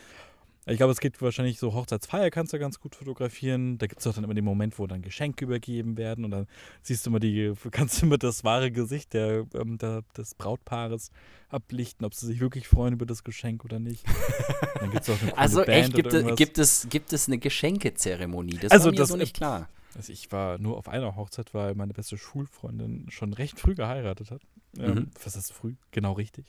Ich 0.67 0.77
glaube, 0.77 0.91
es 0.91 0.99
geht 0.99 1.21
wahrscheinlich 1.21 1.59
so, 1.59 1.73
Hochzeitsfeier 1.73 2.31
kannst 2.31 2.51
du 2.51 2.57
ganz 2.57 2.79
gut 2.79 2.95
fotografieren. 2.95 3.77
Da 3.77 3.85
gibt 3.85 4.01
es 4.01 4.07
auch 4.07 4.13
dann 4.13 4.23
immer 4.23 4.33
den 4.33 4.45
Moment, 4.45 4.79
wo 4.79 4.87
dann 4.87 5.03
Geschenke 5.03 5.45
übergeben 5.45 5.95
werden 5.95 6.25
und 6.25 6.31
dann 6.31 6.47
siehst 6.81 7.05
du 7.05 7.11
immer 7.11 7.19
die, 7.19 7.53
kannst 7.71 8.01
du 8.01 8.07
immer 8.07 8.17
das 8.17 8.43
wahre 8.43 8.71
Gesicht 8.71 9.13
der, 9.13 9.45
ähm, 9.53 9.77
der, 9.77 10.03
des 10.17 10.33
Brautpaares 10.33 11.11
ablichten, 11.49 12.05
ob 12.05 12.15
sie 12.15 12.25
sich 12.25 12.39
wirklich 12.39 12.67
freuen 12.67 12.93
über 12.93 13.05
das 13.05 13.23
Geschenk 13.23 13.63
oder 13.63 13.79
nicht. 13.79 14.05
dann 14.79 14.89
gibt's 14.89 15.09
auch 15.09 15.21
eine 15.21 15.37
also 15.37 15.63
Band 15.63 15.69
echt, 15.69 15.93
gibt, 15.93 16.13
es, 16.13 16.35
gibt, 16.35 16.57
es, 16.57 16.87
gibt 16.89 17.13
es 17.13 17.27
eine 17.27 17.37
Geschenkezeremonie? 17.37 18.57
Das 18.57 18.71
also 18.71 18.85
war 18.85 18.91
mir 18.91 18.97
das, 18.97 19.09
so 19.09 19.17
nicht 19.17 19.35
klar. 19.35 19.69
Also 19.95 20.11
ich 20.11 20.31
war 20.31 20.57
nur 20.57 20.77
auf 20.77 20.89
einer 20.89 21.15
Hochzeit, 21.15 21.53
weil 21.53 21.75
meine 21.75 21.93
beste 21.93 22.17
Schulfreundin 22.17 23.05
schon 23.09 23.33
recht 23.33 23.59
früh 23.59 23.75
geheiratet 23.75 24.31
hat. 24.31 24.41
Ähm, 24.77 24.93
mhm. 24.93 25.11
Was 25.23 25.35
ist 25.35 25.53
früh? 25.53 25.75
Genau 25.91 26.13
richtig. 26.13 26.45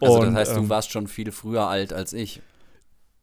Also 0.00 0.20
und, 0.20 0.26
das 0.26 0.34
heißt, 0.34 0.56
ähm, 0.56 0.64
du 0.64 0.68
warst 0.68 0.90
schon 0.92 1.08
viel 1.08 1.32
früher 1.32 1.66
alt 1.66 1.92
als 1.92 2.12
ich. 2.12 2.40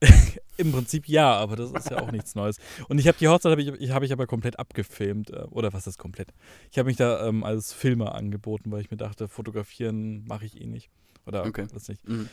Im 0.58 0.72
Prinzip 0.72 1.08
ja, 1.08 1.34
aber 1.34 1.56
das 1.56 1.72
ist 1.72 1.90
ja 1.90 2.00
auch 2.00 2.12
nichts 2.12 2.36
Neues. 2.36 2.58
Und 2.88 3.00
ich 3.00 3.08
habe 3.08 3.18
die 3.18 3.28
Hochzeit 3.28 3.52
habe 3.52 3.62
ich, 3.62 3.92
hab 3.92 4.04
ich 4.04 4.12
aber 4.12 4.28
komplett 4.28 4.60
abgefilmt. 4.60 5.32
Äh, 5.32 5.44
oder 5.50 5.74
was 5.74 5.88
ist 5.88 5.98
komplett? 5.98 6.34
Ich 6.72 6.78
habe 6.78 6.88
mich 6.88 6.98
da 6.98 7.28
ähm, 7.28 7.44
als 7.44 7.74
Filmer 7.74 8.16
angeboten, 8.16 8.72
weil 8.72 8.82
ich 8.82 8.92
mir 8.92 8.98
dachte, 8.98 9.28
fotografieren 9.28 10.26
mache 10.26 10.46
ich 10.46 10.60
eh 10.60 10.68
nicht. 10.68 10.90
Oder 11.26 11.46
okay. 11.46 11.68
was 11.72 11.88
nicht. 11.88 12.08
Mhm 12.08 12.30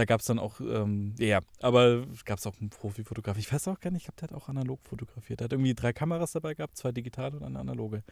da 0.00 0.06
gab 0.06 0.20
es 0.20 0.26
dann 0.26 0.38
auch, 0.38 0.60
ähm, 0.60 1.14
ja, 1.18 1.40
aber 1.60 2.06
gab 2.24 2.38
es 2.38 2.46
auch 2.46 2.58
einen 2.58 2.70
Profifotograf. 2.70 3.36
Ich 3.36 3.52
weiß 3.52 3.68
auch 3.68 3.80
gar 3.80 3.90
nicht, 3.90 4.00
ich 4.00 4.06
glaube, 4.06 4.16
der 4.18 4.30
hat 4.30 4.42
auch 4.42 4.48
analog 4.48 4.80
fotografiert. 4.82 5.40
Der 5.40 5.44
hat 5.44 5.52
irgendwie 5.52 5.74
drei 5.74 5.92
Kameras 5.92 6.32
dabei 6.32 6.54
gehabt, 6.54 6.78
zwei 6.78 6.90
digitale 6.90 7.36
und 7.36 7.42
eine 7.42 7.58
analoge. 7.58 8.02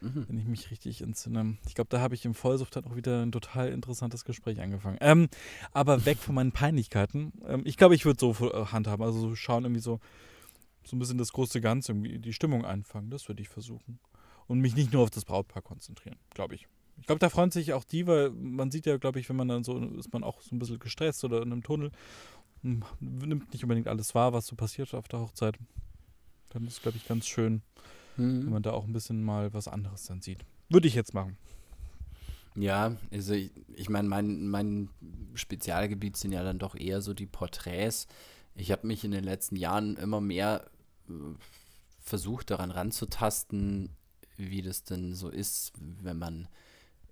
Mhm. 0.00 0.24
Wenn 0.26 0.38
ich 0.40 0.46
mich 0.46 0.70
richtig 0.72 1.02
entsinne. 1.02 1.56
Ich 1.68 1.76
glaube, 1.76 1.86
da 1.88 2.00
habe 2.00 2.16
ich 2.16 2.24
im 2.24 2.34
Vollsucht 2.34 2.74
dann 2.74 2.84
auch 2.84 2.96
wieder 2.96 3.22
ein 3.22 3.30
total 3.30 3.68
interessantes 3.68 4.24
Gespräch 4.24 4.60
angefangen. 4.60 4.98
Ähm, 5.00 5.28
aber 5.70 6.04
weg 6.04 6.18
von 6.18 6.34
meinen 6.34 6.50
Peinlichkeiten. 6.50 7.32
Ähm, 7.46 7.62
ich 7.64 7.76
glaube, 7.76 7.94
ich 7.94 8.04
würde 8.04 8.18
so 8.18 8.32
äh, 8.50 8.66
handhaben, 8.66 9.06
also 9.06 9.20
so 9.20 9.36
schauen, 9.36 9.62
irgendwie 9.62 9.82
so, 9.82 10.00
so 10.82 10.96
ein 10.96 10.98
bisschen 10.98 11.18
das 11.18 11.32
große 11.32 11.60
Ganze, 11.60 11.92
irgendwie 11.92 12.18
die 12.18 12.32
Stimmung 12.32 12.64
einfangen. 12.64 13.10
Das 13.10 13.28
würde 13.28 13.40
ich 13.40 13.48
versuchen. 13.48 14.00
Und 14.48 14.58
mich 14.58 14.74
nicht 14.74 14.92
nur 14.92 15.04
auf 15.04 15.10
das 15.10 15.24
Brautpaar 15.24 15.62
konzentrieren, 15.62 16.16
glaube 16.34 16.56
ich. 16.56 16.66
Ich 16.98 17.06
glaube, 17.06 17.18
da 17.18 17.28
freuen 17.28 17.50
sich 17.50 17.72
auch 17.72 17.84
die, 17.84 18.06
weil 18.06 18.30
man 18.30 18.70
sieht 18.70 18.86
ja, 18.86 18.96
glaube 18.96 19.20
ich, 19.20 19.28
wenn 19.28 19.36
man 19.36 19.48
dann 19.48 19.64
so 19.64 19.78
ist 19.78 20.12
man 20.12 20.24
auch 20.24 20.40
so 20.40 20.54
ein 20.54 20.58
bisschen 20.58 20.78
gestresst 20.78 21.24
oder 21.24 21.42
in 21.42 21.52
einem 21.52 21.62
Tunnel, 21.62 21.92
hm, 22.62 22.82
nimmt 23.00 23.52
nicht 23.52 23.62
unbedingt 23.62 23.88
alles 23.88 24.14
wahr, 24.14 24.32
was 24.32 24.46
so 24.46 24.56
passiert 24.56 24.94
auf 24.94 25.08
der 25.08 25.20
Hochzeit. 25.20 25.56
Dann 26.50 26.66
ist 26.66 26.74
es, 26.74 26.82
glaube 26.82 26.96
ich, 26.96 27.06
ganz 27.06 27.26
schön, 27.26 27.62
mhm. 28.16 28.44
wenn 28.44 28.50
man 28.50 28.62
da 28.62 28.72
auch 28.72 28.84
ein 28.84 28.92
bisschen 28.92 29.22
mal 29.22 29.52
was 29.52 29.68
anderes 29.68 30.04
dann 30.06 30.22
sieht. 30.22 30.44
Würde 30.68 30.88
ich 30.88 30.94
jetzt 30.94 31.14
machen. 31.14 31.36
Ja, 32.56 32.96
also 33.12 33.34
ich, 33.34 33.50
ich 33.74 33.90
meine, 33.90 34.08
mein, 34.08 34.48
mein 34.48 34.88
Spezialgebiet 35.34 36.16
sind 36.16 36.32
ja 36.32 36.42
dann 36.42 36.58
doch 36.58 36.74
eher 36.74 37.02
so 37.02 37.12
die 37.12 37.26
Porträts. 37.26 38.06
Ich 38.54 38.72
habe 38.72 38.86
mich 38.86 39.04
in 39.04 39.10
den 39.10 39.24
letzten 39.24 39.56
Jahren 39.56 39.96
immer 39.96 40.22
mehr 40.22 40.64
äh, 41.08 41.12
versucht, 42.00 42.50
daran 42.50 42.70
ranzutasten, 42.70 43.90
wie 44.38 44.62
das 44.62 44.84
denn 44.84 45.14
so 45.14 45.28
ist, 45.28 45.72
wenn 45.78 46.18
man 46.18 46.48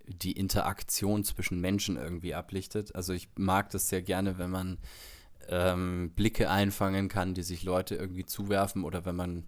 die 0.06 0.32
Interaktion 0.32 1.24
zwischen 1.24 1.60
Menschen 1.60 1.96
irgendwie 1.96 2.34
ablichtet. 2.34 2.94
Also 2.94 3.12
ich 3.12 3.28
mag 3.36 3.70
das 3.70 3.88
sehr 3.88 4.02
gerne, 4.02 4.38
wenn 4.38 4.50
man 4.50 4.78
ähm, 5.48 6.12
Blicke 6.14 6.50
einfangen 6.50 7.08
kann, 7.08 7.34
die 7.34 7.42
sich 7.42 7.64
Leute 7.64 7.94
irgendwie 7.94 8.24
zuwerfen 8.24 8.84
oder 8.84 9.04
wenn 9.04 9.16
man 9.16 9.44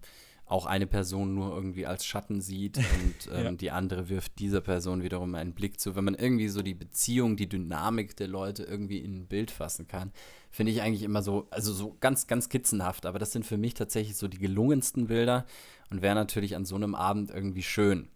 auch 0.47 0.65
eine 0.65 0.87
Person 0.87 1.33
nur 1.33 1.53
irgendwie 1.53 1.85
als 1.85 2.05
Schatten 2.05 2.39
sieht 2.39 2.77
und 2.77 3.33
ähm, 3.33 3.43
ja. 3.43 3.51
die 3.51 3.71
andere 3.71 4.09
wirft 4.09 4.39
dieser 4.39 4.61
Person 4.61 5.03
wiederum 5.03 5.35
einen 5.35 5.53
Blick 5.53 5.79
zu. 5.79 5.95
Wenn 5.95 6.05
man 6.05 6.15
irgendwie 6.15 6.47
so 6.47 6.61
die 6.61 6.73
Beziehung, 6.73 7.35
die 7.35 7.49
Dynamik 7.49 8.15
der 8.15 8.27
Leute 8.27 8.63
irgendwie 8.63 8.99
in 8.99 9.21
ein 9.21 9.27
Bild 9.27 9.51
fassen 9.51 9.87
kann, 9.87 10.11
finde 10.49 10.71
ich 10.71 10.81
eigentlich 10.81 11.03
immer 11.03 11.21
so, 11.21 11.47
also 11.51 11.73
so 11.73 11.97
ganz, 11.99 12.27
ganz 12.27 12.45
skizzenhaft. 12.45 13.05
Aber 13.05 13.19
das 13.19 13.33
sind 13.33 13.45
für 13.45 13.57
mich 13.57 13.73
tatsächlich 13.73 14.15
so 14.15 14.27
die 14.27 14.39
gelungensten 14.39 15.07
Bilder 15.07 15.45
und 15.89 16.01
wäre 16.01 16.15
natürlich 16.15 16.55
an 16.55 16.65
so 16.65 16.75
einem 16.75 16.95
Abend 16.95 17.29
irgendwie 17.29 17.63
schön. 17.63 18.07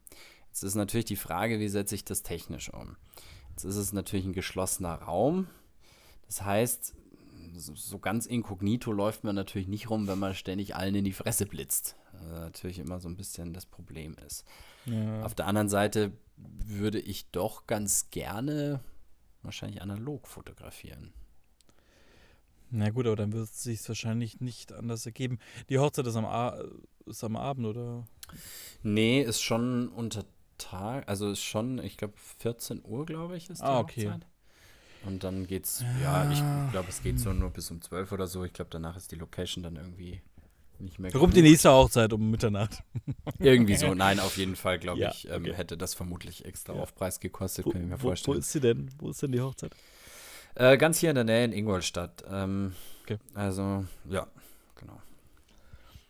Jetzt 0.51 0.63
ist 0.63 0.75
natürlich 0.75 1.05
die 1.05 1.15
Frage, 1.15 1.61
wie 1.61 1.69
setze 1.69 1.95
ich 1.95 2.03
das 2.03 2.23
technisch 2.23 2.73
um? 2.73 2.97
Jetzt 3.51 3.63
ist 3.63 3.77
es 3.77 3.93
natürlich 3.93 4.25
ein 4.25 4.33
geschlossener 4.33 4.95
Raum. 4.95 5.47
Das 6.25 6.41
heißt, 6.41 6.93
so 7.55 7.99
ganz 7.99 8.25
inkognito 8.25 8.91
läuft 8.91 9.23
man 9.23 9.33
natürlich 9.33 9.69
nicht 9.69 9.89
rum, 9.89 10.07
wenn 10.07 10.19
man 10.19 10.35
ständig 10.35 10.75
allen 10.75 10.95
in 10.95 11.05
die 11.05 11.13
Fresse 11.13 11.45
blitzt. 11.45 11.95
Das 12.11 12.21
natürlich 12.41 12.79
immer 12.79 12.99
so 12.99 13.07
ein 13.07 13.15
bisschen 13.15 13.53
das 13.53 13.65
Problem 13.65 14.17
ist. 14.27 14.43
Ja. 14.85 15.23
Auf 15.23 15.35
der 15.35 15.47
anderen 15.47 15.69
Seite 15.69 16.11
würde 16.35 16.99
ich 16.99 17.31
doch 17.31 17.65
ganz 17.65 18.09
gerne 18.09 18.81
wahrscheinlich 19.43 19.81
analog 19.81 20.27
fotografieren. 20.27 21.13
Na 22.71 22.89
gut, 22.89 23.05
aber 23.05 23.15
dann 23.15 23.31
wird 23.31 23.45
es 23.45 23.63
sich 23.63 23.87
wahrscheinlich 23.87 24.41
nicht 24.41 24.73
anders 24.73 25.05
ergeben. 25.05 25.39
Die 25.69 25.79
Hochzeit 25.79 26.07
ist 26.07 26.17
am, 26.17 26.27
ist 27.05 27.23
am 27.23 27.37
Abend, 27.37 27.67
oder? 27.67 28.05
Nee, 28.83 29.21
ist 29.21 29.41
schon 29.41 29.87
unter 29.87 30.25
Tag, 30.61 31.07
also 31.07 31.31
ist 31.31 31.43
schon, 31.43 31.79
ich 31.79 31.97
glaube 31.97 32.13
14 32.39 32.81
Uhr, 32.85 33.05
glaube 33.05 33.37
ich, 33.37 33.49
ist 33.49 33.61
die 33.61 33.65
ah, 33.65 33.79
okay. 33.79 34.07
Hochzeit. 34.07 34.25
Und 35.05 35.23
dann 35.23 35.47
geht's, 35.47 35.83
ja, 36.01 36.23
ja 36.25 36.31
ich 36.31 36.71
glaube, 36.71 36.89
es 36.89 37.01
geht 37.01 37.19
so 37.19 37.33
nur 37.33 37.49
bis 37.49 37.71
um 37.71 37.81
12 37.81 38.11
oder 38.11 38.27
so. 38.27 38.43
Ich 38.43 38.53
glaube, 38.53 38.69
danach 38.71 38.95
ist 38.95 39.11
die 39.11 39.15
Location 39.15 39.63
dann 39.63 39.75
irgendwie 39.75 40.21
nicht 40.81 40.99
mehr. 40.99 41.11
Kommt 41.11 41.35
die 41.35 41.41
nächste 41.41 41.71
Hochzeit 41.71 42.13
um 42.13 42.29
Mitternacht. 42.29 42.83
Irgendwie 43.39 43.75
so. 43.75 43.93
Nein, 43.93 44.19
auf 44.19 44.37
jeden 44.37 44.55
Fall, 44.55 44.79
glaube 44.79 44.99
ja, 44.99 45.11
ich, 45.11 45.27
ähm, 45.29 45.43
okay. 45.43 45.53
hätte 45.53 45.77
das 45.77 45.93
vermutlich 45.93 46.45
extra 46.45 46.75
ja. 46.75 46.81
Aufpreis 46.81 47.19
gekostet, 47.19 47.65
wo, 47.65 47.71
kann 47.71 47.83
ich 47.83 47.89
mir 47.89 47.97
vorstellen. 47.97 48.35
Wo, 48.35 48.37
wo 48.37 48.39
ist 48.39 48.51
sie 48.51 48.59
denn? 48.59 48.89
Wo 48.99 49.09
ist 49.09 49.21
denn 49.21 49.31
die 49.31 49.41
Hochzeit? 49.41 49.75
Äh, 50.55 50.77
ganz 50.77 50.99
hier 50.99 51.09
in 51.09 51.15
der 51.15 51.23
Nähe 51.23 51.45
in 51.45 51.53
Ingolstadt. 51.53 52.23
Ähm, 52.29 52.73
okay. 53.03 53.17
Also, 53.33 53.85
ja, 54.09 54.27
genau. 54.75 55.01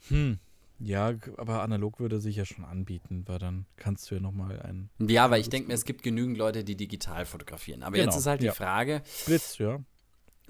Hm. 0.10 0.40
Ja, 0.84 1.14
aber 1.38 1.62
analog 1.62 2.00
würde 2.00 2.20
sich 2.20 2.36
ja 2.36 2.46
schon 2.46 2.66
anbieten, 2.66 3.24
weil 3.28 3.38
dann 3.38 3.66
kannst 3.78 4.10
du 4.10 4.16
ja 4.16 4.22
nochmal 4.22 4.60
ein. 4.62 4.90
Ja, 5.00 5.30
weil 5.30 5.40
ich 5.40 5.50
denke 5.50 5.68
mir, 5.68 5.76
es 5.76 5.86
gibt 5.86 6.02
genügend 6.02 6.38
Leute, 6.38 6.64
die 6.64 6.76
digital 6.76 7.26
fotografieren. 7.26 7.84
Aber 7.84 7.96
genau, 7.96 8.06
jetzt 8.06 8.18
ist 8.18 8.26
halt 8.26 8.42
die 8.42 8.48
ja. 8.48 8.54
Frage. 8.54 9.04
Blitz, 9.28 9.60
ja. 9.60 9.80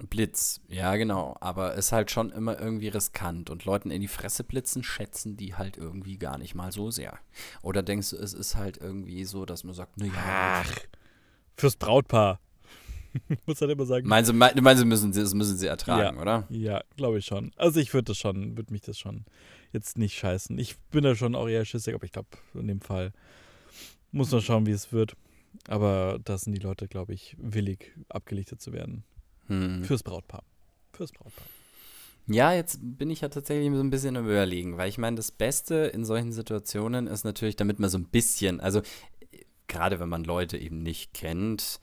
Blitz, 0.08 0.60
ja, 0.68 0.96
genau. 0.96 1.36
Aber 1.40 1.74
ist 1.74 1.92
halt 1.92 2.10
schon 2.10 2.30
immer 2.30 2.58
irgendwie 2.58 2.88
riskant. 2.88 3.50
Und 3.50 3.66
Leuten 3.66 3.90
in 3.90 4.00
die 4.00 4.08
Fresse 4.08 4.42
blitzen, 4.42 4.82
schätzen 4.82 5.36
die 5.36 5.54
halt 5.54 5.76
irgendwie 5.76 6.16
gar 6.16 6.38
nicht 6.38 6.54
mal 6.54 6.72
so 6.72 6.90
sehr. 6.90 7.18
Oder 7.62 7.82
denkst 7.82 8.10
du, 8.10 8.16
es 8.16 8.32
ist 8.32 8.56
halt 8.56 8.78
irgendwie 8.78 9.24
so, 9.24 9.44
dass 9.44 9.64
man 9.64 9.74
sagt, 9.74 9.98
naja. 9.98 10.12
Ach, 10.16 10.72
fürs 11.56 11.76
Brautpaar. 11.76 12.40
Muss 13.46 13.60
halt 13.60 13.70
immer 13.70 13.84
sagen. 13.84 14.08
Meinst 14.08 14.30
du, 14.30 14.34
meinst 14.34 14.82
du 14.82 14.86
müssen 14.86 15.12
sie, 15.12 15.20
das 15.20 15.34
müssen 15.34 15.58
sie 15.58 15.66
ertragen, 15.66 16.16
ja, 16.16 16.22
oder? 16.22 16.46
Ja, 16.48 16.82
glaube 16.96 17.18
ich 17.18 17.26
schon. 17.26 17.52
Also 17.56 17.78
ich 17.78 17.92
würde 17.92 18.06
das 18.06 18.16
schon, 18.16 18.56
würde 18.56 18.72
mich 18.72 18.80
das 18.80 18.98
schon 18.98 19.26
jetzt 19.72 19.98
nicht 19.98 20.16
scheißen. 20.16 20.58
Ich 20.58 20.78
bin 20.90 21.04
da 21.04 21.14
schon 21.14 21.34
auch 21.34 21.48
eher 21.48 21.64
schissig, 21.64 21.94
aber 21.94 22.04
ich 22.04 22.12
glaube, 22.12 22.28
in 22.54 22.68
dem 22.68 22.80
Fall 22.80 23.12
muss 24.10 24.30
man 24.30 24.40
schauen, 24.40 24.66
wie 24.66 24.72
es 24.72 24.92
wird. 24.92 25.16
Aber 25.68 26.18
da 26.24 26.38
sind 26.38 26.54
die 26.54 26.62
Leute, 26.62 26.88
glaube 26.88 27.12
ich, 27.12 27.36
willig, 27.38 27.92
abgelichtet 28.08 28.60
zu 28.60 28.72
werden. 28.72 29.04
Hm. 29.46 29.84
Fürs 29.84 30.02
Brautpaar. 30.02 30.44
Fürs 30.92 31.12
Brautpaar. 31.12 31.46
Ja, 32.26 32.52
jetzt 32.52 32.78
bin 32.80 33.10
ich 33.10 33.22
ja 33.22 33.28
tatsächlich 33.28 33.72
so 33.74 33.80
ein 33.80 33.90
bisschen 33.90 34.16
am 34.16 34.26
Überlegen, 34.26 34.76
weil 34.76 34.88
ich 34.88 34.98
meine, 34.98 35.16
das 35.16 35.32
Beste 35.32 35.74
in 35.74 36.04
solchen 36.04 36.32
Situationen 36.32 37.06
ist 37.08 37.24
natürlich, 37.24 37.56
damit 37.56 37.80
man 37.80 37.90
so 37.90 37.98
ein 37.98 38.04
bisschen, 38.04 38.60
also 38.60 38.80
gerade 39.66 39.98
wenn 39.98 40.08
man 40.08 40.22
Leute 40.22 40.56
eben 40.56 40.82
nicht 40.82 41.14
kennt, 41.14 41.80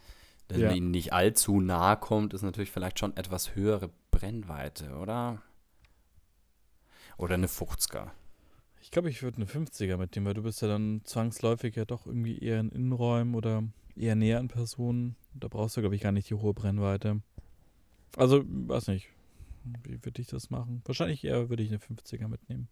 dass 0.48 0.58
ja. 0.58 0.68
man 0.68 0.78
ihnen 0.78 0.92
nicht 0.92 1.12
allzu 1.12 1.60
nahe 1.60 1.98
kommt, 1.98 2.34
ist 2.34 2.42
natürlich 2.42 2.72
vielleicht 2.72 3.00
schon 3.00 3.16
etwas 3.18 3.56
höhere 3.56 3.90
Brennweite, 4.12 4.96
oder? 4.96 5.42
Oder 7.20 7.34
eine 7.34 7.48
50er? 7.48 8.12
Ich 8.82 8.92
glaube, 8.92 9.10
ich 9.10 9.22
würde 9.22 9.38
eine 9.38 9.46
50er 9.46 9.98
mitnehmen, 9.98 10.26
weil 10.26 10.34
du 10.34 10.44
bist 10.44 10.62
ja 10.62 10.70
dann 10.70 11.02
zwangsläufig 11.04 11.76
ja 11.76 11.84
doch 11.84 12.08
irgendwie 12.08 12.40
eher 12.40 12.62
in 12.62 12.70
Innenräumen 12.70 13.36
oder 13.36 13.64
eher 13.98 14.16
näher 14.16 14.40
an 14.40 14.48
Personen. 14.48 15.18
Da 15.34 15.50
brauchst 15.50 15.76
du, 15.76 15.82
glaube 15.82 15.96
ich, 15.96 16.02
gar 16.02 16.14
nicht 16.14 16.30
die 16.30 16.36
hohe 16.36 16.54
Brennweite. 16.54 17.22
Also, 18.16 18.44
weiß 18.46 18.88
nicht. 18.88 19.10
Wie 19.84 20.04
würde 20.04 20.22
ich 20.22 20.28
das 20.28 20.50
machen? 20.50 20.82
Wahrscheinlich 20.86 21.24
eher 21.26 21.50
würde 21.50 21.62
ich 21.62 21.70
eine 21.70 21.80
50er 21.80 22.30
mitnehmen. 22.30 22.70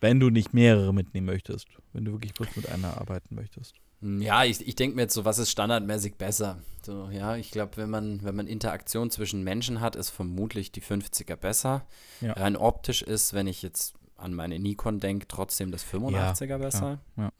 Wenn 0.00 0.20
du 0.20 0.28
nicht 0.28 0.52
mehrere 0.52 0.92
mitnehmen 0.92 1.26
möchtest. 1.26 1.68
Wenn 1.94 2.04
du 2.04 2.12
wirklich 2.12 2.34
bloß 2.34 2.54
mit 2.54 2.68
einer 2.68 2.98
arbeiten 2.98 3.34
möchtest. 3.34 3.76
Ja, 4.00 4.44
ich, 4.44 4.66
ich 4.66 4.76
denke 4.76 4.96
mir 4.96 5.02
jetzt 5.02 5.14
so, 5.14 5.24
was 5.24 5.38
ist 5.38 5.50
standardmäßig 5.50 6.14
besser? 6.16 6.58
So, 6.82 7.08
ja, 7.10 7.36
ich 7.36 7.50
glaube, 7.50 7.76
wenn 7.76 7.90
man, 7.90 8.22
wenn 8.22 8.36
man 8.36 8.46
Interaktion 8.46 9.10
zwischen 9.10 9.42
Menschen 9.42 9.80
hat, 9.80 9.96
ist 9.96 10.10
vermutlich 10.10 10.70
die 10.70 10.82
50er 10.82 11.36
besser. 11.36 11.84
Ja. 12.20 12.34
Rein 12.34 12.56
optisch 12.56 13.02
ist, 13.02 13.32
wenn 13.32 13.46
ich 13.48 13.62
jetzt 13.62 13.94
an 14.16 14.34
meine 14.34 14.58
Nikon 14.58 15.00
denke, 15.00 15.26
trotzdem 15.26 15.72
das 15.72 15.84
85er 15.84 16.44
ja, 16.44 16.58
besser. 16.58 16.98
Ja. 17.16 17.32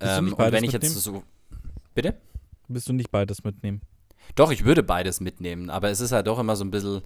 Ähm, 0.00 0.34
und 0.34 0.38
wenn 0.38 0.64
ich 0.64 0.72
mitnehmen? 0.72 0.94
jetzt 0.94 1.02
so. 1.02 1.22
Bitte? 1.94 2.14
Bist 2.68 2.88
du 2.88 2.92
nicht 2.92 3.10
beides 3.10 3.42
mitnehmen? 3.42 3.80
Doch, 4.34 4.50
ich 4.50 4.64
würde 4.64 4.82
beides 4.82 5.20
mitnehmen, 5.20 5.70
aber 5.70 5.90
es 5.90 6.00
ist 6.00 6.12
halt 6.12 6.26
doch 6.26 6.38
immer 6.38 6.56
so 6.56 6.64
ein 6.64 6.70
bisschen 6.70 7.00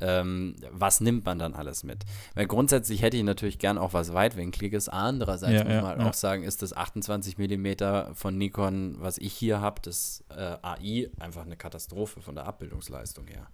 ähm, 0.00 0.56
was 0.70 1.00
nimmt 1.00 1.24
man 1.24 1.38
dann 1.38 1.54
alles 1.54 1.84
mit? 1.84 2.04
Weil 2.34 2.46
grundsätzlich 2.46 3.02
hätte 3.02 3.16
ich 3.16 3.22
natürlich 3.22 3.58
gern 3.58 3.78
auch 3.78 3.92
was 3.92 4.12
Weitwinkliges. 4.12 4.88
Andererseits 4.88 5.52
ja, 5.52 5.64
muss 5.64 5.74
man 5.74 5.86
halt 5.86 6.00
ja. 6.00 6.08
auch 6.08 6.14
sagen, 6.14 6.42
ist 6.42 6.62
das 6.62 6.76
28 6.76 7.38
mm 7.38 8.14
von 8.14 8.36
Nikon, 8.36 8.96
was 8.98 9.18
ich 9.18 9.32
hier 9.32 9.60
habe, 9.60 9.80
das 9.82 10.24
äh, 10.30 10.56
AI, 10.62 11.10
einfach 11.18 11.44
eine 11.44 11.56
Katastrophe 11.56 12.20
von 12.20 12.34
der 12.34 12.46
Abbildungsleistung 12.46 13.26
her. 13.26 13.48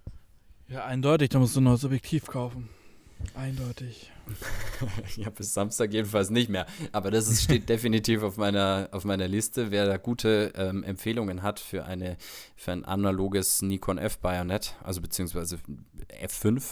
Ja, 0.67 0.85
eindeutig, 0.85 1.29
da 1.29 1.39
musst 1.39 1.55
du 1.55 1.61
ein 1.61 1.65
neues 1.65 1.85
Objektiv 1.85 2.25
kaufen. 2.25 2.69
Eindeutig. 3.33 4.11
ja, 5.17 5.29
bis 5.29 5.53
Samstag 5.53 5.93
jedenfalls 5.93 6.29
nicht 6.29 6.49
mehr. 6.49 6.65
Aber 6.91 7.11
das 7.11 7.27
ist, 7.27 7.43
steht 7.43 7.69
definitiv 7.69 8.23
auf 8.23 8.37
meiner, 8.37 8.89
auf 8.91 9.03
meiner 9.03 9.27
Liste. 9.27 9.71
Wer 9.71 9.85
da 9.85 9.97
gute 9.97 10.53
ähm, 10.55 10.83
Empfehlungen 10.83 11.41
hat 11.41 11.59
für, 11.59 11.85
eine, 11.85 12.17
für 12.55 12.71
ein 12.71 12.85
analoges 12.85 13.61
Nikon 13.61 13.97
F 13.97 14.19
Bayonet, 14.19 14.75
also 14.83 15.01
beziehungsweise 15.01 15.59
F5 16.21 16.63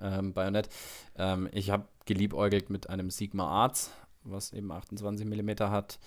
ähm, 0.00 0.32
Bayonet. 0.32 0.68
Ähm, 1.16 1.48
ich 1.52 1.70
habe 1.70 1.88
geliebäugelt 2.04 2.70
mit 2.70 2.88
einem 2.88 3.10
Sigma 3.10 3.46
Arts, 3.46 3.90
was 4.22 4.52
eben 4.52 4.70
28 4.70 5.26
mm 5.26 5.50
hat 5.70 5.98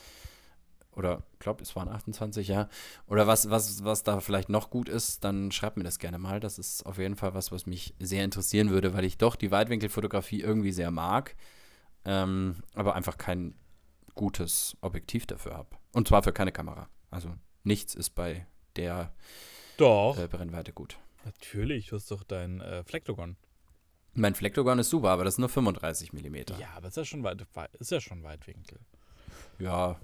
oder 0.97 1.23
ich 1.33 1.39
glaube, 1.39 1.61
es 1.61 1.75
waren 1.75 1.87
28, 1.87 2.47
ja. 2.47 2.67
Oder 3.07 3.27
was, 3.27 3.51
was, 3.51 3.83
was 3.83 4.03
da 4.03 4.19
vielleicht 4.19 4.49
noch 4.49 4.71
gut 4.71 4.89
ist, 4.89 5.23
dann 5.23 5.51
schreibt 5.51 5.77
mir 5.77 5.83
das 5.83 5.99
gerne 5.99 6.17
mal. 6.17 6.39
Das 6.39 6.57
ist 6.57 6.85
auf 6.85 6.97
jeden 6.97 7.15
Fall 7.15 7.35
was, 7.35 7.51
was 7.51 7.67
mich 7.67 7.93
sehr 7.99 8.23
interessieren 8.23 8.71
würde, 8.71 8.95
weil 8.95 9.05
ich 9.05 9.19
doch 9.19 9.35
die 9.35 9.51
Weitwinkelfotografie 9.51 10.41
irgendwie 10.41 10.71
sehr 10.71 10.89
mag, 10.89 11.35
ähm, 12.03 12.63
aber 12.73 12.95
einfach 12.95 13.17
kein 13.17 13.53
gutes 14.15 14.75
Objektiv 14.81 15.27
dafür 15.27 15.55
habe. 15.55 15.69
Und 15.93 16.07
zwar 16.07 16.23
für 16.23 16.33
keine 16.33 16.51
Kamera. 16.51 16.89
Also 17.11 17.29
nichts 17.63 17.93
ist 17.93 18.15
bei 18.15 18.47
der 18.75 19.13
doch. 19.77 20.17
Äh, 20.17 20.27
Brennweite 20.27 20.73
gut. 20.73 20.97
Natürlich, 21.25 21.87
du 21.87 21.97
hast 21.97 22.09
doch 22.09 22.23
dein 22.23 22.59
äh, 22.61 22.83
Flektogon. 22.83 23.37
Mein 24.13 24.33
Flektogon 24.33 24.79
ist 24.79 24.89
super, 24.89 25.09
aber 25.09 25.25
das 25.25 25.35
ist 25.35 25.39
nur 25.39 25.49
35 25.49 26.11
mm. 26.11 26.35
Ja, 26.59 26.69
aber 26.75 26.87
ist 26.87 26.97
ja 26.97 27.05
schon, 27.05 27.23
weit, 27.23 27.45
ist 27.73 27.91
ja 27.91 28.01
schon 28.01 28.23
Weitwinkel. 28.23 28.79
Ja, 29.59 29.99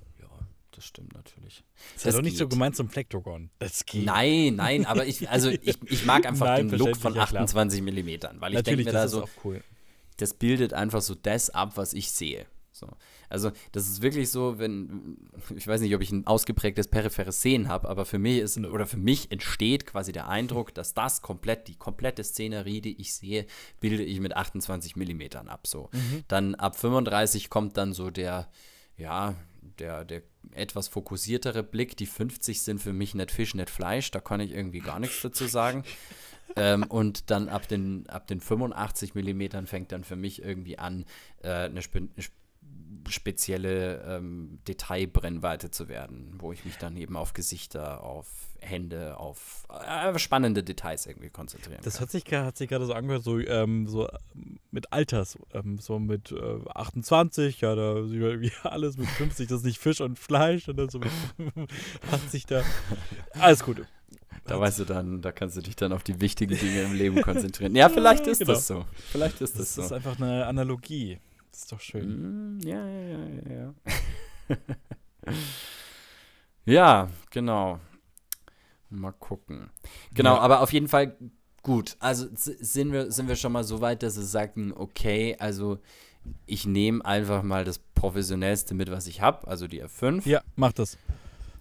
das 0.75 0.85
stimmt 0.85 1.13
natürlich. 1.13 1.63
Das 1.93 2.01
ist 2.01 2.05
ja 2.05 2.11
doch 2.11 2.21
nicht 2.21 2.37
so 2.37 2.47
gemeint 2.47 2.75
zum 2.75 2.89
Flektogon. 2.89 3.49
Das 3.59 3.85
geht. 3.85 4.05
Nein, 4.05 4.55
nein, 4.55 4.85
aber 4.85 5.05
ich, 5.05 5.29
also 5.29 5.49
ich, 5.61 5.77
ich 5.85 6.05
mag 6.05 6.25
einfach 6.25 6.47
nein, 6.47 6.69
den 6.69 6.79
Look 6.79 6.97
von 6.97 7.17
28 7.17 7.81
mm, 7.81 8.39
weil 8.39 8.55
ich 8.55 8.63
denke 8.63 8.83
mir 8.83 8.91
da 8.91 9.07
so, 9.07 9.27
cool. 9.43 9.63
das 10.17 10.33
bildet 10.33 10.73
einfach 10.73 11.01
so 11.01 11.15
das 11.15 11.49
ab, 11.49 11.73
was 11.75 11.93
ich 11.93 12.11
sehe. 12.11 12.45
So. 12.73 12.87
Also, 13.29 13.51
das 13.71 13.87
ist 13.87 14.01
wirklich 14.01 14.31
so, 14.31 14.57
wenn, 14.57 15.17
ich 15.55 15.67
weiß 15.67 15.81
nicht, 15.81 15.93
ob 15.95 16.01
ich 16.01 16.11
ein 16.11 16.25
ausgeprägtes 16.25 16.87
peripheres 16.87 17.41
Sehen 17.41 17.67
habe, 17.67 17.87
aber 17.87 18.05
für 18.05 18.17
mich 18.17 18.39
ist, 18.39 18.57
oder 18.57 18.87
für 18.87 18.97
mich 18.97 19.31
entsteht 19.31 19.85
quasi 19.85 20.11
der 20.11 20.27
Eindruck, 20.27 20.73
dass 20.73 20.93
das 20.93 21.21
komplett, 21.21 21.67
die 21.67 21.75
komplette 21.75 22.23
Szenerie, 22.23 22.81
die 22.81 22.99
ich 22.99 23.13
sehe, 23.13 23.45
bilde 23.79 24.03
ich 24.03 24.19
mit 24.19 24.35
28 24.35 24.95
Millimetern 24.95 25.49
ab. 25.49 25.67
So. 25.67 25.89
Mhm. 25.91 26.23
Dann 26.27 26.55
ab 26.55 26.75
35 26.75 27.49
kommt 27.49 27.77
dann 27.77 27.93
so 27.93 28.09
der, 28.09 28.49
ja, 28.97 29.35
der, 29.79 30.05
der 30.05 30.21
etwas 30.51 30.87
fokussiertere 30.87 31.63
Blick. 31.63 31.97
Die 31.97 32.05
50 32.05 32.61
sind 32.61 32.79
für 32.79 32.93
mich 32.93 33.15
nicht 33.15 33.31
Fisch, 33.31 33.55
nicht 33.55 33.69
Fleisch. 33.69 34.11
Da 34.11 34.19
kann 34.19 34.39
ich 34.39 34.51
irgendwie 34.51 34.79
gar 34.79 34.99
nichts 34.99 35.21
dazu 35.21 35.45
sagen. 35.45 35.83
ähm, 36.55 36.83
und 36.83 37.29
dann 37.31 37.49
ab 37.49 37.67
den, 37.67 38.07
ab 38.09 38.27
den 38.27 38.39
85 38.39 39.15
Millimetern 39.15 39.67
fängt 39.67 39.91
dann 39.91 40.03
für 40.03 40.15
mich 40.15 40.41
irgendwie 40.41 40.77
an, 40.77 41.05
äh, 41.41 41.49
eine, 41.49 41.79
eine 41.79 42.09
spezielle 43.09 44.01
ähm, 44.07 44.59
Detailbrennweite 44.67 45.71
zu 45.71 45.87
werden, 45.87 46.33
wo 46.37 46.51
ich 46.51 46.65
mich 46.65 46.77
dann 46.77 46.95
eben 46.97 47.15
auf 47.15 47.33
Gesichter, 47.33 48.03
auf 48.03 48.27
Hände, 48.59 49.17
auf 49.17 49.67
äh, 49.69 50.17
spannende 50.19 50.63
Details 50.63 51.05
irgendwie 51.05 51.29
konzentrieren 51.29 51.81
das 51.83 51.95
kann. 51.95 52.01
Das 52.01 52.01
hat 52.01 52.11
sich, 52.11 52.31
hat 52.31 52.57
sich 52.57 52.69
gerade 52.69 52.85
so 52.85 52.93
angehört, 52.93 53.23
so, 53.23 53.39
ähm, 53.39 53.87
so 53.87 54.07
mit 54.71 54.93
Alters, 54.93 55.37
ähm, 55.53 55.77
so 55.79 55.99
mit 55.99 56.31
äh, 56.31 56.59
28, 56.73 57.61
ja, 57.61 57.75
da 57.75 58.03
sieht 58.03 58.19
man 58.19 58.29
irgendwie 58.29 58.51
alles 58.63 58.97
mit 58.97 59.07
50, 59.07 59.47
das 59.47 59.59
ist 59.59 59.65
nicht 59.65 59.79
Fisch 59.79 60.01
und 60.01 60.17
Fleisch 60.17 60.67
und 60.69 60.77
dann 60.77 60.89
so 60.89 60.99
mit 60.99 61.11
80 62.11 62.45
da. 62.45 62.63
Alles 63.33 63.63
Gute. 63.63 63.87
Da 64.45 64.59
weißt 64.59 64.79
du 64.79 64.85
dann, 64.85 65.21
da 65.21 65.31
kannst 65.31 65.55
du 65.55 65.61
dich 65.61 65.75
dann 65.75 65.93
auf 65.93 66.03
die 66.03 66.19
wichtigen 66.19 66.57
Dinge 66.57 66.81
im 66.81 66.93
Leben 66.93 67.21
konzentrieren. 67.21 67.75
Ja, 67.75 67.87
vielleicht 67.87 68.27
ist 68.27 68.39
genau. 68.39 68.53
das 68.53 68.67
so. 68.67 68.85
Vielleicht 69.11 69.39
ist 69.41 69.57
das, 69.57 69.59
das 69.59 69.75
so. 69.75 69.81
Das 69.81 69.91
ist 69.91 69.93
einfach 69.93 70.19
eine 70.19 70.45
Analogie. 70.45 71.19
Das 71.53 71.61
ist 71.61 71.71
doch 71.71 71.79
schön. 71.79 72.57
Mm, 72.57 72.59
ja, 72.61 72.83
ja, 72.87 73.19
ja, 73.47 73.73
ja. 74.49 74.57
ja, 76.65 77.09
genau. 77.29 77.79
Mal 78.89 79.11
gucken. 79.11 79.69
Genau, 80.15 80.33
ja. 80.33 80.41
aber 80.41 80.61
auf 80.61 80.73
jeden 80.73 80.87
Fall 80.87 81.15
gut. 81.61 81.95
Also 81.99 82.25
sind 82.33 82.91
wir, 82.91 83.11
sind 83.11 83.27
wir 83.27 83.35
schon 83.35 83.51
mal 83.51 83.63
so 83.63 83.81
weit, 83.81 84.01
dass 84.01 84.15
sie 84.15 84.25
sagen, 84.25 84.73
okay, 84.75 85.35
also 85.37 85.77
ich 86.47 86.65
nehme 86.65 87.05
einfach 87.05 87.43
mal 87.43 87.65
das 87.65 87.77
professionellste 87.77 88.73
mit, 88.73 88.89
was 88.89 89.05
ich 89.05 89.21
habe, 89.21 89.47
also 89.47 89.67
die 89.67 89.83
F5. 89.83 90.27
Ja, 90.27 90.41
mach 90.55 90.73
das. 90.73 90.97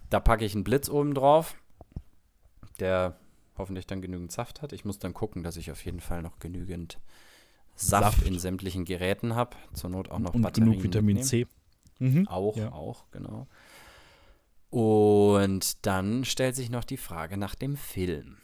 Da 0.09 0.19
packe 0.19 0.43
ich 0.43 0.55
einen 0.55 0.63
Blitz 0.63 0.89
oben 0.89 1.13
drauf, 1.13 1.53
der 2.79 3.15
hoffentlich 3.59 3.85
dann 3.85 4.01
genügend 4.01 4.31
Saft 4.31 4.63
hat. 4.63 4.73
Ich 4.73 4.85
muss 4.85 4.97
dann 4.97 5.13
gucken, 5.13 5.43
dass 5.43 5.55
ich 5.55 5.69
auf 5.69 5.85
jeden 5.85 5.99
Fall 5.99 6.23
noch 6.23 6.39
genügend 6.39 6.97
Saft, 7.75 8.17
Saft. 8.17 8.27
in 8.27 8.39
sämtlichen 8.39 8.85
Geräten 8.85 9.35
habe. 9.35 9.55
Zur 9.73 9.89
Not 9.89 10.09
auch 10.09 10.19
noch 10.19 10.33
und 10.33 10.41
Batterien. 10.41 10.71
genug 10.71 10.83
Vitamin 10.83 11.17
mitnehmen. 11.17 11.47
C. 11.47 11.47
Mhm. 11.99 12.27
Auch, 12.27 12.55
ja. 12.57 12.71
auch, 12.71 13.05
genau. 13.11 13.47
Und 14.69 15.85
dann 15.85 16.25
stellt 16.25 16.55
sich 16.55 16.69
noch 16.69 16.83
die 16.83 16.97
Frage 16.97 17.37
nach 17.37 17.55
dem 17.55 17.77
Film. 17.77 18.37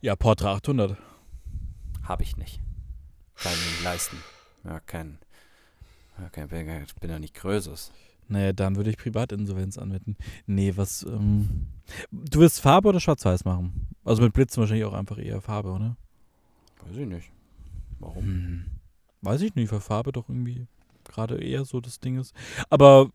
Ja, 0.00 0.16
Portra 0.16 0.54
800. 0.54 0.96
Habe 2.02 2.22
ich 2.22 2.36
nicht. 2.36 2.60
Kann 3.36 3.52
ich 3.52 3.70
nicht 3.70 3.84
leisten. 3.84 4.16
Ja, 4.64 4.80
kein, 4.80 5.18
ich 6.34 6.94
bin 6.96 7.10
ja 7.10 7.18
nicht 7.18 7.34
Größeres. 7.34 7.92
Naja, 8.28 8.52
dann 8.52 8.76
würde 8.76 8.90
ich 8.90 8.96
Privatinsolvenz 8.96 9.78
anmelden. 9.78 10.16
Nee, 10.46 10.72
was, 10.76 11.02
ähm, 11.02 11.66
du 12.12 12.40
willst 12.40 12.60
Farbe 12.60 12.88
oder 12.88 13.00
Schwarz-Weiß 13.00 13.44
machen? 13.44 13.88
Also 14.04 14.22
mit 14.22 14.32
Blitzen 14.32 14.60
wahrscheinlich 14.60 14.84
auch 14.84 14.92
einfach 14.92 15.18
eher 15.18 15.40
Farbe, 15.40 15.70
oder? 15.70 15.96
Weiß 16.84 16.96
ich 16.96 17.06
nicht. 17.06 17.30
Warum? 18.00 18.24
Hm. 18.24 18.64
Weiß 19.22 19.42
ich 19.42 19.54
nicht, 19.54 19.70
weil 19.70 19.80
Farbe 19.80 20.12
doch 20.12 20.28
irgendwie 20.28 20.66
gerade 21.04 21.42
eher 21.42 21.64
so 21.64 21.80
das 21.80 22.00
Ding 22.00 22.18
ist. 22.18 22.34
Aber 22.70 23.10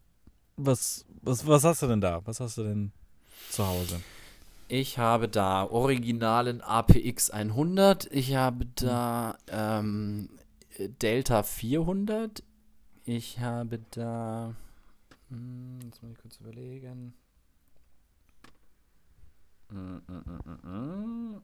was, 0.56 1.06
was, 1.22 1.46
was 1.46 1.64
hast 1.64 1.82
du 1.82 1.88
denn 1.88 2.02
da? 2.02 2.22
Was 2.26 2.40
hast 2.40 2.58
du 2.58 2.64
denn 2.64 2.92
zu 3.50 3.66
Hause? 3.66 4.02
Ich 4.68 4.98
habe 4.98 5.28
da 5.28 5.64
originalen 5.66 6.62
APX 6.62 7.30
100. 7.30 8.12
Ich 8.12 8.36
habe 8.36 8.66
da 8.76 9.38
ähm, 9.48 10.30
Delta 11.02 11.44
400. 11.44 12.44
Ich 13.06 13.40
habe 13.40 13.80
da. 13.92 14.56
Hm, 15.30 15.80
jetzt 15.84 16.02
muss 16.02 16.12
ich 16.14 16.18
kurz 16.18 16.38
überlegen. 16.38 17.14
Mm, 19.72 19.98
mm, 20.08 21.42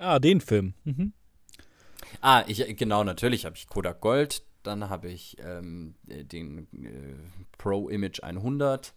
ah, 0.00 0.18
den 0.18 0.40
Film. 0.40 0.74
Mhm. 0.84 1.12
Ah, 2.20 2.44
ich, 2.46 2.76
genau, 2.76 3.04
natürlich 3.04 3.44
habe 3.44 3.56
ich 3.56 3.66
Kodak 3.66 4.00
Gold, 4.00 4.42
dann 4.62 4.88
habe 4.88 5.08
ich 5.08 5.36
ähm, 5.40 5.94
den 6.04 6.66
äh, 6.84 7.14
Pro 7.56 7.88
Image 7.88 8.22
100. 8.22 8.94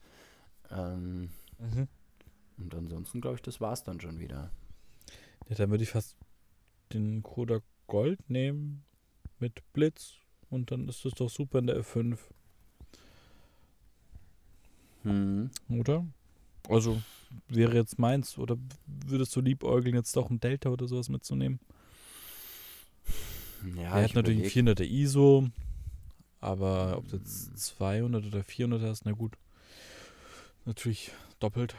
Ähm, 0.71 1.29
mhm. 1.59 1.87
Und 2.57 2.75
ansonsten 2.75 3.21
glaube 3.21 3.35
ich, 3.35 3.41
das 3.41 3.61
war 3.61 3.73
es 3.73 3.83
dann 3.83 3.99
schon 3.99 4.19
wieder. 4.19 4.51
Ja, 5.49 5.55
dann 5.55 5.71
würde 5.71 5.83
ich 5.83 5.91
fast 5.91 6.15
den 6.93 7.23
Kodak 7.23 7.63
Gold 7.87 8.29
nehmen 8.29 8.83
mit 9.39 9.61
Blitz 9.73 10.13
und 10.49 10.71
dann 10.71 10.87
ist 10.87 11.03
das 11.03 11.13
doch 11.13 11.29
super 11.29 11.59
in 11.59 11.67
der 11.67 11.81
F5. 11.81 12.17
Hm. 15.03 15.49
Oder? 15.69 16.05
Also 16.69 17.01
wäre 17.47 17.75
jetzt 17.75 17.97
meins. 17.97 18.37
Oder 18.37 18.57
würdest 18.85 19.35
du 19.35 19.41
liebäugeln, 19.41 19.95
jetzt 19.95 20.15
doch 20.15 20.29
ein 20.29 20.39
Delta 20.39 20.69
oder 20.69 20.87
sowas 20.87 21.09
mitzunehmen? 21.09 21.59
Ja, 23.75 23.97
er 23.97 24.03
hat 24.03 24.15
natürlich 24.15 24.57
ein 24.57 24.65
400er 24.65 24.83
ISO, 24.83 25.47
aber 26.39 26.97
ob 26.97 27.07
du 27.09 27.17
jetzt 27.17 27.57
200 27.57 28.25
oder 28.25 28.43
400 28.43 28.81
hast, 28.81 29.05
na 29.05 29.11
gut. 29.11 29.33
Natürlich 30.65 31.11
doppelt. 31.39 31.75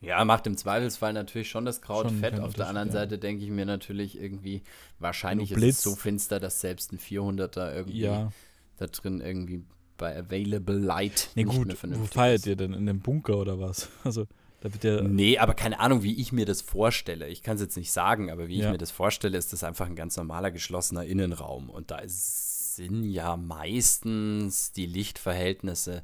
Ja, 0.00 0.24
macht 0.24 0.46
im 0.46 0.56
Zweifelsfall 0.56 1.12
natürlich 1.12 1.48
schon 1.48 1.64
das 1.64 1.80
Kraut 1.80 2.08
schon 2.08 2.18
fett. 2.18 2.38
Auf 2.38 2.54
der 2.54 2.68
anderen 2.68 2.88
ja. 2.88 2.94
Seite 2.94 3.18
denke 3.18 3.44
ich 3.44 3.50
mir 3.50 3.64
natürlich 3.64 4.20
irgendwie, 4.20 4.62
wahrscheinlich 4.98 5.50
ist 5.50 5.62
es 5.62 5.82
so 5.82 5.96
finster, 5.96 6.40
dass 6.40 6.60
selbst 6.60 6.92
ein 6.92 6.98
400er 6.98 7.74
irgendwie 7.74 8.00
ja. 8.00 8.30
da 8.76 8.86
drin 8.86 9.20
irgendwie 9.20 9.64
bei 9.96 10.16
Available 10.18 10.76
Light 10.76 11.30
nee, 11.34 11.44
nicht 11.44 11.56
gut, 11.56 11.68
mehr 11.68 11.76
vernünftig 11.76 12.10
Wo 12.10 12.20
feiert 12.20 12.40
ist. 12.40 12.46
ihr 12.46 12.56
denn? 12.56 12.74
In 12.74 12.86
dem 12.86 13.00
Bunker 13.00 13.38
oder 13.38 13.58
was? 13.58 13.88
Also, 14.04 14.26
da 14.64 14.72
wird 14.72 14.82
ja 14.82 15.02
Nee, 15.02 15.36
aber 15.36 15.52
keine 15.52 15.78
Ahnung, 15.78 16.02
wie 16.02 16.18
ich 16.18 16.32
mir 16.32 16.46
das 16.46 16.62
vorstelle. 16.62 17.28
Ich 17.28 17.42
kann 17.42 17.56
es 17.56 17.60
jetzt 17.60 17.76
nicht 17.76 17.92
sagen, 17.92 18.30
aber 18.30 18.48
wie 18.48 18.56
ja. 18.56 18.64
ich 18.64 18.72
mir 18.72 18.78
das 18.78 18.90
vorstelle, 18.90 19.36
ist 19.36 19.52
das 19.52 19.62
einfach 19.62 19.84
ein 19.84 19.94
ganz 19.94 20.16
normaler 20.16 20.50
geschlossener 20.50 21.04
Innenraum. 21.04 21.68
Und 21.68 21.90
da 21.90 22.00
sind 22.06 23.04
ja 23.04 23.36
meistens 23.36 24.72
die 24.72 24.86
Lichtverhältnisse 24.86 26.02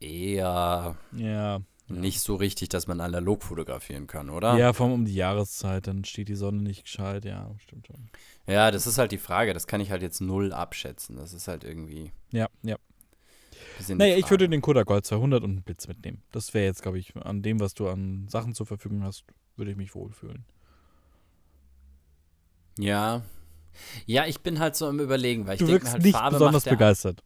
eher 0.00 0.96
ja 1.12 1.60
nicht 1.86 2.20
so 2.20 2.34
richtig, 2.34 2.68
dass 2.68 2.88
man 2.88 3.00
analog 3.00 3.44
fotografieren 3.44 4.08
kann, 4.08 4.28
oder? 4.28 4.58
Ja, 4.58 4.72
vor 4.72 4.86
allem 4.86 4.94
um 4.94 5.04
die 5.04 5.14
Jahreszeit, 5.14 5.86
dann 5.86 6.04
steht 6.04 6.28
die 6.28 6.34
Sonne 6.34 6.60
nicht 6.60 6.82
gescheit, 6.82 7.24
ja, 7.24 7.48
stimmt 7.58 7.86
schon. 7.86 8.10
Ja, 8.48 8.72
das 8.72 8.88
ist 8.88 8.98
halt 8.98 9.12
die 9.12 9.18
Frage, 9.18 9.54
das 9.54 9.68
kann 9.68 9.80
ich 9.80 9.92
halt 9.92 10.02
jetzt 10.02 10.20
null 10.20 10.52
abschätzen. 10.52 11.16
Das 11.16 11.32
ist 11.32 11.46
halt 11.46 11.62
irgendwie. 11.62 12.10
Ja, 12.32 12.48
ja. 12.62 12.76
Naja, 13.88 14.16
ich 14.16 14.30
würde 14.30 14.48
den 14.48 14.60
Kodak 14.60 14.86
Gold 14.86 15.04
200 15.06 15.42
und 15.42 15.50
einen 15.50 15.62
Blitz 15.62 15.88
mitnehmen. 15.88 16.22
Das 16.32 16.54
wäre 16.54 16.66
jetzt, 16.66 16.82
glaube 16.82 16.98
ich, 16.98 17.14
an 17.16 17.42
dem, 17.42 17.60
was 17.60 17.74
du 17.74 17.88
an 17.88 18.26
Sachen 18.28 18.54
zur 18.54 18.66
Verfügung 18.66 19.02
hast, 19.02 19.24
würde 19.56 19.70
ich 19.70 19.76
mich 19.76 19.94
wohlfühlen. 19.94 20.44
Ja. 22.78 23.22
Ja, 24.06 24.26
ich 24.26 24.40
bin 24.40 24.58
halt 24.58 24.76
so 24.76 24.88
im 24.88 25.00
Überlegen, 25.00 25.46
weil 25.46 25.60
ich 25.60 25.66
denke 25.66 25.90
halt, 25.90 26.02
nicht 26.02 26.12
Farbe 26.14 26.36
besonders 26.36 26.64
begeistert. 26.64 27.22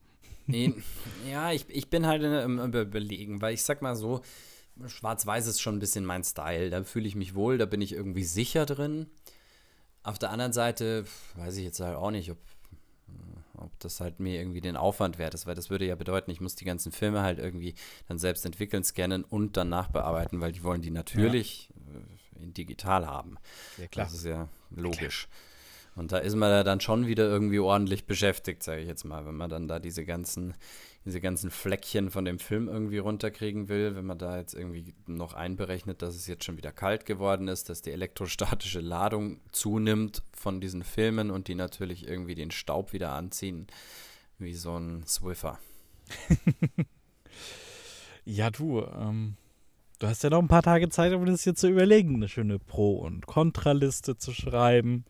Nee, 0.46 0.74
ja, 1.30 1.52
ich, 1.52 1.66
ich 1.68 1.88
bin 1.88 2.06
halt 2.06 2.22
im 2.22 2.58
Überlegen, 2.58 3.40
weil 3.40 3.54
ich 3.54 3.62
sag 3.62 3.82
mal 3.82 3.96
so, 3.96 4.22
Schwarz-Weiß 4.86 5.46
ist 5.46 5.60
schon 5.60 5.76
ein 5.76 5.80
bisschen 5.80 6.04
mein 6.04 6.24
Style. 6.24 6.70
Da 6.70 6.82
fühle 6.84 7.06
ich 7.06 7.14
mich 7.14 7.34
wohl, 7.34 7.58
da 7.58 7.66
bin 7.66 7.80
ich 7.80 7.92
irgendwie 7.92 8.24
sicher 8.24 8.66
drin. 8.66 9.06
Auf 10.02 10.18
der 10.18 10.30
anderen 10.30 10.52
Seite 10.52 11.04
weiß 11.36 11.56
ich 11.56 11.64
jetzt 11.64 11.80
halt 11.80 11.96
auch 11.96 12.10
nicht, 12.10 12.30
ob, 12.30 12.38
ob 13.62 13.78
das 13.80 14.00
halt 14.00 14.20
mir 14.20 14.38
irgendwie 14.38 14.60
den 14.60 14.76
Aufwand 14.76 15.18
wert 15.18 15.34
ist, 15.34 15.46
weil 15.46 15.54
das 15.54 15.70
würde 15.70 15.86
ja 15.86 15.94
bedeuten, 15.94 16.30
ich 16.30 16.40
muss 16.40 16.54
die 16.54 16.64
ganzen 16.64 16.92
Filme 16.92 17.22
halt 17.22 17.38
irgendwie 17.38 17.74
dann 18.08 18.18
selbst 18.18 18.44
entwickeln, 18.44 18.84
scannen 18.84 19.24
und 19.24 19.56
dann 19.56 19.68
nachbearbeiten, 19.68 20.40
weil 20.40 20.52
die 20.52 20.62
wollen 20.62 20.82
die 20.82 20.90
natürlich 20.90 21.70
ja. 21.70 22.00
Äh, 22.00 22.44
in 22.44 22.54
digital 22.54 23.06
haben. 23.06 23.36
Ja, 23.78 23.86
klar. 23.86 24.06
Das 24.06 24.14
ist 24.14 24.24
ja 24.24 24.48
logisch. 24.70 25.28
Ja, 25.30 25.51
und 25.94 26.12
da 26.12 26.18
ist 26.18 26.36
man 26.36 26.50
ja 26.50 26.64
dann 26.64 26.80
schon 26.80 27.06
wieder 27.06 27.24
irgendwie 27.24 27.58
ordentlich 27.58 28.06
beschäftigt, 28.06 28.62
sage 28.62 28.80
ich 28.80 28.88
jetzt 28.88 29.04
mal, 29.04 29.26
wenn 29.26 29.36
man 29.36 29.50
dann 29.50 29.68
da 29.68 29.78
diese 29.78 30.06
ganzen, 30.06 30.54
diese 31.04 31.20
ganzen 31.20 31.50
Fleckchen 31.50 32.10
von 32.10 32.24
dem 32.24 32.38
Film 32.38 32.68
irgendwie 32.68 32.98
runterkriegen 32.98 33.68
will, 33.68 33.94
wenn 33.94 34.06
man 34.06 34.16
da 34.16 34.38
jetzt 34.38 34.54
irgendwie 34.54 34.94
noch 35.06 35.34
einberechnet, 35.34 36.00
dass 36.00 36.14
es 36.14 36.26
jetzt 36.26 36.44
schon 36.44 36.56
wieder 36.56 36.72
kalt 36.72 37.04
geworden 37.04 37.48
ist, 37.48 37.68
dass 37.68 37.82
die 37.82 37.90
elektrostatische 37.90 38.80
Ladung 38.80 39.40
zunimmt 39.52 40.22
von 40.32 40.60
diesen 40.60 40.82
Filmen 40.82 41.30
und 41.30 41.48
die 41.48 41.54
natürlich 41.54 42.08
irgendwie 42.08 42.34
den 42.34 42.50
Staub 42.50 42.94
wieder 42.94 43.12
anziehen, 43.12 43.66
wie 44.38 44.54
so 44.54 44.78
ein 44.78 45.04
Swiffer. 45.06 45.58
ja, 48.24 48.50
du, 48.50 48.80
ähm, 48.80 49.36
du 49.98 50.06
hast 50.06 50.24
ja 50.24 50.30
noch 50.30 50.40
ein 50.40 50.48
paar 50.48 50.62
Tage 50.62 50.88
Zeit, 50.88 51.12
um 51.12 51.26
das 51.26 51.44
hier 51.44 51.54
zu 51.54 51.68
überlegen, 51.68 52.14
eine 52.14 52.28
schöne 52.28 52.58
Pro- 52.58 52.96
und 52.96 53.26
Kontraliste 53.26 54.16
zu 54.16 54.32
schreiben. 54.32 55.04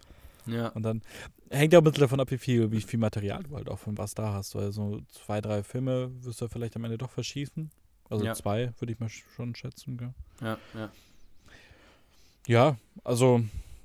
Ja. 0.47 0.69
Und 0.69 0.83
dann 0.83 1.03
hängt 1.51 1.73
ja 1.73 1.81
ein 1.81 1.85
bisschen 1.85 2.01
davon 2.01 2.21
ab, 2.21 2.31
wie 2.31 2.39
viel, 2.39 2.71
wie 2.71 2.81
viel 2.81 2.99
Material 2.99 3.43
du 3.43 3.55
halt 3.57 3.69
auch 3.69 3.79
von 3.79 3.97
was 3.99 4.15
da 4.15 4.33
hast. 4.33 4.55
Weil 4.55 4.73
so 4.73 5.01
zwei, 5.11 5.41
drei 5.41 5.63
Filme 5.63 6.11
wirst 6.25 6.41
du 6.41 6.49
vielleicht 6.49 6.77
am 6.77 6.85
Ende 6.85 6.99
doch 6.99 7.11
verschießen. 7.11 7.71
Also 8.11 8.25
ja. 8.25 8.35
zwei, 8.35 8.73
würde 8.79 8.93
ich 8.93 9.01
mal 9.01 9.09
schon 9.09 9.55
schätzen. 9.55 9.97
Gell? 9.97 10.15
Ja, 10.41 10.59
ja. 10.75 10.91
Ja, 12.47 12.77
also, 13.05 13.43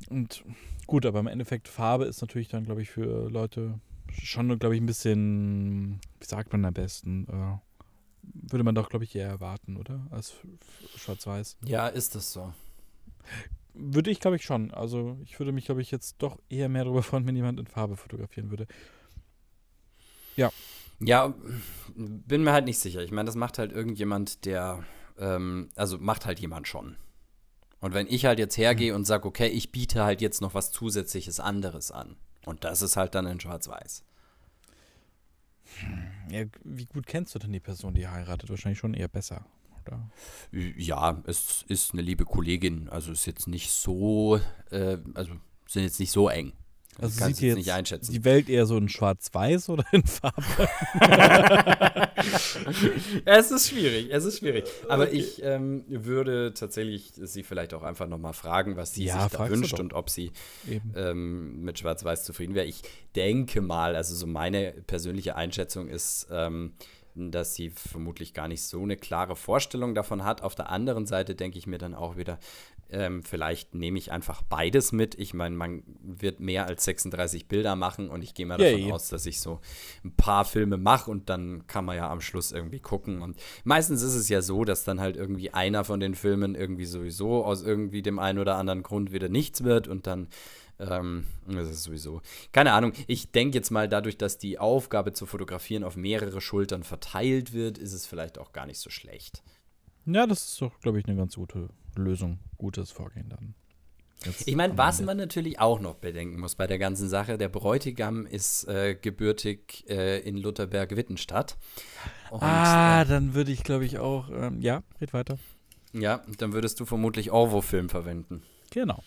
und 0.09 0.43
gut, 0.87 1.05
aber 1.05 1.19
im 1.19 1.27
Endeffekt 1.27 1.67
Farbe 1.67 2.05
ist 2.05 2.21
natürlich 2.21 2.47
dann, 2.47 2.65
glaube 2.65 2.81
ich, 2.81 2.89
für 2.89 3.29
Leute 3.29 3.79
schon, 4.11 4.57
glaube 4.57 4.75
ich, 4.75 4.81
ein 4.81 4.87
bisschen, 4.87 5.99
wie 6.19 6.25
sagt 6.25 6.51
man 6.51 6.65
am 6.65 6.73
besten, 6.73 7.27
äh, 7.29 7.57
würde 8.51 8.63
man 8.63 8.75
doch, 8.75 8.89
glaube 8.89 9.05
ich, 9.05 9.15
eher 9.15 9.27
erwarten, 9.27 9.77
oder? 9.77 10.07
Als 10.09 10.33
schwarz-weiß. 10.95 11.57
Ja, 11.65 11.87
ist 11.87 12.15
das 12.15 12.33
so. 12.33 12.53
Würde 13.79 14.11
ich, 14.11 14.19
glaube 14.19 14.37
ich, 14.37 14.43
schon. 14.43 14.71
Also 14.71 15.17
ich 15.23 15.39
würde 15.39 15.51
mich, 15.51 15.65
glaube 15.65 15.81
ich, 15.81 15.91
jetzt 15.91 16.15
doch 16.19 16.37
eher 16.49 16.69
mehr 16.69 16.83
darüber 16.83 17.03
freuen, 17.03 17.25
wenn 17.27 17.35
jemand 17.35 17.59
in 17.59 17.67
Farbe 17.67 17.95
fotografieren 17.95 18.49
würde. 18.49 18.67
Ja. 20.35 20.51
Ja, 20.99 21.33
bin 21.95 22.43
mir 22.43 22.53
halt 22.53 22.65
nicht 22.65 22.79
sicher. 22.79 23.01
Ich 23.03 23.11
meine, 23.11 23.27
das 23.27 23.35
macht 23.35 23.59
halt 23.59 23.71
irgendjemand, 23.71 24.45
der, 24.45 24.83
ähm, 25.19 25.69
also 25.75 25.99
macht 25.99 26.25
halt 26.25 26.39
jemand 26.39 26.67
schon. 26.67 26.97
Und 27.79 27.93
wenn 27.93 28.07
ich 28.07 28.25
halt 28.25 28.39
jetzt 28.39 28.57
hergehe 28.57 28.91
mhm. 28.91 28.97
und 28.97 29.05
sage, 29.05 29.27
okay, 29.27 29.47
ich 29.47 29.71
biete 29.71 30.03
halt 30.03 30.21
jetzt 30.21 30.41
noch 30.41 30.55
was 30.55 30.71
zusätzliches 30.71 31.39
anderes 31.39 31.91
an. 31.91 32.17
Und 32.45 32.63
das 32.63 32.81
ist 32.81 32.97
halt 32.97 33.13
dann 33.13 33.27
in 33.27 33.39
Schwarz-Weiß. 33.39 34.03
Ja, 36.31 36.45
wie 36.63 36.85
gut 36.85 37.05
kennst 37.05 37.35
du 37.35 37.39
denn 37.39 37.51
die 37.51 37.59
Person, 37.59 37.93
die 37.93 38.07
heiratet? 38.07 38.49
Wahrscheinlich 38.49 38.79
schon 38.79 38.95
eher 38.95 39.09
besser 39.09 39.45
oder? 39.87 40.09
Ja, 40.51 41.21
es 41.25 41.65
ist 41.67 41.93
eine 41.93 42.01
liebe 42.01 42.25
Kollegin. 42.25 42.89
Also 42.89 43.11
ist 43.11 43.25
jetzt 43.25 43.47
nicht 43.47 43.71
so, 43.71 44.39
äh, 44.71 44.97
also 45.13 45.31
sind 45.67 45.83
jetzt 45.83 45.99
nicht 45.99 46.11
so 46.11 46.29
eng. 46.29 46.53
Also 46.99 47.19
kannst 47.19 47.39
sieht 47.39 47.49
jetzt 47.49 47.57
nicht 47.57 47.71
einschätzen. 47.71 48.11
die 48.11 48.25
Welt 48.25 48.49
eher 48.49 48.65
so 48.65 48.75
in 48.75 48.89
Schwarz-Weiß 48.89 49.69
oder 49.69 49.85
in 49.91 50.03
Farbe? 50.03 50.41
es 53.25 53.51
ist 53.51 53.69
schwierig, 53.69 54.07
es 54.11 54.25
ist 54.25 54.39
schwierig. 54.39 54.65
Aber 54.89 55.03
okay. 55.03 55.17
ich 55.17 55.43
ähm, 55.43 55.83
würde 55.87 56.53
tatsächlich 56.55 57.13
sie 57.15 57.43
vielleicht 57.43 57.75
auch 57.75 57.83
einfach 57.83 58.07
nochmal 58.07 58.33
fragen, 58.33 58.77
was 58.77 58.95
sie 58.95 59.05
ja, 59.05 59.29
sich 59.29 59.37
da 59.37 59.47
wünscht 59.47 59.79
und 59.79 59.93
ob 59.93 60.09
sie 60.09 60.31
ähm, 60.95 61.61
mit 61.61 61.77
Schwarz-Weiß 61.77 62.23
zufrieden 62.23 62.55
wäre. 62.55 62.65
Ich 62.65 62.81
denke 63.15 63.61
mal, 63.61 63.95
also 63.95 64.15
so 64.15 64.25
meine 64.25 64.71
persönliche 64.87 65.35
Einschätzung 65.35 65.87
ist, 65.87 66.27
ähm, 66.31 66.73
dass 67.17 67.55
sie 67.55 67.69
vermutlich 67.71 68.33
gar 68.33 68.47
nicht 68.47 68.63
so 68.63 68.83
eine 68.83 68.97
klare 68.97 69.35
Vorstellung 69.35 69.95
davon 69.95 70.23
hat. 70.23 70.41
Auf 70.41 70.55
der 70.55 70.69
anderen 70.69 71.05
Seite 71.05 71.35
denke 71.35 71.57
ich 71.57 71.67
mir 71.67 71.77
dann 71.77 71.93
auch 71.93 72.17
wieder, 72.17 72.39
ähm, 72.89 73.23
vielleicht 73.23 73.75
nehme 73.75 73.97
ich 73.97 74.11
einfach 74.11 74.41
beides 74.43 74.91
mit. 74.91 75.15
Ich 75.19 75.33
meine, 75.33 75.55
man 75.55 75.83
wird 76.01 76.39
mehr 76.39 76.67
als 76.67 76.85
36 76.85 77.47
Bilder 77.47 77.75
machen 77.75 78.09
und 78.09 78.23
ich 78.23 78.33
gehe 78.33 78.45
mal 78.45 78.57
davon 78.57 78.79
yeah, 78.79 78.93
aus, 78.93 79.09
dass 79.09 79.25
ich 79.25 79.41
so 79.41 79.59
ein 80.03 80.15
paar 80.15 80.45
Filme 80.45 80.77
mache 80.77 81.11
und 81.11 81.29
dann 81.29 81.67
kann 81.67 81.85
man 81.85 81.97
ja 81.97 82.09
am 82.09 82.21
Schluss 82.21 82.51
irgendwie 82.51 82.79
gucken. 82.79 83.21
Und 83.21 83.37
meistens 83.63 84.01
ist 84.03 84.15
es 84.15 84.29
ja 84.29 84.41
so, 84.41 84.63
dass 84.63 84.83
dann 84.83 85.01
halt 85.01 85.17
irgendwie 85.17 85.51
einer 85.53 85.83
von 85.83 85.99
den 85.99 86.15
Filmen 86.15 86.55
irgendwie 86.55 86.85
sowieso 86.85 87.43
aus 87.43 87.61
irgendwie 87.61 88.01
dem 88.01 88.19
einen 88.19 88.39
oder 88.39 88.55
anderen 88.55 88.83
Grund 88.83 89.11
wieder 89.11 89.27
nichts 89.27 89.63
wird 89.63 89.87
und 89.87 90.07
dann 90.07 90.27
ähm, 90.79 91.25
das 91.47 91.69
ist 91.69 91.83
sowieso. 91.83 92.21
Keine 92.51 92.73
Ahnung. 92.73 92.93
Ich 93.07 93.31
denke 93.31 93.57
jetzt 93.57 93.71
mal, 93.71 93.89
dadurch, 93.89 94.17
dass 94.17 94.37
die 94.37 94.59
Aufgabe 94.59 95.13
zu 95.13 95.25
fotografieren 95.25 95.83
auf 95.83 95.95
mehrere 95.95 96.41
Schultern 96.41 96.83
verteilt 96.83 97.53
wird, 97.53 97.77
ist 97.77 97.93
es 97.93 98.05
vielleicht 98.05 98.37
auch 98.37 98.51
gar 98.51 98.65
nicht 98.65 98.79
so 98.79 98.89
schlecht. 98.89 99.43
Ja, 100.05 100.25
das 100.25 100.47
ist 100.49 100.61
doch, 100.61 100.79
glaube 100.79 100.99
ich, 100.99 101.05
eine 101.05 101.17
ganz 101.17 101.35
gute 101.35 101.69
Lösung. 101.95 102.39
Gutes 102.57 102.91
Vorgehen 102.91 103.29
dann. 103.29 103.55
Jetzt 104.25 104.47
ich 104.47 104.55
meine, 104.55 104.77
was 104.77 105.01
man 105.01 105.17
natürlich 105.17 105.59
auch 105.59 105.79
noch 105.79 105.95
bedenken 105.95 106.39
muss 106.39 106.55
bei 106.55 106.65
der 106.65 106.79
ganzen 106.79 107.07
Sache, 107.07 107.37
der 107.37 107.49
Bräutigam 107.49 108.25
ist 108.25 108.67
äh, 108.67 108.95
gebürtig 108.95 109.85
äh, 109.89 110.19
in 110.21 110.37
Lutherberg-Wittenstadt. 110.37 111.57
ah, 112.31 113.01
äh, 113.01 113.05
dann 113.05 113.35
würde 113.35 113.51
ich, 113.51 113.63
glaube 113.63 113.85
ich, 113.85 113.99
auch, 113.99 114.29
ähm, 114.31 114.59
ja, 114.61 114.81
red 114.99 115.13
weiter. 115.13 115.37
Ja, 115.93 116.23
dann 116.39 116.53
würdest 116.53 116.79
du 116.79 116.85
vermutlich 116.85 117.31
Orwo-Film 117.31 117.89
verwenden. 117.89 118.41
Genau. 118.71 119.03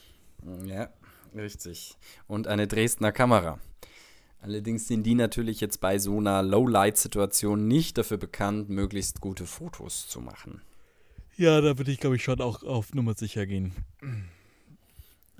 Ja, 0.64 0.90
Richtig. 1.34 1.96
Und 2.26 2.46
eine 2.46 2.66
Dresdner 2.66 3.12
Kamera. 3.12 3.58
Allerdings 4.42 4.88
sind 4.88 5.04
die 5.04 5.14
natürlich 5.14 5.60
jetzt 5.60 5.80
bei 5.80 5.98
so 5.98 6.18
einer 6.18 6.42
Low-Light-Situation 6.42 7.68
nicht 7.68 7.98
dafür 7.98 8.16
bekannt, 8.16 8.70
möglichst 8.70 9.20
gute 9.20 9.44
Fotos 9.44 10.08
zu 10.08 10.20
machen. 10.20 10.62
Ja, 11.36 11.60
da 11.60 11.78
würde 11.78 11.90
ich, 11.90 12.00
glaube 12.00 12.16
ich, 12.16 12.24
schon 12.24 12.40
auch 12.40 12.62
auf 12.62 12.94
Nummer 12.94 13.14
sicher 13.14 13.46
gehen. 13.46 13.72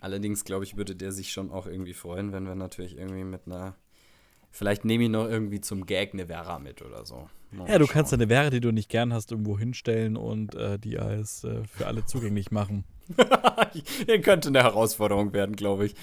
Allerdings, 0.00 0.44
glaube 0.44 0.64
ich, 0.64 0.76
würde 0.76 0.94
der 0.96 1.12
sich 1.12 1.32
schon 1.32 1.50
auch 1.50 1.66
irgendwie 1.66 1.94
freuen, 1.94 2.32
wenn 2.32 2.46
wir 2.46 2.54
natürlich 2.54 2.96
irgendwie 2.96 3.24
mit 3.24 3.42
einer. 3.46 3.74
Vielleicht 4.50 4.84
nehme 4.84 5.04
ich 5.04 5.10
noch 5.10 5.28
irgendwie 5.28 5.60
zum 5.60 5.86
Gag 5.86 6.12
eine 6.12 6.26
Vera 6.26 6.58
mit 6.58 6.82
oder 6.82 7.04
so. 7.06 7.28
Ja, 7.52 7.78
du 7.78 7.86
schauen. 7.86 7.94
kannst 7.94 8.14
eine 8.14 8.28
Vera, 8.28 8.50
die 8.50 8.60
du 8.60 8.70
nicht 8.70 8.88
gern 8.88 9.12
hast, 9.12 9.32
irgendwo 9.32 9.58
hinstellen 9.58 10.16
und 10.16 10.54
äh, 10.54 10.78
die 10.78 10.98
als 10.98 11.44
äh, 11.44 11.64
für 11.64 11.86
alle 11.86 12.04
zugänglich 12.06 12.50
machen. 12.50 12.84
Hier 14.06 14.20
könnte 14.20 14.48
eine 14.48 14.62
Herausforderung 14.62 15.32
werden, 15.32 15.56
glaube 15.56 15.86
ich. 15.86 15.94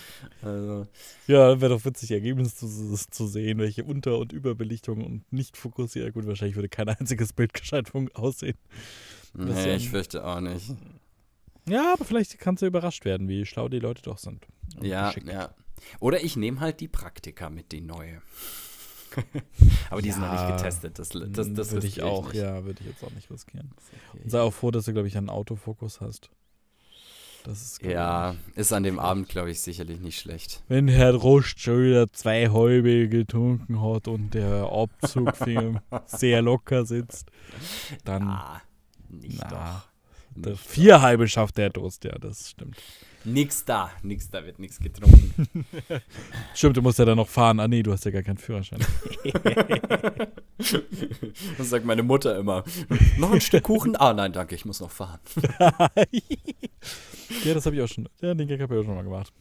Also. 0.41 0.87
Ja, 1.27 1.61
wäre 1.61 1.73
doch 1.73 1.85
witzig, 1.85 2.11
Ergebnis 2.11 2.55
zu, 2.55 2.67
zu, 2.67 3.27
sehen, 3.27 3.59
welche 3.59 3.85
Unter- 3.85 4.17
und 4.17 4.33
Überbelichtung 4.33 5.05
und 5.05 5.31
nicht 5.31 5.55
fokussiert. 5.55 6.13
Gut, 6.13 6.27
wahrscheinlich 6.27 6.55
würde 6.55 6.69
kein 6.69 6.89
einziges 6.89 7.33
Bild 7.33 7.53
gescheit 7.53 7.91
aussehen. 8.13 8.57
Nee, 9.33 9.75
ich 9.75 9.89
fürchte 9.89 10.25
auch 10.25 10.41
nicht. 10.41 10.73
Ja, 11.67 11.93
aber 11.93 12.05
vielleicht 12.05 12.37
kannst 12.39 12.61
du 12.61 12.65
überrascht 12.65 13.05
werden, 13.05 13.27
wie 13.27 13.45
schlau 13.45 13.67
die 13.69 13.79
Leute 13.79 14.01
doch 14.01 14.17
sind. 14.17 14.45
Ja, 14.81 15.13
ja. 15.25 15.53
Oder 15.99 16.23
ich 16.23 16.35
nehme 16.35 16.59
halt 16.59 16.79
die 16.79 16.87
Praktika 16.87 17.49
mit, 17.49 17.71
die 17.71 17.81
neue. 17.81 18.21
Aber 19.89 20.01
die 20.01 20.09
ja, 20.09 20.13
sind 20.13 20.24
noch 20.24 20.32
nicht 20.32 20.57
getestet. 20.57 20.99
Das, 20.99 21.09
das, 21.09 21.53
das 21.53 21.72
würde 21.72 21.88
ich 21.88 22.01
auch, 22.03 22.32
ich 22.32 22.39
ja, 22.39 22.63
würde 22.63 22.82
ich 22.82 22.88
jetzt 22.88 23.03
auch 23.03 23.11
nicht 23.11 23.30
riskieren. 23.32 23.72
Okay. 24.11 24.24
Und 24.24 24.30
sei 24.30 24.41
auch 24.41 24.53
froh, 24.53 24.72
dass 24.72 24.86
du, 24.86 24.93
glaube 24.93 25.07
ich, 25.07 25.18
einen 25.18 25.30
Autofokus 25.30 26.01
hast. 26.01 26.30
Ist 27.45 27.82
ja, 27.82 28.36
ist 28.55 28.74
an 28.74 28.84
dem 28.84 28.99
Abend, 28.99 29.30
glaube 29.30 29.51
ich, 29.51 29.61
sicherlich 29.61 30.01
nicht 30.01 30.20
schlecht. 30.20 30.63
Wenn 30.68 30.89
Herr 30.89 31.13
Rost 31.13 31.61
schon 31.61 31.82
wieder 31.82 32.11
zwei 32.11 32.49
halbe 32.49 33.07
getrunken 33.07 33.82
hat 33.82 34.09
und 34.09 34.34
der 34.34 34.70
Abzug 34.70 35.34
sehr 36.05 36.41
locker 36.41 36.86
sitzt, 36.86 37.32
dann. 38.03 38.26
Na, 38.26 38.61
nicht 39.07 39.39
na, 39.49 39.84
doch. 40.36 40.57
vier 40.57 41.01
halbe 41.01 41.30
schafft 41.30 41.57
der 41.57 41.70
Durst, 41.70 42.03
ja, 42.03 42.18
das 42.18 42.49
stimmt. 42.49 42.78
Nix 43.28 43.65
da, 43.65 43.91
nix 44.03 44.30
da 44.30 44.45
wird 44.45 44.57
nichts 44.57 44.80
getrunken. 44.80 45.65
Stimmt, 46.55 46.78
du 46.78 46.82
musst 46.82 46.97
ja 46.97 47.03
dann 47.03 47.17
noch 47.17 47.28
fahren. 47.28 47.59
Ah 47.59 47.67
nee, 47.67 47.84
du 47.84 47.91
hast 47.91 48.05
ja 48.05 48.11
gar 48.11 48.23
keinen 48.23 48.38
Führerschein. 48.38 48.80
das 51.57 51.69
sagt 51.69 51.84
meine 51.84 52.03
Mutter 52.03 52.38
immer. 52.38 52.63
Noch 53.17 53.34
ein 53.34 53.41
Stück 53.41 53.63
Kuchen? 53.63 53.97
Ah 53.97 54.13
nein, 54.13 54.32
danke, 54.32 54.55
ich 54.55 54.63
muss 54.63 54.80
noch 54.80 54.91
fahren. 54.91 55.19
ja, 57.43 57.53
das 57.53 57.65
habe 57.65 57.75
ich 57.75 57.82
auch 57.82 57.89
schon. 57.89 58.07
Ja, 58.21 58.34
den 58.34 58.47
Gag 58.47 58.61
habe 58.61 58.75
ich 58.75 58.80
auch 58.80 58.86
schon 58.86 58.95
mal 58.95 59.03
gemacht. 59.03 59.34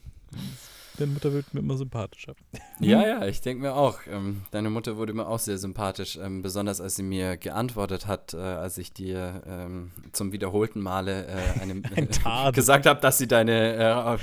Deine 0.99 1.13
Mutter 1.13 1.33
wird 1.33 1.53
mir 1.53 1.61
immer 1.61 1.77
sympathischer. 1.77 2.35
Ja, 2.81 3.03
ja, 3.07 3.27
ich 3.27 3.41
denke 3.43 3.63
mir 3.63 3.75
auch. 3.75 3.99
Ähm, 4.11 4.43
deine 4.51 4.71
Mutter 4.71 4.97
wurde 4.97 5.13
mir 5.13 5.27
auch 5.27 5.39
sehr 5.39 5.59
sympathisch, 5.59 6.17
ähm, 6.17 6.43
besonders 6.43 6.81
als 6.81 6.97
sie 6.97 7.03
mir 7.03 7.37
geantwortet 7.37 8.07
hat, 8.07 8.33
äh, 8.33 8.39
als 8.39 8.79
ich 8.79 8.93
dir 8.93 9.43
ähm, 9.47 9.91
zum 10.13 10.33
wiederholten 10.33 10.81
Male 10.81 11.27
äh, 11.27 11.61
eine, 11.61 11.83
Ein 11.97 12.53
gesagt 12.53 12.87
habe, 12.87 13.01
dass 13.01 13.19
sie 13.19 13.29
deine, 13.29 14.19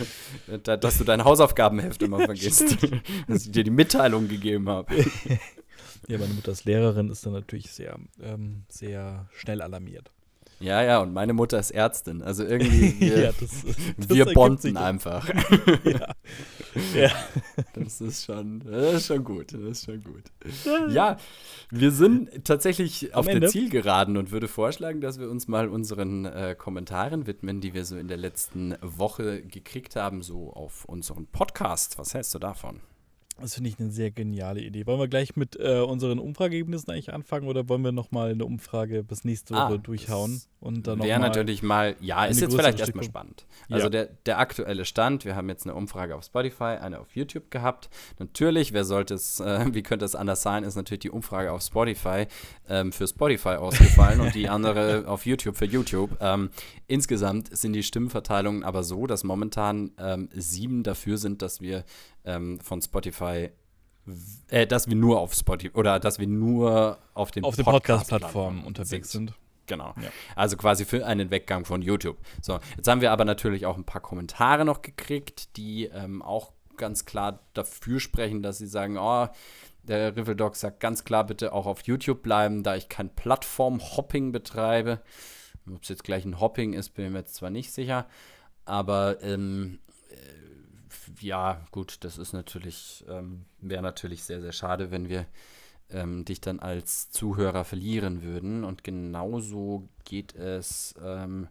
äh, 0.48 0.60
dass 0.60 0.98
du 0.98 1.04
dein 1.04 1.24
Hausaufgabenheft 1.24 2.02
immer 2.02 2.20
vergisst. 2.20 2.78
dass 3.28 3.46
ich 3.46 3.52
dir 3.52 3.64
die 3.64 3.72
Mitteilung 3.72 4.28
gegeben 4.28 4.68
habe. 4.70 4.96
ja, 6.08 6.18
meine 6.18 6.34
Mutter 6.34 6.50
als 6.50 6.66
Lehrerin 6.66 7.10
ist 7.10 7.26
dann 7.26 7.34
natürlich 7.34 7.72
sehr, 7.72 8.00
ähm, 8.22 8.64
sehr 8.68 9.28
schnell 9.32 9.62
alarmiert. 9.62 10.12
Ja, 10.60 10.82
ja, 10.82 11.00
und 11.00 11.14
meine 11.14 11.34
Mutter 11.34 11.60
ist 11.60 11.72
Ärztin. 11.72 12.22
Also 12.22 12.44
irgendwie, 12.44 13.00
wir, 13.00 13.20
ja, 13.20 13.32
das, 13.32 13.52
das 13.98 14.10
wir 14.10 14.26
bonden 14.26 14.78
einfach. 14.78 15.28
ja. 15.84 16.08
ja. 16.96 17.12
Das 17.74 18.02
ist 18.02 18.26
schon, 18.26 18.62
das 18.62 18.94
ist 18.96 19.08
schon 19.08 19.24
gut. 19.24 19.54
Das 19.54 19.62
ist 19.62 19.86
schon 19.86 20.04
gut. 20.04 20.24
Ja, 20.90 21.18
wir 21.70 21.92
sind 21.92 22.46
tatsächlich 22.46 23.14
auf 23.14 23.26
der 23.26 23.48
Zielgeraden 23.48 24.16
und 24.18 24.32
würde 24.32 24.48
vorschlagen, 24.48 25.02
dass 25.02 25.20
wir 25.20 25.30
uns 25.30 25.48
mal 25.48 25.68
unseren 25.68 26.26
äh, 26.26 26.56
Kommentaren 26.58 27.28
widmen, 27.28 27.60
die 27.60 27.74
wir 27.74 27.86
so 27.86 27.98
in 27.98 28.08
der 28.08 28.18
letzten 28.18 28.76
Woche 28.82 29.42
gekriegt 29.42 29.96
haben, 29.96 30.22
so 30.22 30.54
auf 30.54 30.86
unseren 30.86 31.28
Podcast. 31.28 31.98
Was 31.98 32.14
hältst 32.14 32.34
du 32.36 32.40
davon? 32.40 32.80
Das 33.42 33.56
finde 33.56 33.70
ich 33.70 33.80
eine 33.80 33.92
sehr 33.92 34.12
geniale 34.12 34.62
Idee. 34.62 34.86
Wollen 34.86 35.00
wir 35.00 35.08
gleich 35.08 35.36
mit 35.36 35.58
äh, 35.60 35.80
unseren 35.80 36.20
Umfrageergebnissen 36.20 36.92
eigentlich 36.92 37.14
anfangen 37.14 37.48
oder 37.48 37.68
wollen 37.68 37.82
wir 37.84 37.92
nochmal 37.92 38.32
eine 38.32 38.46
Umfrage 38.46 39.04
bis 39.04 39.24
nächste 39.24 39.54
Woche 39.56 39.74
ah, 39.74 39.78
durchhauen? 39.78 40.42
Und 40.60 40.88
dann 40.88 41.02
Wäre 41.04 41.20
natürlich 41.20 41.62
mal, 41.62 41.96
ja, 42.00 42.24
ist 42.26 42.40
jetzt 42.40 42.56
vielleicht 42.56 42.80
erstmal 42.80 43.04
spannend. 43.04 43.46
Also 43.70 43.88
ja. 43.88 43.90
der, 43.90 44.06
der 44.26 44.40
aktuelle 44.40 44.86
Stand, 44.86 45.26
wir 45.26 45.36
haben 45.36 45.50
jetzt 45.50 45.66
eine 45.66 45.76
Umfrage 45.76 46.16
auf 46.16 46.24
Spotify, 46.24 46.78
eine 46.80 47.00
auf 47.00 47.16
YouTube 47.16 47.52
gehabt. 47.52 47.90
Natürlich, 48.18 48.72
wer 48.72 48.86
sollte 48.86 49.16
es, 49.16 49.42
äh, 49.42 49.66
wie 49.74 49.84
könnte 49.84 50.06
es 50.06 50.16
anders 50.16 50.42
sein, 50.42 50.64
ist 50.64 50.76
natürlich 50.76 51.02
die 51.02 51.12
Umfrage 51.12 51.52
auf 51.52 51.64
Spotify 51.64 52.28
ähm, 52.70 52.94
für 52.94 53.08
Spotify 53.08 53.56
ausgefallen 53.56 54.22
und 54.22 54.36
die 54.36 54.48
andere 54.48 55.04
auf 55.08 55.26
YouTube 55.26 55.58
für 55.58 55.66
YouTube. 55.66 56.12
Ähm, 56.22 56.50
insgesamt 56.88 57.56
sind 57.56 57.74
die 57.74 57.84
Stimmenverteilungen 57.84 58.64
aber 58.64 58.84
so, 58.84 59.06
dass 59.06 59.24
momentan 59.24 59.92
ähm, 59.98 60.30
sieben 60.34 60.84
dafür 60.84 61.18
sind, 61.18 61.42
dass 61.42 61.60
wir 61.60 61.84
ähm, 62.26 62.60
von 62.60 62.82
Spotify 62.82 63.50
äh, 64.50 64.68
dass 64.68 64.88
wir 64.88 64.96
nur 64.96 65.20
auf 65.20 65.34
Spotify 65.34 65.74
oder 65.76 66.00
dass 66.00 66.20
wir 66.20 66.28
nur 66.28 66.98
auf 67.14 67.32
den, 67.32 67.44
auf 67.46 67.56
den 67.56 67.66
Podcast-Plattformen 67.66 68.64
Podcast 68.64 68.68
unterwegs 68.68 69.12
sind. 69.12 69.30
sind. 69.30 69.40
Genau. 69.66 69.94
Ja. 70.02 70.10
Also 70.36 70.58
quasi 70.58 70.84
für 70.84 71.06
einen 71.06 71.32
Weggang 71.32 71.64
von 71.64 71.82
YouTube. 71.82 72.18
So, 72.42 72.60
jetzt 72.76 72.88
haben 72.88 73.00
wir 73.00 73.12
aber 73.12 73.24
natürlich 73.24 73.66
auch 73.66 73.78
ein 73.78 73.86
paar 73.86 74.02
Kommentare 74.02 74.66
noch 74.66 74.82
gekriegt, 74.82 75.56
die 75.56 75.86
ähm, 75.86 76.22
auch 76.22 76.52
ganz 76.76 77.06
klar 77.06 77.40
dafür 77.54 78.02
sprechen, 78.02 78.42
dass 78.42 78.58
sie 78.58 78.68
sagen, 78.68 78.98
oh, 78.98 79.28
der 79.84 80.16
Riffeldog 80.16 80.56
sagt 80.56 80.80
ganz 80.80 81.04
klar, 81.04 81.26
bitte 81.26 81.54
auch 81.54 81.66
auf 81.66 81.82
YouTube 81.84 82.24
bleiben, 82.24 82.64
da 82.64 82.76
ich 82.76 82.90
kein 82.90 83.14
Plattform-Hopping 83.14 84.32
betreibe. 84.32 85.02
Ob 85.72 85.84
es 85.84 85.90
jetzt 85.90 86.04
gleich 86.04 86.26
ein 86.26 86.40
Hopping 86.42 86.74
ist, 86.74 86.90
bin 86.90 87.06
ich 87.06 87.12
mir 87.12 87.20
jetzt 87.20 87.36
zwar 87.36 87.50
nicht 87.50 87.72
sicher, 87.72 88.08
aber 88.66 89.22
ähm, 89.22 89.80
äh, 89.88 89.93
ja, 91.20 91.66
gut, 91.72 91.98
das 92.04 92.18
ist 92.18 92.34
natürlich, 92.34 93.06
ähm, 93.08 93.46
wäre 93.60 93.82
natürlich 93.82 94.24
sehr, 94.24 94.42
sehr 94.42 94.52
schade, 94.52 94.92
wenn 94.92 95.10
wir 95.10 95.26
ähm, 95.90 96.26
dich 96.26 96.42
dann 96.42 96.60
als 96.60 97.10
Zuhörer 97.10 97.64
verlieren 97.64 98.24
würden. 98.24 98.64
Und 98.64 98.84
genauso 98.84 99.88
geht 100.06 100.36
es 100.36 100.96
ähm, 101.04 101.48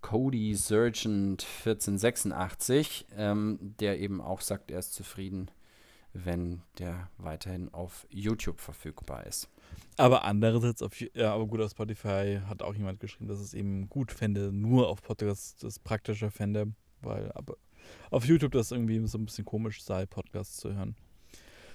Cody 0.00 0.54
Sergeant 0.54 1.44
1486, 1.64 3.06
ähm, 3.16 3.58
der 3.80 3.98
eben 3.98 4.20
auch 4.20 4.40
sagt, 4.40 4.70
er 4.70 4.78
ist 4.78 4.94
zufrieden, 4.94 5.50
wenn 6.12 6.62
der 6.78 7.10
weiterhin 7.18 7.72
auf 7.74 8.06
YouTube 8.10 8.60
verfügbar 8.60 9.26
ist. 9.26 9.48
Aber 9.96 10.24
andererseits, 10.24 10.82
auf, 10.82 11.00
ja, 11.00 11.34
aber 11.34 11.46
gut, 11.46 11.60
auf 11.60 11.70
Spotify 11.70 12.40
hat 12.46 12.62
auch 12.62 12.74
jemand 12.74 13.00
geschrieben, 13.00 13.28
dass 13.28 13.40
es 13.40 13.54
eben 13.54 13.88
gut 13.88 14.12
fände, 14.12 14.52
nur 14.52 14.88
auf 14.88 15.02
Podcast 15.02 15.62
das 15.62 15.78
praktischer 15.78 16.30
fände, 16.30 16.72
weil 17.00 17.32
aber 17.32 17.56
auf 18.10 18.24
YouTube 18.24 18.52
das 18.52 18.70
irgendwie 18.70 19.06
so 19.06 19.18
ein 19.18 19.26
bisschen 19.26 19.44
komisch 19.44 19.82
sei, 19.82 20.06
Podcasts 20.06 20.56
zu 20.56 20.74
hören. 20.74 20.96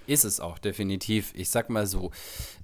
Ist 0.06 0.24
es 0.24 0.40
auch, 0.40 0.58
definitiv. 0.58 1.32
Ich 1.36 1.50
sag 1.50 1.70
mal 1.70 1.86
so, 1.86 2.10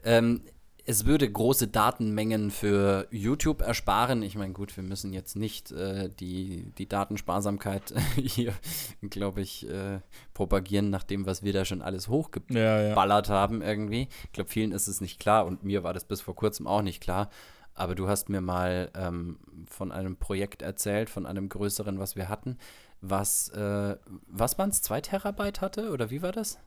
ähm, 0.04 0.42
es 0.88 1.04
würde 1.04 1.30
große 1.30 1.68
Datenmengen 1.68 2.50
für 2.50 3.08
YouTube 3.10 3.60
ersparen. 3.60 4.22
Ich 4.22 4.36
meine, 4.36 4.54
gut, 4.54 4.74
wir 4.74 4.82
müssen 4.82 5.12
jetzt 5.12 5.36
nicht 5.36 5.70
äh, 5.70 6.08
die, 6.18 6.72
die 6.78 6.88
Datensparsamkeit 6.88 7.92
hier, 8.16 8.54
glaube 9.02 9.42
ich, 9.42 9.68
äh, 9.68 10.00
propagieren, 10.32 10.88
nach 10.88 11.04
dem, 11.04 11.26
was 11.26 11.42
wir 11.42 11.52
da 11.52 11.66
schon 11.66 11.82
alles 11.82 12.08
hochgeballert 12.08 13.28
ja, 13.28 13.34
ja. 13.34 13.40
haben 13.40 13.60
irgendwie. 13.60 14.08
Ich 14.24 14.32
glaube, 14.32 14.48
vielen 14.48 14.72
ist 14.72 14.88
es 14.88 15.02
nicht 15.02 15.20
klar 15.20 15.44
und 15.44 15.62
mir 15.62 15.82
war 15.82 15.92
das 15.92 16.06
bis 16.06 16.22
vor 16.22 16.34
kurzem 16.34 16.66
auch 16.66 16.80
nicht 16.80 17.02
klar. 17.02 17.28
Aber 17.74 17.94
du 17.94 18.08
hast 18.08 18.30
mir 18.30 18.40
mal 18.40 18.90
ähm, 18.96 19.38
von 19.68 19.92
einem 19.92 20.16
Projekt 20.16 20.62
erzählt, 20.62 21.10
von 21.10 21.26
einem 21.26 21.50
größeren, 21.50 21.98
was 21.98 22.16
wir 22.16 22.30
hatten, 22.30 22.56
was, 23.00 23.48
äh, 23.50 23.96
was 24.26 24.58
waren 24.58 24.70
es, 24.70 24.82
zwei 24.82 25.00
Terabyte 25.00 25.60
hatte 25.60 25.90
oder 25.90 26.10
wie 26.10 26.22
war 26.22 26.32
das? 26.32 26.58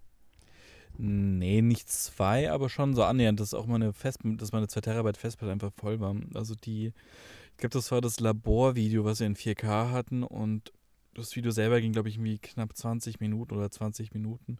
Nee, 0.97 1.61
nicht 1.61 1.89
zwei, 1.89 2.51
aber 2.51 2.69
schon 2.69 2.93
so 2.93 3.03
annähernd, 3.03 3.39
dass 3.39 3.53
auch 3.53 3.65
meine 3.65 3.93
Fest 3.93 4.19
dass 4.23 4.51
meine 4.51 4.67
2 4.67 4.81
Terabyte 4.81 5.17
Festplatte 5.17 5.51
einfach 5.51 5.71
voll 5.73 5.99
war. 5.99 6.15
Also 6.33 6.53
die, 6.53 6.87
ich 6.87 7.57
glaube, 7.57 7.73
das 7.73 7.91
war 7.91 8.01
das 8.01 8.19
Laborvideo, 8.19 9.05
was 9.05 9.19
wir 9.19 9.27
in 9.27 9.35
4K 9.35 9.91
hatten 9.91 10.23
und 10.23 10.71
das 11.13 11.35
Video 11.35 11.51
selber 11.51 11.81
ging, 11.81 11.93
glaube 11.93 12.09
ich, 12.09 12.15
irgendwie 12.15 12.39
knapp 12.39 12.75
20 12.75 13.19
Minuten 13.19 13.55
oder 13.55 13.69
20 13.69 14.13
Minuten. 14.13 14.57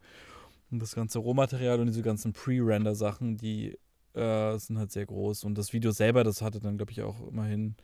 Und 0.70 0.82
das 0.82 0.96
ganze 0.96 1.20
Rohmaterial 1.20 1.80
und 1.80 1.88
diese 1.88 2.02
ganzen 2.02 2.34
Pre-Render-Sachen, 2.34 3.38
die 3.38 3.78
äh, 4.14 4.58
sind 4.58 4.78
halt 4.78 4.92
sehr 4.92 5.06
groß. 5.06 5.44
Und 5.44 5.58
das 5.58 5.74
Video 5.74 5.92
selber, 5.92 6.24
das 6.24 6.42
hatte 6.42 6.60
dann, 6.60 6.78
glaube 6.78 6.92
ich, 6.92 7.02
auch 7.02 7.28
immerhin 7.28 7.76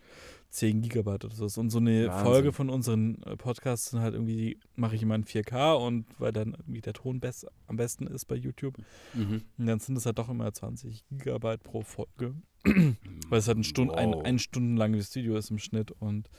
10 0.49 0.81
Gigabyte 0.81 1.25
oder 1.25 1.35
so. 1.35 1.59
Und 1.59 1.69
so 1.69 1.77
eine 1.77 2.07
Wahnsinn. 2.07 2.25
Folge 2.25 2.53
von 2.53 2.69
unseren 2.69 3.21
äh, 3.23 3.35
Podcasts 3.35 3.91
sind 3.91 4.01
halt 4.01 4.13
irgendwie, 4.13 4.59
mache 4.75 4.95
ich 4.95 5.03
immer 5.03 5.15
in 5.15 5.25
4K 5.25 5.73
und 5.73 6.05
weil 6.19 6.31
dann 6.31 6.53
irgendwie 6.53 6.81
der 6.81 6.93
Ton 6.93 7.19
best, 7.19 7.47
am 7.67 7.75
besten 7.75 8.07
ist 8.07 8.25
bei 8.25 8.35
YouTube. 8.35 8.77
Mhm. 9.13 9.43
Und 9.57 9.65
dann 9.65 9.79
sind 9.79 9.97
es 9.97 10.05
halt 10.05 10.17
doch 10.17 10.29
immer 10.29 10.51
20 10.51 11.03
Gigabyte 11.11 11.63
pro 11.63 11.81
Folge. 11.81 12.35
weil 13.29 13.39
es 13.39 13.47
halt 13.47 13.57
ein, 13.57 13.63
Stund, 13.63 13.91
wow. 13.91 13.97
ein, 13.97 14.13
ein 14.13 14.39
Stunden 14.39 14.77
langes 14.77 15.13
Video 15.15 15.37
ist 15.37 15.51
im 15.51 15.59
Schnitt 15.59 15.91
und 15.91 16.29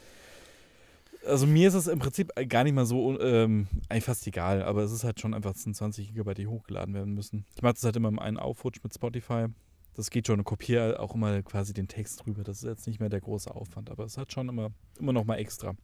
also 1.26 1.46
mir 1.46 1.68
ist 1.68 1.74
es 1.74 1.88
im 1.88 1.98
Prinzip 1.98 2.32
gar 2.48 2.64
nicht 2.64 2.74
mal 2.74 2.86
so, 2.86 3.20
ähm, 3.20 3.66
eigentlich 3.88 4.04
fast 4.04 4.26
egal, 4.26 4.62
aber 4.62 4.82
es 4.82 4.92
ist 4.92 5.04
halt 5.04 5.20
schon 5.20 5.34
einfach, 5.34 5.54
es 5.54 5.62
sind 5.62 5.76
20 5.76 6.08
Gigabyte, 6.08 6.38
die 6.38 6.46
hochgeladen 6.46 6.94
werden 6.94 7.14
müssen. 7.14 7.44
Ich 7.54 7.62
mache 7.62 7.74
das 7.74 7.84
halt 7.84 7.96
immer 7.96 8.08
im 8.08 8.18
einen 8.18 8.36
Aufrutsch 8.36 8.82
mit 8.82 8.94
Spotify 8.94 9.46
das 9.98 10.10
geht 10.10 10.28
schon. 10.28 10.44
Kopiere 10.44 11.00
auch 11.00 11.16
immer 11.16 11.42
quasi 11.42 11.74
den 11.74 11.88
Text 11.88 12.24
drüber. 12.24 12.44
Das 12.44 12.58
ist 12.58 12.64
jetzt 12.64 12.86
nicht 12.86 13.00
mehr 13.00 13.08
der 13.08 13.20
große 13.20 13.52
Aufwand, 13.52 13.90
aber 13.90 14.04
es 14.04 14.16
hat 14.16 14.32
schon 14.32 14.48
immer, 14.48 14.70
immer 15.00 15.12
noch 15.12 15.24
mal 15.24 15.36
extra. 15.36 15.74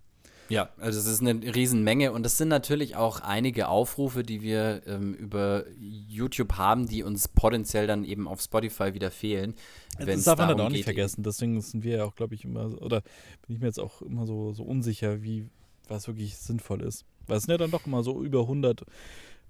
Ja, 0.49 0.69
also 0.79 1.01
es 1.01 1.07
ist 1.07 1.21
eine 1.21 1.43
Riesenmenge 1.55 2.12
und 2.12 2.25
es 2.25 2.39
sind 2.39 2.47
natürlich 2.49 2.95
auch 2.95 3.21
einige 3.21 3.67
Aufrufe, 3.67 4.23
die 4.23 4.41
wir 4.41 4.83
ähm, 4.87 5.15
über 5.15 5.65
YouTube 5.79 6.53
haben, 6.53 6.87
die 6.87 7.03
uns 7.03 7.27
potenziell 7.27 7.89
dann 7.89 8.05
eben 8.05 8.29
auf 8.29 8.41
Spotify 8.41 8.95
wieder 8.95 9.11
fehlen. 9.11 9.55
Das 9.99 10.23
darf 10.23 10.39
man 10.39 10.49
halt 10.49 10.61
auch 10.61 10.69
nicht 10.69 10.85
vergessen. 10.85 11.25
Deswegen 11.25 11.61
sind 11.61 11.83
wir 11.83 11.97
ja 11.97 12.05
auch, 12.05 12.15
glaube 12.15 12.37
ich, 12.37 12.45
immer, 12.45 12.81
oder 12.83 13.01
bin 13.47 13.57
ich 13.57 13.59
mir 13.59 13.67
jetzt 13.67 13.81
auch 13.81 14.01
immer 14.01 14.27
so, 14.27 14.53
so 14.53 14.62
unsicher, 14.62 15.23
wie 15.23 15.49
was 15.89 16.07
wirklich 16.07 16.37
sinnvoll 16.37 16.83
ist. 16.83 17.05
Weil 17.27 17.39
es 17.39 17.45
sind 17.45 17.53
ja 17.53 17.59
dann 17.59 17.73
doch 17.73 17.87
immer 17.87 18.05
so 18.05 18.23
über 18.23 18.43
100 18.43 18.85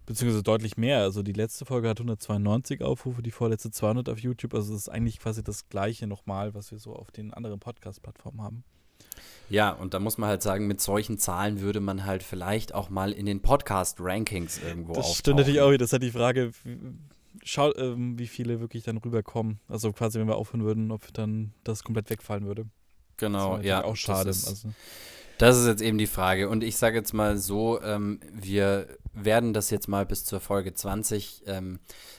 beziehungsweise 0.06 0.42
deutlich 0.42 0.76
mehr. 0.76 1.00
Also 1.00 1.22
die 1.22 1.32
letzte 1.32 1.64
Folge 1.64 1.88
hat 1.88 1.98
192 1.98 2.82
Aufrufe, 2.82 3.22
die 3.22 3.30
vorletzte 3.30 3.70
200 3.70 4.08
auf 4.08 4.18
YouTube. 4.18 4.54
Also 4.54 4.74
es 4.74 4.82
ist 4.82 4.88
eigentlich 4.88 5.18
quasi 5.18 5.42
das 5.42 5.68
gleiche 5.68 6.06
nochmal, 6.06 6.54
was 6.54 6.70
wir 6.70 6.78
so 6.78 6.94
auf 6.94 7.10
den 7.10 7.32
anderen 7.32 7.60
Podcast-Plattformen 7.60 8.42
haben. 8.42 8.64
Ja, 9.50 9.70
und 9.70 9.94
da 9.94 10.00
muss 10.00 10.18
man 10.18 10.28
halt 10.28 10.42
sagen, 10.42 10.66
mit 10.66 10.80
solchen 10.80 11.18
Zahlen 11.18 11.60
würde 11.60 11.80
man 11.80 12.06
halt 12.06 12.22
vielleicht 12.22 12.74
auch 12.74 12.88
mal 12.90 13.12
in 13.12 13.26
den 13.26 13.40
Podcast-Rankings 13.40 14.60
irgendwo 14.62 14.94
Das 14.94 15.14
stimmt 15.14 15.38
natürlich 15.38 15.60
auch. 15.60 15.70
Das 15.72 15.88
ist 15.88 15.92
halt 15.92 16.02
die 16.02 16.10
Frage, 16.10 16.52
schau, 17.42 17.74
ähm, 17.76 18.18
wie 18.18 18.26
viele 18.26 18.60
wirklich 18.60 18.84
dann 18.84 18.96
rüberkommen. 18.96 19.60
Also 19.68 19.92
quasi, 19.92 20.18
wenn 20.18 20.28
wir 20.28 20.36
aufhören 20.36 20.64
würden, 20.64 20.90
ob 20.90 21.12
dann 21.12 21.52
das 21.62 21.84
komplett 21.84 22.10
wegfallen 22.10 22.46
würde. 22.46 22.66
Genau, 23.16 23.58
ja. 23.58 23.84
Auch 23.84 23.96
schade. 23.96 24.26
Das 24.26 24.38
ist, 24.38 24.48
also. 24.48 24.68
das 25.38 25.58
ist 25.58 25.66
jetzt 25.66 25.82
eben 25.82 25.98
die 25.98 26.06
Frage. 26.06 26.48
Und 26.48 26.64
ich 26.64 26.76
sage 26.76 26.96
jetzt 26.96 27.12
mal 27.12 27.36
so, 27.36 27.80
ähm, 27.82 28.20
wir 28.32 28.88
werden 29.14 29.52
das 29.52 29.70
jetzt 29.70 29.88
mal 29.88 30.04
bis 30.06 30.24
zur 30.24 30.40
Folge 30.40 30.74
20 30.74 31.42
ähm, 31.46 31.78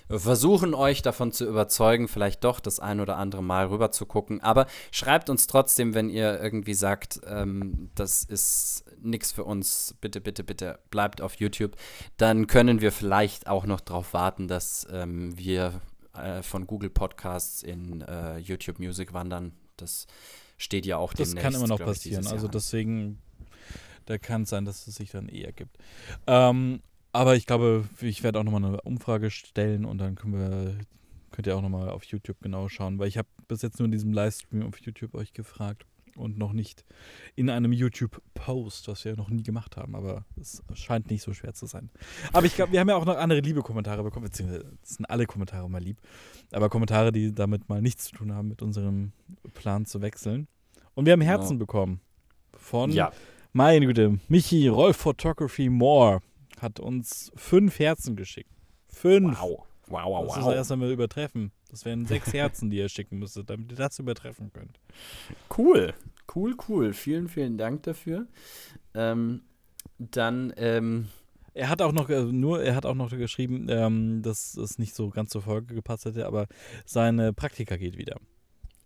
versuchen, 0.09 0.73
euch 0.73 1.01
davon 1.01 1.31
zu 1.31 1.45
überzeugen, 1.45 2.07
vielleicht 2.07 2.43
doch 2.43 2.59
das 2.59 2.79
ein 2.79 2.99
oder 2.99 3.17
andere 3.17 3.43
Mal 3.43 3.67
rüber 3.67 3.91
zu 3.91 4.05
gucken. 4.05 4.41
Aber 4.41 4.67
schreibt 4.91 5.29
uns 5.29 5.47
trotzdem, 5.47 5.93
wenn 5.93 6.09
ihr 6.09 6.39
irgendwie 6.39 6.73
sagt, 6.73 7.21
ähm, 7.27 7.89
das 7.95 8.23
ist 8.23 8.85
nichts 9.01 9.31
für 9.31 9.43
uns, 9.43 9.95
bitte, 10.01 10.21
bitte, 10.21 10.43
bitte 10.43 10.79
bleibt 10.89 11.21
auf 11.21 11.35
YouTube. 11.35 11.75
Dann 12.17 12.47
können 12.47 12.81
wir 12.81 12.91
vielleicht 12.91 13.47
auch 13.47 13.65
noch 13.65 13.81
darauf 13.81 14.13
warten, 14.13 14.47
dass 14.47 14.87
ähm, 14.91 15.37
wir 15.37 15.81
äh, 16.13 16.41
von 16.41 16.67
Google 16.67 16.89
Podcasts 16.89 17.63
in 17.63 18.01
äh, 18.01 18.37
YouTube 18.37 18.79
Music 18.79 19.13
wandern. 19.13 19.53
Das 19.77 20.07
steht 20.57 20.85
ja 20.85 20.97
auch 20.97 21.13
das 21.13 21.29
demnächst. 21.29 21.45
Das 21.45 21.53
kann 21.53 21.61
immer 21.61 21.67
noch 21.67 21.85
passieren. 21.85 22.25
Also 22.27 22.47
deswegen, 22.47 23.19
da 24.05 24.17
kann 24.17 24.43
es 24.43 24.49
sein, 24.49 24.65
dass 24.65 24.87
es 24.87 24.95
sich 24.95 25.11
dann 25.11 25.27
eher 25.27 25.51
gibt. 25.51 25.77
Ähm, 26.27 26.81
aber 27.11 27.35
ich 27.35 27.45
glaube, 27.45 27.87
ich 28.01 28.23
werde 28.23 28.39
auch 28.39 28.43
nochmal 28.43 28.65
eine 28.65 28.81
Umfrage 28.81 29.31
stellen 29.31 29.85
und 29.85 29.99
dann 29.99 30.15
können 30.15 30.33
wir, 30.33 30.77
könnt 31.31 31.47
ihr 31.47 31.55
auch 31.55 31.61
nochmal 31.61 31.89
auf 31.89 32.03
YouTube 32.03 32.41
genau 32.41 32.67
schauen, 32.67 32.99
weil 32.99 33.07
ich 33.07 33.17
habe 33.17 33.27
bis 33.47 33.61
jetzt 33.61 33.79
nur 33.79 33.85
in 33.85 33.91
diesem 33.91 34.11
Livestream 34.11 34.63
auf 34.63 34.79
YouTube 34.79 35.15
euch 35.15 35.33
gefragt 35.33 35.85
und 36.15 36.37
noch 36.37 36.53
nicht 36.53 36.85
in 37.35 37.49
einem 37.49 37.71
YouTube-Post, 37.71 38.87
was 38.87 39.05
wir 39.05 39.15
noch 39.15 39.29
nie 39.29 39.43
gemacht 39.43 39.77
haben, 39.77 39.95
aber 39.95 40.25
es 40.39 40.63
scheint 40.73 41.09
nicht 41.09 41.21
so 41.21 41.33
schwer 41.33 41.53
zu 41.53 41.65
sein. 41.65 41.89
Aber 42.33 42.45
ich 42.45 42.55
glaube, 42.55 42.71
wir 42.71 42.79
haben 42.79 42.89
ja 42.89 42.95
auch 42.95 43.05
noch 43.05 43.17
andere 43.17 43.41
liebe 43.41 43.61
Kommentare 43.61 44.03
bekommen, 44.03 44.25
beziehungsweise 44.25 44.65
sind 44.83 45.09
alle 45.09 45.25
Kommentare 45.25 45.69
mal 45.69 45.81
lieb, 45.81 45.99
aber 46.51 46.69
Kommentare, 46.69 47.11
die 47.11 47.33
damit 47.33 47.69
mal 47.69 47.81
nichts 47.81 48.05
zu 48.05 48.15
tun 48.15 48.33
haben 48.33 48.47
mit 48.47 48.61
unserem 48.61 49.11
Plan 49.53 49.85
zu 49.85 50.01
wechseln. 50.01 50.47
Und 50.93 51.05
wir 51.05 51.13
haben 51.13 51.21
Herzen 51.21 51.49
genau. 51.49 51.59
bekommen 51.59 52.01
von, 52.53 52.91
ja. 52.91 53.11
Meine 53.55 53.85
Güte, 53.85 54.19
Michi, 54.27 54.67
Rolf 54.67 54.97
Photography 54.97 55.69
More 55.69 56.21
hat 56.59 56.81
uns 56.81 57.31
fünf 57.35 57.79
Herzen 57.79 58.17
geschickt. 58.17 58.51
Fünf. 58.89 59.39
Wow. 59.41 59.63
Wow, 59.87 60.05
wow, 60.05 60.25
das 60.27 60.35
wow. 60.37 60.45
Das 60.47 60.55
erst 60.55 60.71
einmal 60.73 60.91
übertreffen. 60.91 61.51
Das 61.69 61.85
wären 61.85 62.05
sechs 62.05 62.33
Herzen, 62.33 62.69
die 62.69 62.77
ihr 62.77 62.89
schicken 62.89 63.17
müsstet, 63.17 63.49
damit 63.49 63.71
ihr 63.71 63.77
das 63.77 63.97
übertreffen 63.97 64.51
könnt. 64.51 64.77
Cool. 65.57 65.93
Cool, 66.35 66.55
cool. 66.67 66.91
Vielen, 66.91 67.29
vielen 67.29 67.57
Dank 67.57 67.83
dafür. 67.83 68.27
Ähm, 68.93 69.43
dann, 69.99 70.53
ähm, 70.57 71.07
er 71.53 71.69
hat 71.69 71.81
auch 71.81 71.93
noch 71.93 72.09
äh, 72.09 72.23
nur, 72.23 72.61
er 72.61 72.75
hat 72.75 72.85
auch 72.85 72.95
noch 72.95 73.09
geschrieben, 73.11 73.67
ähm, 73.69 74.21
dass 74.21 74.57
es 74.57 74.79
nicht 74.79 74.95
so 74.95 75.11
ganz 75.11 75.29
zur 75.29 75.43
Folge 75.43 75.75
gepasst 75.75 76.03
hätte, 76.03 76.25
aber 76.25 76.47
seine 76.85 77.31
Praktika 77.31 77.77
geht 77.77 77.97
wieder. 77.97 78.17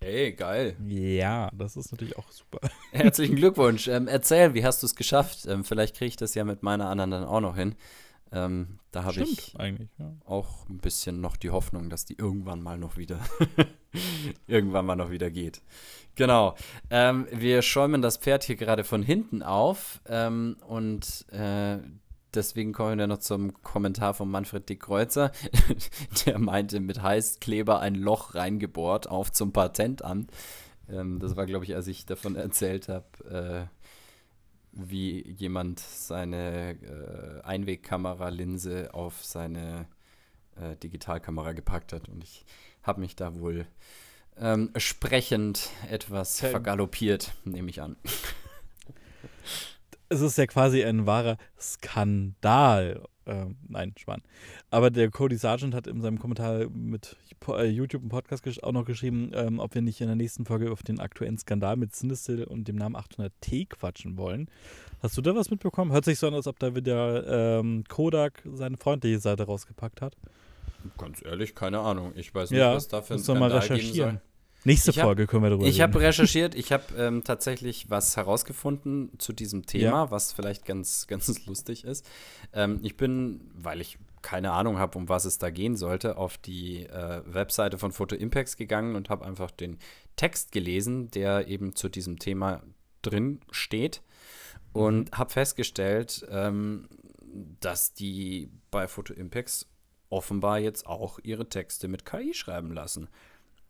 Ey, 0.01 0.31
geil. 0.31 0.77
Ja, 0.87 1.49
das 1.53 1.75
ist 1.75 1.91
natürlich 1.91 2.17
auch 2.17 2.31
super. 2.31 2.59
Herzlichen 2.91 3.35
Glückwunsch. 3.35 3.89
Ähm, 3.89 4.07
erzähl, 4.07 4.53
wie 4.53 4.63
hast 4.63 4.81
du 4.81 4.87
es 4.87 4.95
geschafft? 4.95 5.45
Ähm, 5.45 5.65
vielleicht 5.65 5.97
kriege 5.97 6.07
ich 6.07 6.15
das 6.15 6.35
ja 6.35 6.45
mit 6.45 6.63
meiner 6.63 6.87
anderen 6.87 7.11
dann 7.11 7.25
auch 7.25 7.41
noch 7.41 7.57
hin. 7.57 7.75
Ähm, 8.31 8.79
da 8.91 9.03
habe 9.03 9.21
ich 9.21 9.53
ja. 9.53 10.13
auch 10.25 10.69
ein 10.69 10.77
bisschen 10.77 11.19
noch 11.19 11.35
die 11.35 11.49
Hoffnung, 11.49 11.89
dass 11.89 12.05
die 12.05 12.17
irgendwann 12.17 12.61
mal 12.61 12.77
noch 12.77 12.95
wieder 12.95 13.19
irgendwann 14.47 14.85
mal 14.85 14.95
noch 14.95 15.09
wieder 15.09 15.29
geht. 15.31 15.61
Genau. 16.15 16.55
Ähm, 16.89 17.27
wir 17.31 17.61
schäumen 17.61 18.01
das 18.01 18.17
Pferd 18.17 18.43
hier 18.43 18.55
gerade 18.55 18.83
von 18.85 19.03
hinten 19.03 19.41
auf 19.41 19.99
ähm, 20.07 20.57
und 20.67 21.25
äh, 21.31 21.79
deswegen 22.33 22.73
kommen 22.73 22.99
wir 22.99 23.07
noch 23.07 23.19
zum 23.19 23.61
Kommentar 23.63 24.13
von 24.13 24.29
Manfred 24.29 24.69
D. 24.69 24.75
Kreuzer. 24.75 25.31
Der 26.25 26.39
meinte 26.39 26.79
mit 26.79 27.01
Heißkleber 27.01 27.79
ein 27.79 27.95
Loch 27.95 28.35
reingebohrt 28.35 29.07
auf 29.07 29.31
zum 29.31 29.51
Patentamt. 29.51 30.31
Ähm, 30.89 31.19
das 31.19 31.35
war, 31.35 31.45
glaube 31.45 31.65
ich, 31.65 31.75
als 31.75 31.87
ich 31.87 32.05
davon 32.05 32.35
erzählt 32.35 32.89
habe. 32.89 33.69
Äh, 33.69 33.79
wie 34.71 35.27
jemand 35.31 35.79
seine 35.79 36.71
äh, 36.81 37.41
Einwegkameralinse 37.43 38.93
auf 38.93 39.23
seine 39.25 39.87
äh, 40.55 40.75
Digitalkamera 40.77 41.53
gepackt 41.53 41.93
hat. 41.93 42.07
Und 42.07 42.23
ich 42.23 42.45
habe 42.83 43.01
mich 43.01 43.15
da 43.15 43.39
wohl 43.39 43.65
ähm, 44.37 44.71
sprechend 44.77 45.69
etwas 45.89 46.39
vergaloppiert, 46.39 47.33
nehme 47.43 47.69
ich 47.69 47.81
an. 47.81 47.97
Es 50.09 50.21
ist 50.21 50.37
ja 50.37 50.47
quasi 50.47 50.83
ein 50.83 51.05
wahrer 51.05 51.37
Skandal. 51.59 53.03
Ähm, 53.27 53.57
nein, 53.67 53.93
Schwan. 53.95 54.23
Aber 54.71 54.89
der 54.89 55.11
Cody 55.11 55.37
Sargent 55.37 55.75
hat 55.75 55.85
in 55.85 56.01
seinem 56.01 56.17
Kommentar 56.17 56.67
mit 56.69 57.15
äh, 57.47 57.67
YouTube 57.67 58.01
und 58.01 58.09
Podcast 58.09 58.63
auch 58.63 58.71
noch 58.71 58.85
geschrieben, 58.85 59.31
ähm, 59.35 59.59
ob 59.59 59.75
wir 59.75 59.83
nicht 59.83 60.01
in 60.01 60.07
der 60.07 60.15
nächsten 60.15 60.45
Folge 60.45 60.71
auf 60.71 60.81
den 60.81 60.99
aktuellen 60.99 61.37
Skandal 61.37 61.77
mit 61.77 61.95
Sinistil 61.95 62.43
und 62.43 62.67
dem 62.67 62.75
Namen 62.75 62.95
800T 62.95 63.69
quatschen 63.69 64.17
wollen. 64.17 64.49
Hast 65.03 65.15
du 65.15 65.21
da 65.21 65.35
was 65.35 65.51
mitbekommen? 65.51 65.91
Hört 65.91 66.05
sich 66.05 66.17
so 66.17 66.27
an, 66.27 66.33
als 66.33 66.47
ob 66.47 66.57
da 66.57 66.73
wieder 66.73 67.59
ähm, 67.59 67.83
Kodak 67.87 68.41
seine 68.51 68.77
freundliche 68.77 69.19
Seite 69.19 69.43
rausgepackt 69.43 70.01
hat. 70.01 70.17
Ganz 70.97 71.23
ehrlich, 71.23 71.53
keine 71.53 71.79
Ahnung. 71.79 72.13
Ich 72.15 72.33
weiß 72.33 72.49
nicht, 72.49 72.59
ja, 72.59 72.73
was 72.73 72.87
da 72.87 73.03
für 73.03 73.13
ein 73.13 73.19
Skandal 73.19 73.49
mal 73.49 73.57
recherchieren. 73.57 73.93
geben 73.93 74.11
soll. 74.17 74.28
Nächste 74.65 74.91
hab, 74.91 75.03
Folge 75.03 75.25
können 75.25 75.43
wir 75.43 75.49
darüber 75.49 75.67
Ich 75.67 75.79
habe 75.81 75.99
recherchiert, 76.01 76.53
ich 76.53 76.71
habe 76.71 76.83
ähm, 76.97 77.23
tatsächlich 77.23 77.89
was 77.89 78.17
herausgefunden 78.17 79.11
zu 79.17 79.31
diesem 79.31 79.65
Thema, 79.65 80.03
ja. 80.03 80.11
was 80.11 80.33
vielleicht 80.33 80.65
ganz, 80.65 81.07
ganz 81.07 81.45
lustig 81.47 81.85
ist. 81.85 82.05
Ähm, 82.53 82.79
ich 82.83 82.97
bin, 82.97 83.41
weil 83.55 83.79
ich 83.79 83.97
keine 84.21 84.51
Ahnung 84.51 84.77
habe, 84.77 84.97
um 84.97 85.07
was 85.07 85.25
es 85.25 85.37
da 85.37 85.49
gehen 85.49 85.77
sollte, 85.77 86.17
auf 86.17 86.37
die 86.37 86.85
äh, 86.85 87.21
Webseite 87.25 87.77
von 87.77 87.91
Photo 87.91 88.15
Impacts 88.15 88.57
gegangen 88.57 88.95
und 88.95 89.09
habe 89.09 89.25
einfach 89.25 89.51
den 89.51 89.77
Text 90.17 90.51
gelesen, 90.51 91.09
der 91.11 91.47
eben 91.47 91.75
zu 91.75 91.87
diesem 91.87 92.19
Thema 92.19 92.61
drin 93.01 93.39
steht 93.51 94.01
und 94.73 95.11
mhm. 95.11 95.17
habe 95.17 95.31
festgestellt, 95.31 96.27
ähm, 96.29 96.89
dass 97.59 97.93
die 97.93 98.49
bei 98.71 98.87
Photo 98.87 99.13
Impacts 99.13 99.67
offenbar 100.09 100.59
jetzt 100.59 100.87
auch 100.87 101.19
ihre 101.23 101.47
Texte 101.47 101.87
mit 101.87 102.05
KI 102.05 102.33
schreiben 102.33 102.73
lassen. 102.73 103.07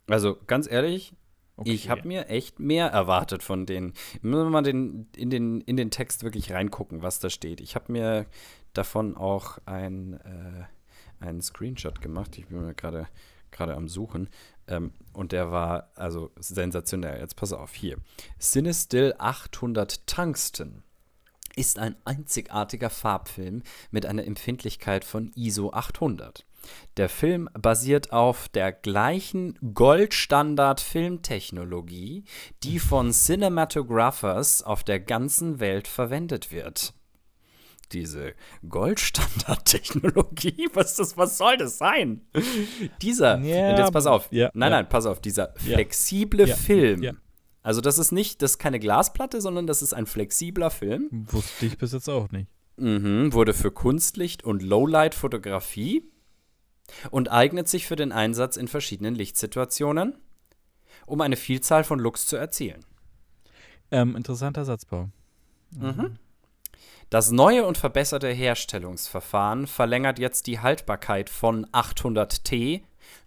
Also 0.10 0.38
ganz 0.48 0.70
ehrlich, 0.70 1.14
okay. 1.56 1.72
ich 1.72 1.90
habe 1.90 2.08
mir 2.08 2.28
echt 2.30 2.60
mehr 2.60 2.88
erwartet 2.88 3.44
von 3.44 3.66
denen. 3.66 3.94
Müssen 4.22 4.46
wir 4.46 4.50
mal 4.50 4.64
den, 4.64 5.08
in, 5.16 5.30
den, 5.30 5.62
in 5.62 5.78
den 5.78 5.92
Text 5.92 6.24
wirklich 6.24 6.52
reingucken, 6.52 7.02
was 7.02 7.20
da 7.20 7.30
steht. 7.30 7.62
Ich 7.62 7.76
habe 7.76 7.92
mir 7.92 8.26
davon 8.74 9.16
auch 9.16 9.60
ein, 9.66 10.14
äh, 10.14 11.24
einen 11.24 11.42
Screenshot 11.42 12.02
gemacht. 12.02 12.38
Ich 12.38 12.48
bin 12.48 12.66
mir 12.66 12.74
gerade 12.74 13.08
gerade 13.52 13.76
am 13.76 13.88
Suchen. 13.88 14.30
Ähm, 14.68 14.92
und 15.14 15.32
der 15.32 15.52
war 15.52 15.90
also 15.96 16.32
sensationell. 16.40 17.20
Jetzt 17.20 17.36
pass 17.36 17.54
auf, 17.54 17.74
hier. 17.74 17.98
Cinestill 18.40 19.16
800 19.18 20.06
Tungsten 20.08 20.84
ist 21.56 21.80
ein 21.80 21.96
einzigartiger 22.06 22.90
Farbfilm 22.90 23.64
mit 23.92 24.06
einer 24.06 24.26
Empfindlichkeit 24.26 25.04
von 25.04 25.32
ISO 25.36 25.72
800. 25.72 26.46
Der 26.98 27.10
Film 27.10 27.48
basiert 27.54 28.12
auf 28.12 28.50
der 28.50 28.72
gleichen 28.72 29.60
Goldstandard-Filmtechnologie, 29.74 32.24
die 32.64 32.80
von 32.80 33.12
Cinematographers 33.12 34.64
auf 34.64 34.84
der 34.84 35.00
ganzen 35.00 35.60
Welt 35.60 35.88
verwendet 35.88 36.52
wird. 36.52 36.94
Diese 37.92 38.34
Goldstandard-Technologie, 38.68 40.70
was, 40.74 40.96
das, 40.96 41.18
was 41.18 41.38
soll 41.38 41.58
das 41.58 41.78
sein? 41.78 42.22
Dieser, 43.02 43.40
yeah, 43.40 43.78
jetzt 43.78 43.92
pass 43.92 44.06
auf, 44.06 44.32
ja, 44.32 44.50
nein, 44.54 44.72
ja. 44.72 44.78
nein, 44.78 44.90
pass 44.90 45.06
auf, 45.06 45.22
dieser 45.22 45.54
flexible 45.56 46.48
Film. 46.48 47.18
Also 47.62 47.82
das 47.82 47.98
ist 47.98 48.12
nicht, 48.12 48.42
das 48.42 48.52
ist 48.52 48.60
keine 48.60 48.80
Glasplatte, 48.80 49.42
sondern 49.42 49.68
das 49.68 49.82
ist 49.82 49.94
ein 49.94 50.06
flexibler 50.06 50.70
Film. 50.70 51.10
Wusste 51.12 51.66
ich 51.66 51.78
bis 51.78 51.94
jetzt 51.94 52.10
auch 52.10 52.32
nicht. 52.32 52.48
Mhm, 52.78 53.34
wurde 53.34 53.54
für 53.54 53.72
Kunstlicht 53.72 54.44
und 54.44 54.64
Lowlight-Fotografie 54.64 56.10
und 57.12 57.32
eignet 57.32 57.68
sich 57.68 57.88
für 57.88 57.96
den 57.96 58.12
Einsatz 58.12 58.58
in 58.58 58.68
verschiedenen 58.68 59.16
Lichtsituationen, 59.16 60.16
um 61.06 61.22
eine 61.22 61.36
Vielzahl 61.38 61.84
von 61.84 62.00
Looks 62.00 62.28
zu 62.28 62.36
erzielen. 62.36 62.86
Ähm, 63.92 64.16
interessanter 64.16 64.66
Satzbau. 64.66 65.10
Mhm. 65.72 65.88
mhm. 65.88 66.20
Das 67.10 67.32
neue 67.32 67.66
und 67.66 67.76
verbesserte 67.76 68.28
Herstellungsverfahren 68.28 69.66
verlängert 69.66 70.20
jetzt 70.20 70.46
die 70.46 70.60
Haltbarkeit 70.60 71.32
von 71.32 71.66
800T 71.68 72.82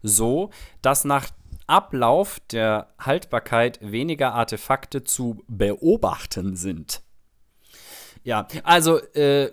so, 0.05 0.51
dass 0.83 1.05
nach 1.05 1.31
Ablauf 1.67 2.39
der 2.51 2.89
Haltbarkeit 3.01 3.79
weniger 3.83 4.35
Artefakte 4.35 5.03
zu 5.03 5.43
beobachten 5.49 6.55
sind. 6.57 7.03
Ja, 8.25 8.47
also 8.63 8.99
äh, 9.15 9.51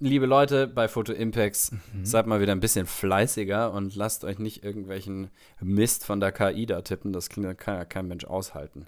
liebe 0.00 0.26
Leute 0.26 0.66
bei 0.66 0.88
Photo 0.88 1.12
Impacts, 1.12 1.72
mhm. 1.72 2.04
seid 2.04 2.26
mal 2.26 2.40
wieder 2.40 2.52
ein 2.52 2.60
bisschen 2.60 2.86
fleißiger 2.86 3.72
und 3.72 3.94
lasst 3.94 4.24
euch 4.24 4.38
nicht 4.38 4.64
irgendwelchen 4.64 5.30
Mist 5.60 6.04
von 6.04 6.20
der 6.20 6.32
KI 6.32 6.66
da 6.66 6.82
tippen. 6.82 7.12
Das 7.12 7.28
kann 7.28 7.44
ja 7.44 7.54
kein 7.54 8.08
Mensch 8.08 8.24
aushalten. 8.24 8.86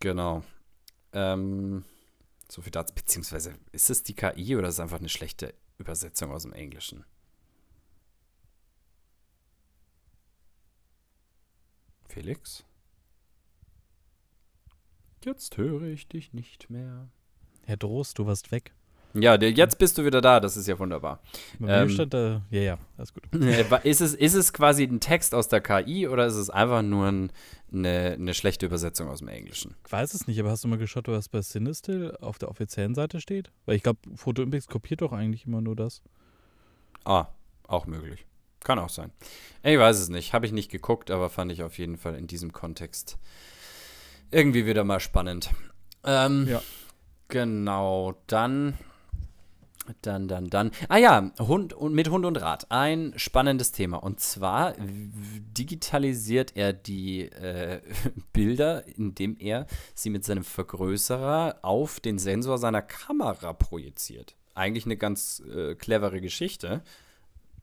Genau. 0.00 0.42
Ähm, 1.12 1.84
so 2.50 2.62
viel 2.62 2.72
dazu. 2.72 2.94
Beziehungsweise 2.94 3.54
ist 3.72 3.90
es 3.90 4.02
die 4.02 4.14
KI 4.14 4.56
oder 4.56 4.68
ist 4.68 4.74
es 4.74 4.80
einfach 4.80 4.98
eine 4.98 5.08
schlechte 5.08 5.54
Übersetzung 5.78 6.30
aus 6.30 6.42
dem 6.42 6.52
Englischen? 6.52 7.04
Felix? 12.08 12.64
Jetzt 15.24 15.56
höre 15.56 15.82
ich 15.82 16.06
dich 16.06 16.32
nicht 16.32 16.68
mehr. 16.68 17.08
Herr 17.64 17.78
Drost, 17.78 18.18
du 18.18 18.26
warst 18.26 18.52
weg. 18.52 18.74
Ja, 19.14 19.36
jetzt 19.36 19.78
bist 19.78 19.96
du 19.96 20.04
wieder 20.04 20.20
da, 20.20 20.40
das 20.40 20.56
ist 20.56 20.66
ja 20.66 20.76
wunderbar. 20.78 21.20
Bei 21.60 21.68
ähm, 21.68 21.86
mir 21.86 21.94
stand 21.94 22.14
da, 22.14 22.42
ja, 22.50 22.60
ja, 22.60 22.78
alles 22.98 23.14
gut. 23.14 23.22
ist, 23.84 24.00
es, 24.00 24.14
ist 24.14 24.34
es 24.34 24.52
quasi 24.52 24.82
ein 24.82 24.98
Text 24.98 25.34
aus 25.34 25.46
der 25.46 25.60
KI 25.60 26.08
oder 26.08 26.26
ist 26.26 26.34
es 26.34 26.50
einfach 26.50 26.82
nur 26.82 27.06
ein, 27.06 27.32
eine, 27.72 28.16
eine 28.18 28.34
schlechte 28.34 28.66
Übersetzung 28.66 29.08
aus 29.08 29.20
dem 29.20 29.28
Englischen? 29.28 29.76
Ich 29.86 29.92
weiß 29.92 30.14
es 30.14 30.26
nicht, 30.26 30.40
aber 30.40 30.50
hast 30.50 30.64
du 30.64 30.68
mal 30.68 30.78
geschaut, 30.78 31.06
was 31.06 31.28
bei 31.28 31.42
Sinistil 31.42 32.16
auf 32.20 32.38
der 32.38 32.48
offiziellen 32.48 32.96
Seite 32.96 33.20
steht? 33.20 33.52
Weil 33.66 33.76
ich 33.76 33.84
glaube, 33.84 34.00
Photoimpix 34.16 34.66
kopiert 34.66 35.00
doch 35.00 35.12
eigentlich 35.12 35.46
immer 35.46 35.60
nur 35.60 35.76
das. 35.76 36.02
Ah, 37.04 37.26
auch 37.68 37.86
möglich. 37.86 38.26
Kann 38.64 38.80
auch 38.80 38.88
sein. 38.88 39.12
Ich 39.62 39.78
weiß 39.78 40.00
es 40.00 40.08
nicht, 40.08 40.32
habe 40.32 40.46
ich 40.46 40.52
nicht 40.52 40.72
geguckt, 40.72 41.12
aber 41.12 41.30
fand 41.30 41.52
ich 41.52 41.62
auf 41.62 41.78
jeden 41.78 41.98
Fall 41.98 42.16
in 42.16 42.26
diesem 42.26 42.52
Kontext 42.52 43.18
irgendwie 44.30 44.66
wieder 44.66 44.82
mal 44.82 45.00
spannend. 45.00 45.50
Ähm, 46.02 46.48
ja. 46.48 46.62
Genau, 47.28 48.14
dann 48.26 48.76
dann, 50.02 50.28
dann, 50.28 50.48
dann. 50.48 50.70
Ah 50.88 50.98
ja, 50.98 51.30
Hund 51.38 51.72
und 51.72 51.94
mit 51.94 52.10
Hund 52.10 52.24
und 52.24 52.36
Rad. 52.40 52.70
Ein 52.70 53.12
spannendes 53.16 53.72
Thema. 53.72 53.98
Und 53.98 54.20
zwar 54.20 54.74
digitalisiert 54.78 56.56
er 56.56 56.72
die 56.72 57.22
äh, 57.22 57.80
Bilder, 58.32 58.86
indem 58.96 59.36
er 59.38 59.66
sie 59.94 60.10
mit 60.10 60.24
seinem 60.24 60.44
Vergrößerer 60.44 61.58
auf 61.62 62.00
den 62.00 62.18
Sensor 62.18 62.58
seiner 62.58 62.82
Kamera 62.82 63.52
projiziert. 63.52 64.36
Eigentlich 64.54 64.84
eine 64.84 64.96
ganz 64.96 65.42
äh, 65.52 65.74
clevere 65.74 66.20
Geschichte. 66.20 66.82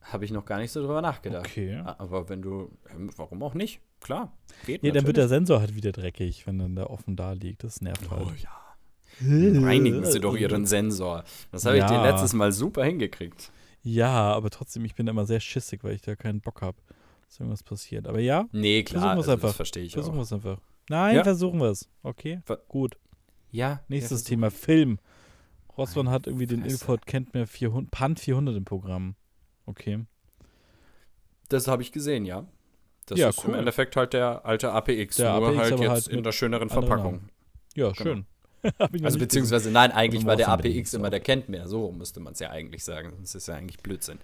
Habe 0.02 0.24
ich 0.24 0.32
noch 0.32 0.44
gar 0.44 0.58
nicht 0.58 0.72
so 0.72 0.80
drüber 0.80 1.00
nachgedacht. 1.00 1.46
Okay. 1.46 1.76
Aber 1.76 2.28
wenn 2.28 2.42
du, 2.42 2.70
ähm, 2.90 3.10
warum 3.16 3.42
auch 3.42 3.54
nicht? 3.54 3.80
Klar. 4.00 4.32
Geht 4.66 4.82
ja, 4.82 4.88
natürlich. 4.88 4.94
dann 4.94 5.06
wird 5.06 5.16
der 5.16 5.28
Sensor 5.28 5.60
halt 5.60 5.74
wieder 5.76 5.92
dreckig, 5.92 6.46
wenn 6.46 6.58
dann 6.58 6.74
der 6.74 6.90
offen 6.90 7.16
da 7.16 7.32
liegt. 7.32 7.62
Das 7.62 7.80
nervt 7.80 8.10
halt. 8.10 8.26
Oh 8.26 8.32
ja. 8.36 8.61
Reinigen 9.26 10.04
Sie 10.04 10.20
doch 10.20 10.36
Ihren 10.36 10.66
Sensor. 10.66 11.24
Das 11.50 11.64
habe 11.64 11.78
ja. 11.78 11.84
ich 11.84 11.90
dir 11.90 12.02
letztes 12.02 12.32
Mal 12.32 12.52
super 12.52 12.84
hingekriegt. 12.84 13.52
Ja, 13.82 14.32
aber 14.32 14.50
trotzdem, 14.50 14.84
ich 14.84 14.94
bin 14.94 15.06
immer 15.06 15.26
sehr 15.26 15.40
schissig, 15.40 15.82
weil 15.82 15.94
ich 15.94 16.02
da 16.02 16.14
keinen 16.14 16.40
Bock 16.40 16.62
habe, 16.62 16.78
dass 17.26 17.40
irgendwas 17.40 17.62
passiert. 17.62 18.06
Aber 18.06 18.20
ja, 18.20 18.46
nee, 18.52 18.82
klar, 18.82 19.02
versuchen 19.02 19.18
also, 19.18 19.32
einfach. 19.32 19.54
verstehe 19.54 19.82
ich 19.82 19.92
versuchen 19.92 20.16
wir 20.16 20.22
es 20.22 20.32
einfach. 20.32 20.58
Nein, 20.88 21.16
ja. 21.16 21.24
versuchen 21.24 21.60
wir 21.60 21.70
es. 21.70 21.88
Okay, 22.02 22.40
Ver 22.44 22.58
gut. 22.68 22.96
Ja. 23.50 23.80
Nächstes 23.88 24.24
Thema, 24.24 24.50
Film. 24.50 24.98
Rossmann 25.76 26.10
hat 26.10 26.26
irgendwie 26.26 26.46
den 26.46 26.64
Ilford 26.64 27.06
kennt 27.06 27.34
mir 27.34 27.46
400, 27.46 27.90
Pan 27.90 28.16
400 28.16 28.56
im 28.56 28.64
Programm. 28.64 29.14
Okay. 29.66 30.04
Das 31.48 31.66
habe 31.66 31.82
ich 31.82 31.92
gesehen, 31.92 32.24
ja. 32.24 32.46
Das 33.06 33.18
ja, 33.18 33.30
ist 33.30 33.44
cool. 33.44 33.50
im 33.50 33.58
Endeffekt 33.60 33.96
halt 33.96 34.12
der 34.12 34.44
alte 34.44 34.72
APX, 34.72 35.16
der 35.16 35.38
nur 35.38 35.48
APX, 35.48 35.58
halt 35.58 35.80
jetzt 35.80 35.90
halt 35.90 36.08
in 36.08 36.22
der 36.22 36.32
schöneren 36.32 36.68
Verpackung. 36.68 37.28
Ja, 37.74 37.90
genau. 37.90 37.94
schön. 37.94 38.26
also 39.02 39.18
beziehungsehose, 39.18 39.56
gesehen. 39.56 39.72
nein, 39.72 39.92
eigentlich 39.92 40.24
war 40.24 40.36
der 40.36 40.48
APX 40.48 40.94
immer 40.94 41.10
der 41.10 41.20
kennt 41.20 41.48
mehr. 41.48 41.68
So 41.68 41.92
müsste 41.92 42.20
man 42.20 42.34
es 42.34 42.38
ja 42.38 42.50
eigentlich 42.50 42.84
sagen. 42.84 43.12
Das 43.20 43.34
ist 43.34 43.48
ja 43.48 43.54
eigentlich 43.54 43.78
Blödsinn. 43.78 44.18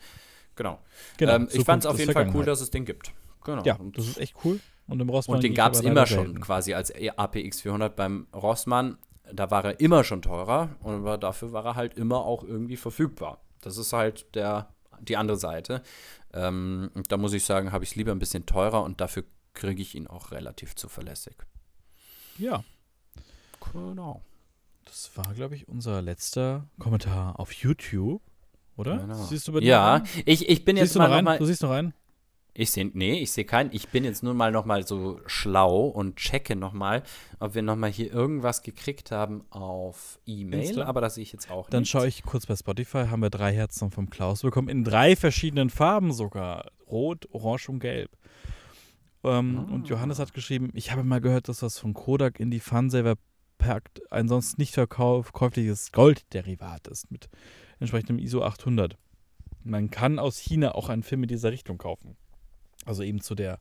Genau. 0.57 0.79
genau 1.17 1.35
ähm, 1.35 1.49
ich 1.53 1.65
fand 1.65 1.85
es 1.85 1.87
auf 1.87 1.99
jeden 1.99 2.13
Fall 2.13 2.31
cool, 2.35 2.45
dass 2.45 2.61
es 2.61 2.71
den 2.71 2.85
gibt. 2.85 3.13
Genau. 3.45 3.63
Ja, 3.63 3.79
das 3.95 4.09
ist 4.09 4.19
echt 4.19 4.35
cool. 4.45 4.61
Und 4.87 5.01
im 5.01 5.09
Rossmann. 5.09 5.37
Und 5.37 5.45
den 5.45 5.55
gab 5.55 5.75
es 5.75 5.81
immer 5.81 6.07
schon 6.07 6.27
selten. 6.27 6.41
quasi 6.41 6.75
als 6.75 6.93
APX 6.93 7.61
400 7.61 7.95
beim 7.95 8.27
Rossmann. 8.35 8.99
Da 9.31 9.51
war 9.51 9.65
er 9.65 9.81
immer 9.81 10.05
schon 10.05 10.23
teurer 10.23 10.77
und 10.81 11.05
dafür 11.23 11.53
war 11.53 11.65
er 11.65 11.75
halt 11.75 11.95
immer 11.99 12.25
auch 12.25 12.43
irgendwie 12.43 12.77
verfügbar. 12.77 13.43
Das 13.61 13.77
ist 13.77 13.93
halt 13.93 14.35
der, 14.35 14.75
die 15.01 15.19
andere 15.19 15.37
Seite. 15.37 15.83
Ähm, 16.33 16.91
da 17.09 17.19
muss 17.19 17.35
ich 17.35 17.45
sagen, 17.45 17.71
habe 17.71 17.85
ich 17.85 17.91
es 17.91 17.97
lieber 17.97 18.13
ein 18.13 18.19
bisschen 18.19 18.47
teurer 18.47 18.83
und 18.83 19.03
dafür 19.03 19.25
kriege 19.53 19.83
ich 19.83 19.95
ihn 19.95 20.07
auch 20.07 20.31
relativ 20.31 20.77
zuverlässig. 20.77 21.37
Ja. 22.39 22.65
Genau. 23.73 24.23
Das 24.89 25.11
war, 25.17 25.35
glaube 25.35 25.55
ich, 25.55 25.69
unser 25.69 26.03
letzter 26.03 26.67
Kommentar 26.79 27.39
auf 27.39 27.53
YouTube, 27.53 28.23
oder? 28.77 28.99
Genau. 28.99 29.15
Siehst 29.25 29.47
du 29.49 29.53
bei 29.53 29.61
Ja, 29.61 30.03
ich, 30.25 30.49
ich 30.49 30.65
bin 30.65 30.77
siehst 30.77 30.95
jetzt 30.95 30.99
mal 30.99 31.09
noch 31.09 31.23
mal. 31.23 31.39
Du 31.39 31.45
siehst 31.45 31.63
noch 31.63 31.71
einen? 31.71 31.93
Ich 32.55 32.73
sehe, 32.73 32.91
nee, 32.93 33.21
ich 33.21 33.31
sehe 33.31 33.45
keinen. 33.45 33.71
Ich 33.73 33.89
bin 33.91 34.03
jetzt 34.03 34.25
nur 34.25 34.35
mal 34.35 34.51
noch 34.51 34.65
mal 34.65 34.85
so 34.85 35.21
schlau 35.27 35.87
und 35.87 36.17
checke 36.17 36.57
noch 36.57 36.73
mal, 36.73 37.05
ob 37.39 37.55
wir 37.55 37.63
noch 37.63 37.77
mal 37.77 37.91
hier 37.91 38.13
irgendwas 38.13 38.63
gekriegt 38.63 39.13
haben 39.13 39.45
auf 39.51 40.19
E-Mail, 40.27 40.83
aber 40.83 41.01
das 41.01 41.15
sehe 41.15 41.23
ich 41.23 41.33
jetzt 41.33 41.53
auch 41.53 41.71
Dann 41.71 41.83
nicht. 41.83 41.91
schaue 41.91 42.09
ich 42.09 42.25
kurz 42.25 42.47
bei 42.47 42.57
Spotify, 42.57 43.07
haben 43.11 43.23
wir 43.23 43.31
drei 43.31 43.55
Herzen 43.55 43.93
vom 43.93 44.11
Klaus 44.11 44.43
bekommen, 44.43 44.69
in 44.69 44.83
drei 44.83 45.15
verschiedenen 45.15 45.71
Farben 45.71 46.13
sogar. 46.13 46.73
Rot, 46.91 47.29
Orange 47.31 47.69
und 47.69 47.79
Gelb. 47.79 48.11
Ähm, 49.23 49.67
ah. 49.69 49.73
Und 49.73 49.89
Johannes 49.89 50.19
hat 50.19 50.35
geschrieben, 50.35 50.71
ich 50.75 50.91
habe 50.91 51.05
mal 51.05 51.21
gehört, 51.21 51.49
dass 51.49 51.61
das 51.61 51.79
von 51.79 51.95
Kodak 51.95 52.41
in 52.41 52.51
die 52.51 52.61
Funsaver 52.61 53.15
packt, 53.59 54.01
ein 54.13 54.29
sonst 54.29 54.59
nicht 54.59 54.75
verkäufliches 54.75 55.93
Goldderivat 55.93 56.89
ist 56.89 57.11
mit 57.11 57.29
entsprechendem 57.81 58.19
ISO 58.19 58.43
800. 58.43 58.97
Man 59.65 59.91
kann 59.91 60.19
aus 60.19 60.39
China 60.39 60.75
auch 60.75 60.89
einen 60.89 61.03
Film 61.03 61.25
in 61.25 61.29
dieser 61.29 61.53
Richtung 61.53 61.79
kaufen. 61.79 62.17
Also 62.87 63.03
eben 63.03 63.21
zu 63.21 63.35
der 63.35 63.59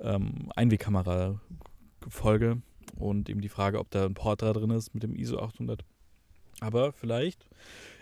ähm, 0.00 0.50
Einwegkamera-Folge 0.56 2.62
und 2.96 3.28
eben 3.28 3.40
die 3.40 3.48
Frage, 3.48 3.78
ob 3.78 3.90
da 3.90 4.04
ein 4.04 4.14
Portra 4.14 4.52
drin 4.52 4.70
ist 4.70 4.94
mit 4.94 5.02
dem 5.02 5.14
ISO 5.14 5.38
800. 5.38 5.84
Aber 6.60 6.92
vielleicht 6.92 7.46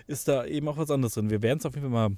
ist 0.07 0.28
da 0.28 0.47
eben 0.47 0.68
auch 0.68 0.76
was 0.76 0.90
anderes 0.90 1.14
drin. 1.14 1.30
Wir 1.30 1.43
werden 1.43 1.59
es 1.59 1.66
auf 1.66 1.74
jeden 1.74 1.90
Fall 1.90 2.09
mal 2.09 2.16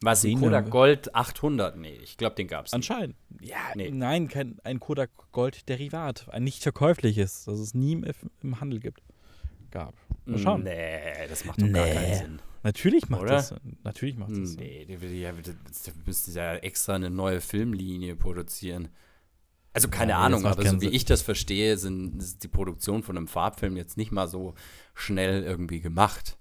was, 0.00 0.24
ein 0.24 0.40
Kodak 0.40 0.70
Gold 0.70 1.14
800? 1.14 1.76
Nee, 1.76 1.98
ich 2.02 2.16
glaube, 2.16 2.36
den 2.36 2.46
gab 2.46 2.66
es 2.66 2.72
Anscheinend. 2.72 3.16
Ja, 3.40 3.56
nee. 3.74 3.90
nein, 3.90 4.28
kein, 4.28 4.58
ein 4.64 4.80
Kodak 4.80 5.10
Gold 5.32 5.68
Derivat. 5.68 6.28
Ein 6.30 6.44
nicht 6.44 6.62
verkäufliches, 6.62 7.44
das 7.44 7.58
es 7.58 7.74
nie 7.74 7.92
im, 7.92 8.04
im 8.42 8.60
Handel 8.60 8.80
gibt. 8.80 9.02
Gab. 9.70 9.94
Mal 10.24 10.38
schauen. 10.38 10.62
Nee, 10.62 11.26
das 11.28 11.44
macht 11.44 11.60
doch 11.60 11.66
nee. 11.66 11.72
gar 11.72 11.86
keinen 11.86 12.14
Sinn. 12.14 12.42
Natürlich 12.62 13.08
macht 13.08 13.22
Oder? 13.22 13.32
das 13.32 13.48
Sinn. 13.48 13.78
Natürlich 13.84 14.16
macht 14.16 14.30
das 14.30 14.50
Sinn. 14.50 14.60
Nee, 14.60 14.84
du 14.86 15.52
müsstest 16.06 16.36
ja 16.36 16.54
extra 16.56 16.94
eine 16.94 17.10
neue 17.10 17.40
Filmlinie 17.40 18.16
produzieren. 18.16 18.88
Also 19.72 19.88
keine 19.88 20.12
ja, 20.12 20.18
Ahnung, 20.18 20.44
aber 20.46 20.66
so 20.66 20.80
wie 20.80 20.88
ich 20.88 21.04
das 21.04 21.22
verstehe, 21.22 21.76
sind, 21.76 22.20
ist 22.20 22.42
die 22.42 22.48
Produktion 22.48 23.02
von 23.02 23.16
einem 23.16 23.28
Farbfilm 23.28 23.76
jetzt 23.76 23.96
nicht 23.96 24.10
mal 24.10 24.26
so 24.26 24.54
schnell 24.94 25.44
irgendwie 25.44 25.80
gemacht. 25.80 26.38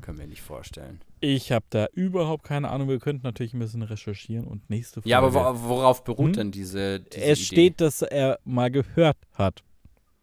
Können 0.00 0.18
wir 0.18 0.26
nicht 0.26 0.42
vorstellen. 0.42 1.00
Ich 1.20 1.52
habe 1.52 1.66
da 1.70 1.86
überhaupt 1.92 2.44
keine 2.44 2.70
Ahnung. 2.70 2.88
Wir 2.88 2.98
könnten 2.98 3.26
natürlich 3.26 3.52
ein 3.52 3.58
bisschen 3.58 3.82
recherchieren 3.82 4.46
und 4.46 4.68
nächste 4.70 5.02
Frage. 5.02 5.10
Ja, 5.10 5.18
aber 5.18 5.62
worauf 5.62 6.04
beruht 6.04 6.28
hm? 6.28 6.32
denn 6.32 6.50
diese, 6.50 7.00
diese 7.00 7.24
Es 7.24 7.38
Idee? 7.38 7.44
steht, 7.44 7.80
dass 7.80 8.02
er 8.02 8.38
mal 8.44 8.70
gehört 8.70 9.18
hat, 9.34 9.62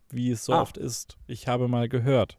wie 0.09 0.31
es 0.31 0.45
so 0.45 0.53
ah. 0.53 0.61
oft 0.61 0.77
ist. 0.77 1.17
Ich 1.27 1.47
habe 1.47 1.67
mal 1.67 1.87
gehört, 1.87 2.37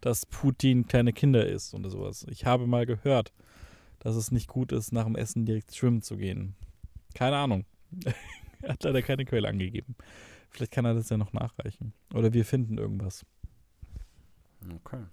dass 0.00 0.24
Putin 0.26 0.86
kleine 0.86 1.12
Kinder 1.12 1.46
ist 1.46 1.74
und 1.74 1.88
sowas. 1.90 2.26
Ich 2.30 2.46
habe 2.46 2.66
mal 2.66 2.86
gehört, 2.86 3.32
dass 3.98 4.16
es 4.16 4.30
nicht 4.30 4.48
gut 4.48 4.72
ist, 4.72 4.92
nach 4.92 5.04
dem 5.04 5.16
Essen 5.16 5.44
direkt 5.44 5.74
schwimmen 5.74 6.02
zu 6.02 6.16
gehen. 6.16 6.56
Keine 7.14 7.36
Ahnung. 7.36 7.66
er 8.62 8.72
hat 8.72 8.82
leider 8.82 9.02
keine 9.02 9.24
Quelle 9.24 9.48
angegeben. 9.48 9.94
Vielleicht 10.48 10.72
kann 10.72 10.84
er 10.84 10.94
das 10.94 11.10
ja 11.10 11.16
noch 11.16 11.32
nachreichen. 11.32 11.92
Oder 12.14 12.32
wir 12.32 12.44
finden 12.44 12.78
irgendwas. 12.78 13.24
Okay. 14.74 15.04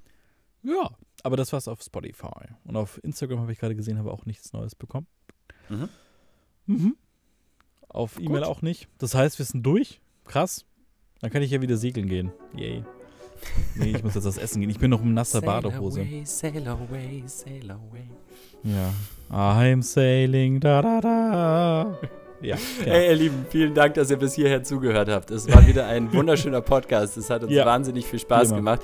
Ja, 0.63 0.89
aber 1.24 1.38
das 1.38 1.53
war's 1.53 1.68
auf 1.68 1.82
Spotify. 1.82 2.47
Und 2.65 2.76
auf 2.76 3.03
Instagram 3.03 3.39
habe 3.39 3.51
ich 3.51 3.59
gerade 3.59 3.76
gesehen, 3.76 3.97
habe 3.97 4.11
auch 4.11 4.26
nichts 4.26 4.53
Neues 4.53 4.76
bekommen. 4.76 5.07
Mhm. 5.70 5.89
Mhm. 6.65 6.95
Auf 7.89 8.20
E-Mail 8.20 8.43
auch 8.43 8.61
nicht. 8.61 8.88
Das 8.97 9.15
heißt, 9.15 9.39
wir 9.39 9.45
sind 9.45 9.63
durch. 9.63 10.01
Krass. 10.26 10.65
Dann 11.22 11.32
kann 11.32 11.41
ich 11.41 11.51
ja 11.51 11.61
wieder 11.61 11.78
segeln 11.78 12.07
gehen. 12.07 12.32
Yay. 12.55 12.84
Nee, 13.76 13.91
ich 13.91 14.03
muss 14.03 14.15
jetzt 14.15 14.26
das 14.26 14.38
Essen 14.38 14.61
gehen. 14.61 14.70
Ich 14.70 14.80
bin 14.80 14.89
noch 14.89 15.01
in 15.01 15.13
nasser 15.13 15.41
Badehose. 15.41 16.01
Away, 16.01 16.26
sail 16.26 16.68
away, 16.68 17.24
sail 17.26 17.72
away. 17.72 18.09
Ja. 18.63 18.93
I'm 19.30 19.82
sailing, 19.84 20.59
da 20.59 20.82
da 20.82 21.01
da. 21.01 21.99
Ja, 22.41 22.55
ja. 22.79 22.85
Hey, 22.85 23.07
ihr 23.09 23.15
Lieben, 23.15 23.45
vielen 23.49 23.73
Dank, 23.73 23.95
dass 23.95 24.11
ihr 24.11 24.17
bis 24.17 24.35
hierher 24.35 24.63
zugehört 24.63 25.09
habt. 25.09 25.31
Es 25.31 25.51
war 25.51 25.65
wieder 25.65 25.88
ein 25.88 26.13
wunderschöner 26.13 26.61
Podcast. 26.61 27.17
Es 27.17 27.29
hat 27.29 27.43
uns 27.43 27.51
ja. 27.53 27.65
wahnsinnig 27.65 28.05
viel 28.05 28.19
Spaß 28.19 28.49
Prima. 28.49 28.57
gemacht. 28.57 28.81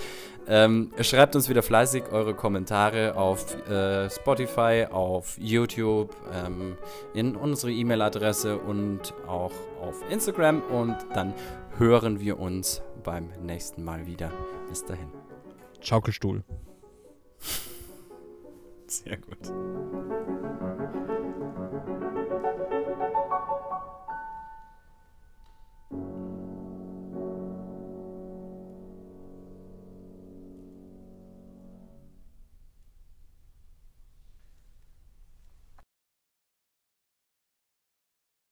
Ähm, 0.47 0.91
schreibt 0.99 1.35
uns 1.35 1.47
wieder 1.47 1.63
fleißig 1.63 2.11
eure 2.11 2.33
Kommentare 2.33 3.15
auf 3.15 3.55
äh, 3.69 4.09
Spotify, 4.09 4.87
auf 4.91 5.37
YouTube, 5.39 6.15
ähm, 6.33 6.77
in 7.13 7.35
unsere 7.35 7.71
E-Mail-Adresse 7.71 8.57
und 8.57 9.13
auch 9.27 9.53
auf 9.81 9.95
Instagram. 10.09 10.61
Und 10.63 10.97
dann 11.13 11.33
hören 11.77 12.19
wir 12.19 12.39
uns 12.39 12.81
beim 13.03 13.29
nächsten 13.41 13.83
Mal 13.83 14.05
wieder. 14.05 14.31
Bis 14.67 14.83
dahin. 14.83 15.07
Schaukelstuhl. 15.79 16.43
Sehr 18.87 19.17
gut. 19.17 19.51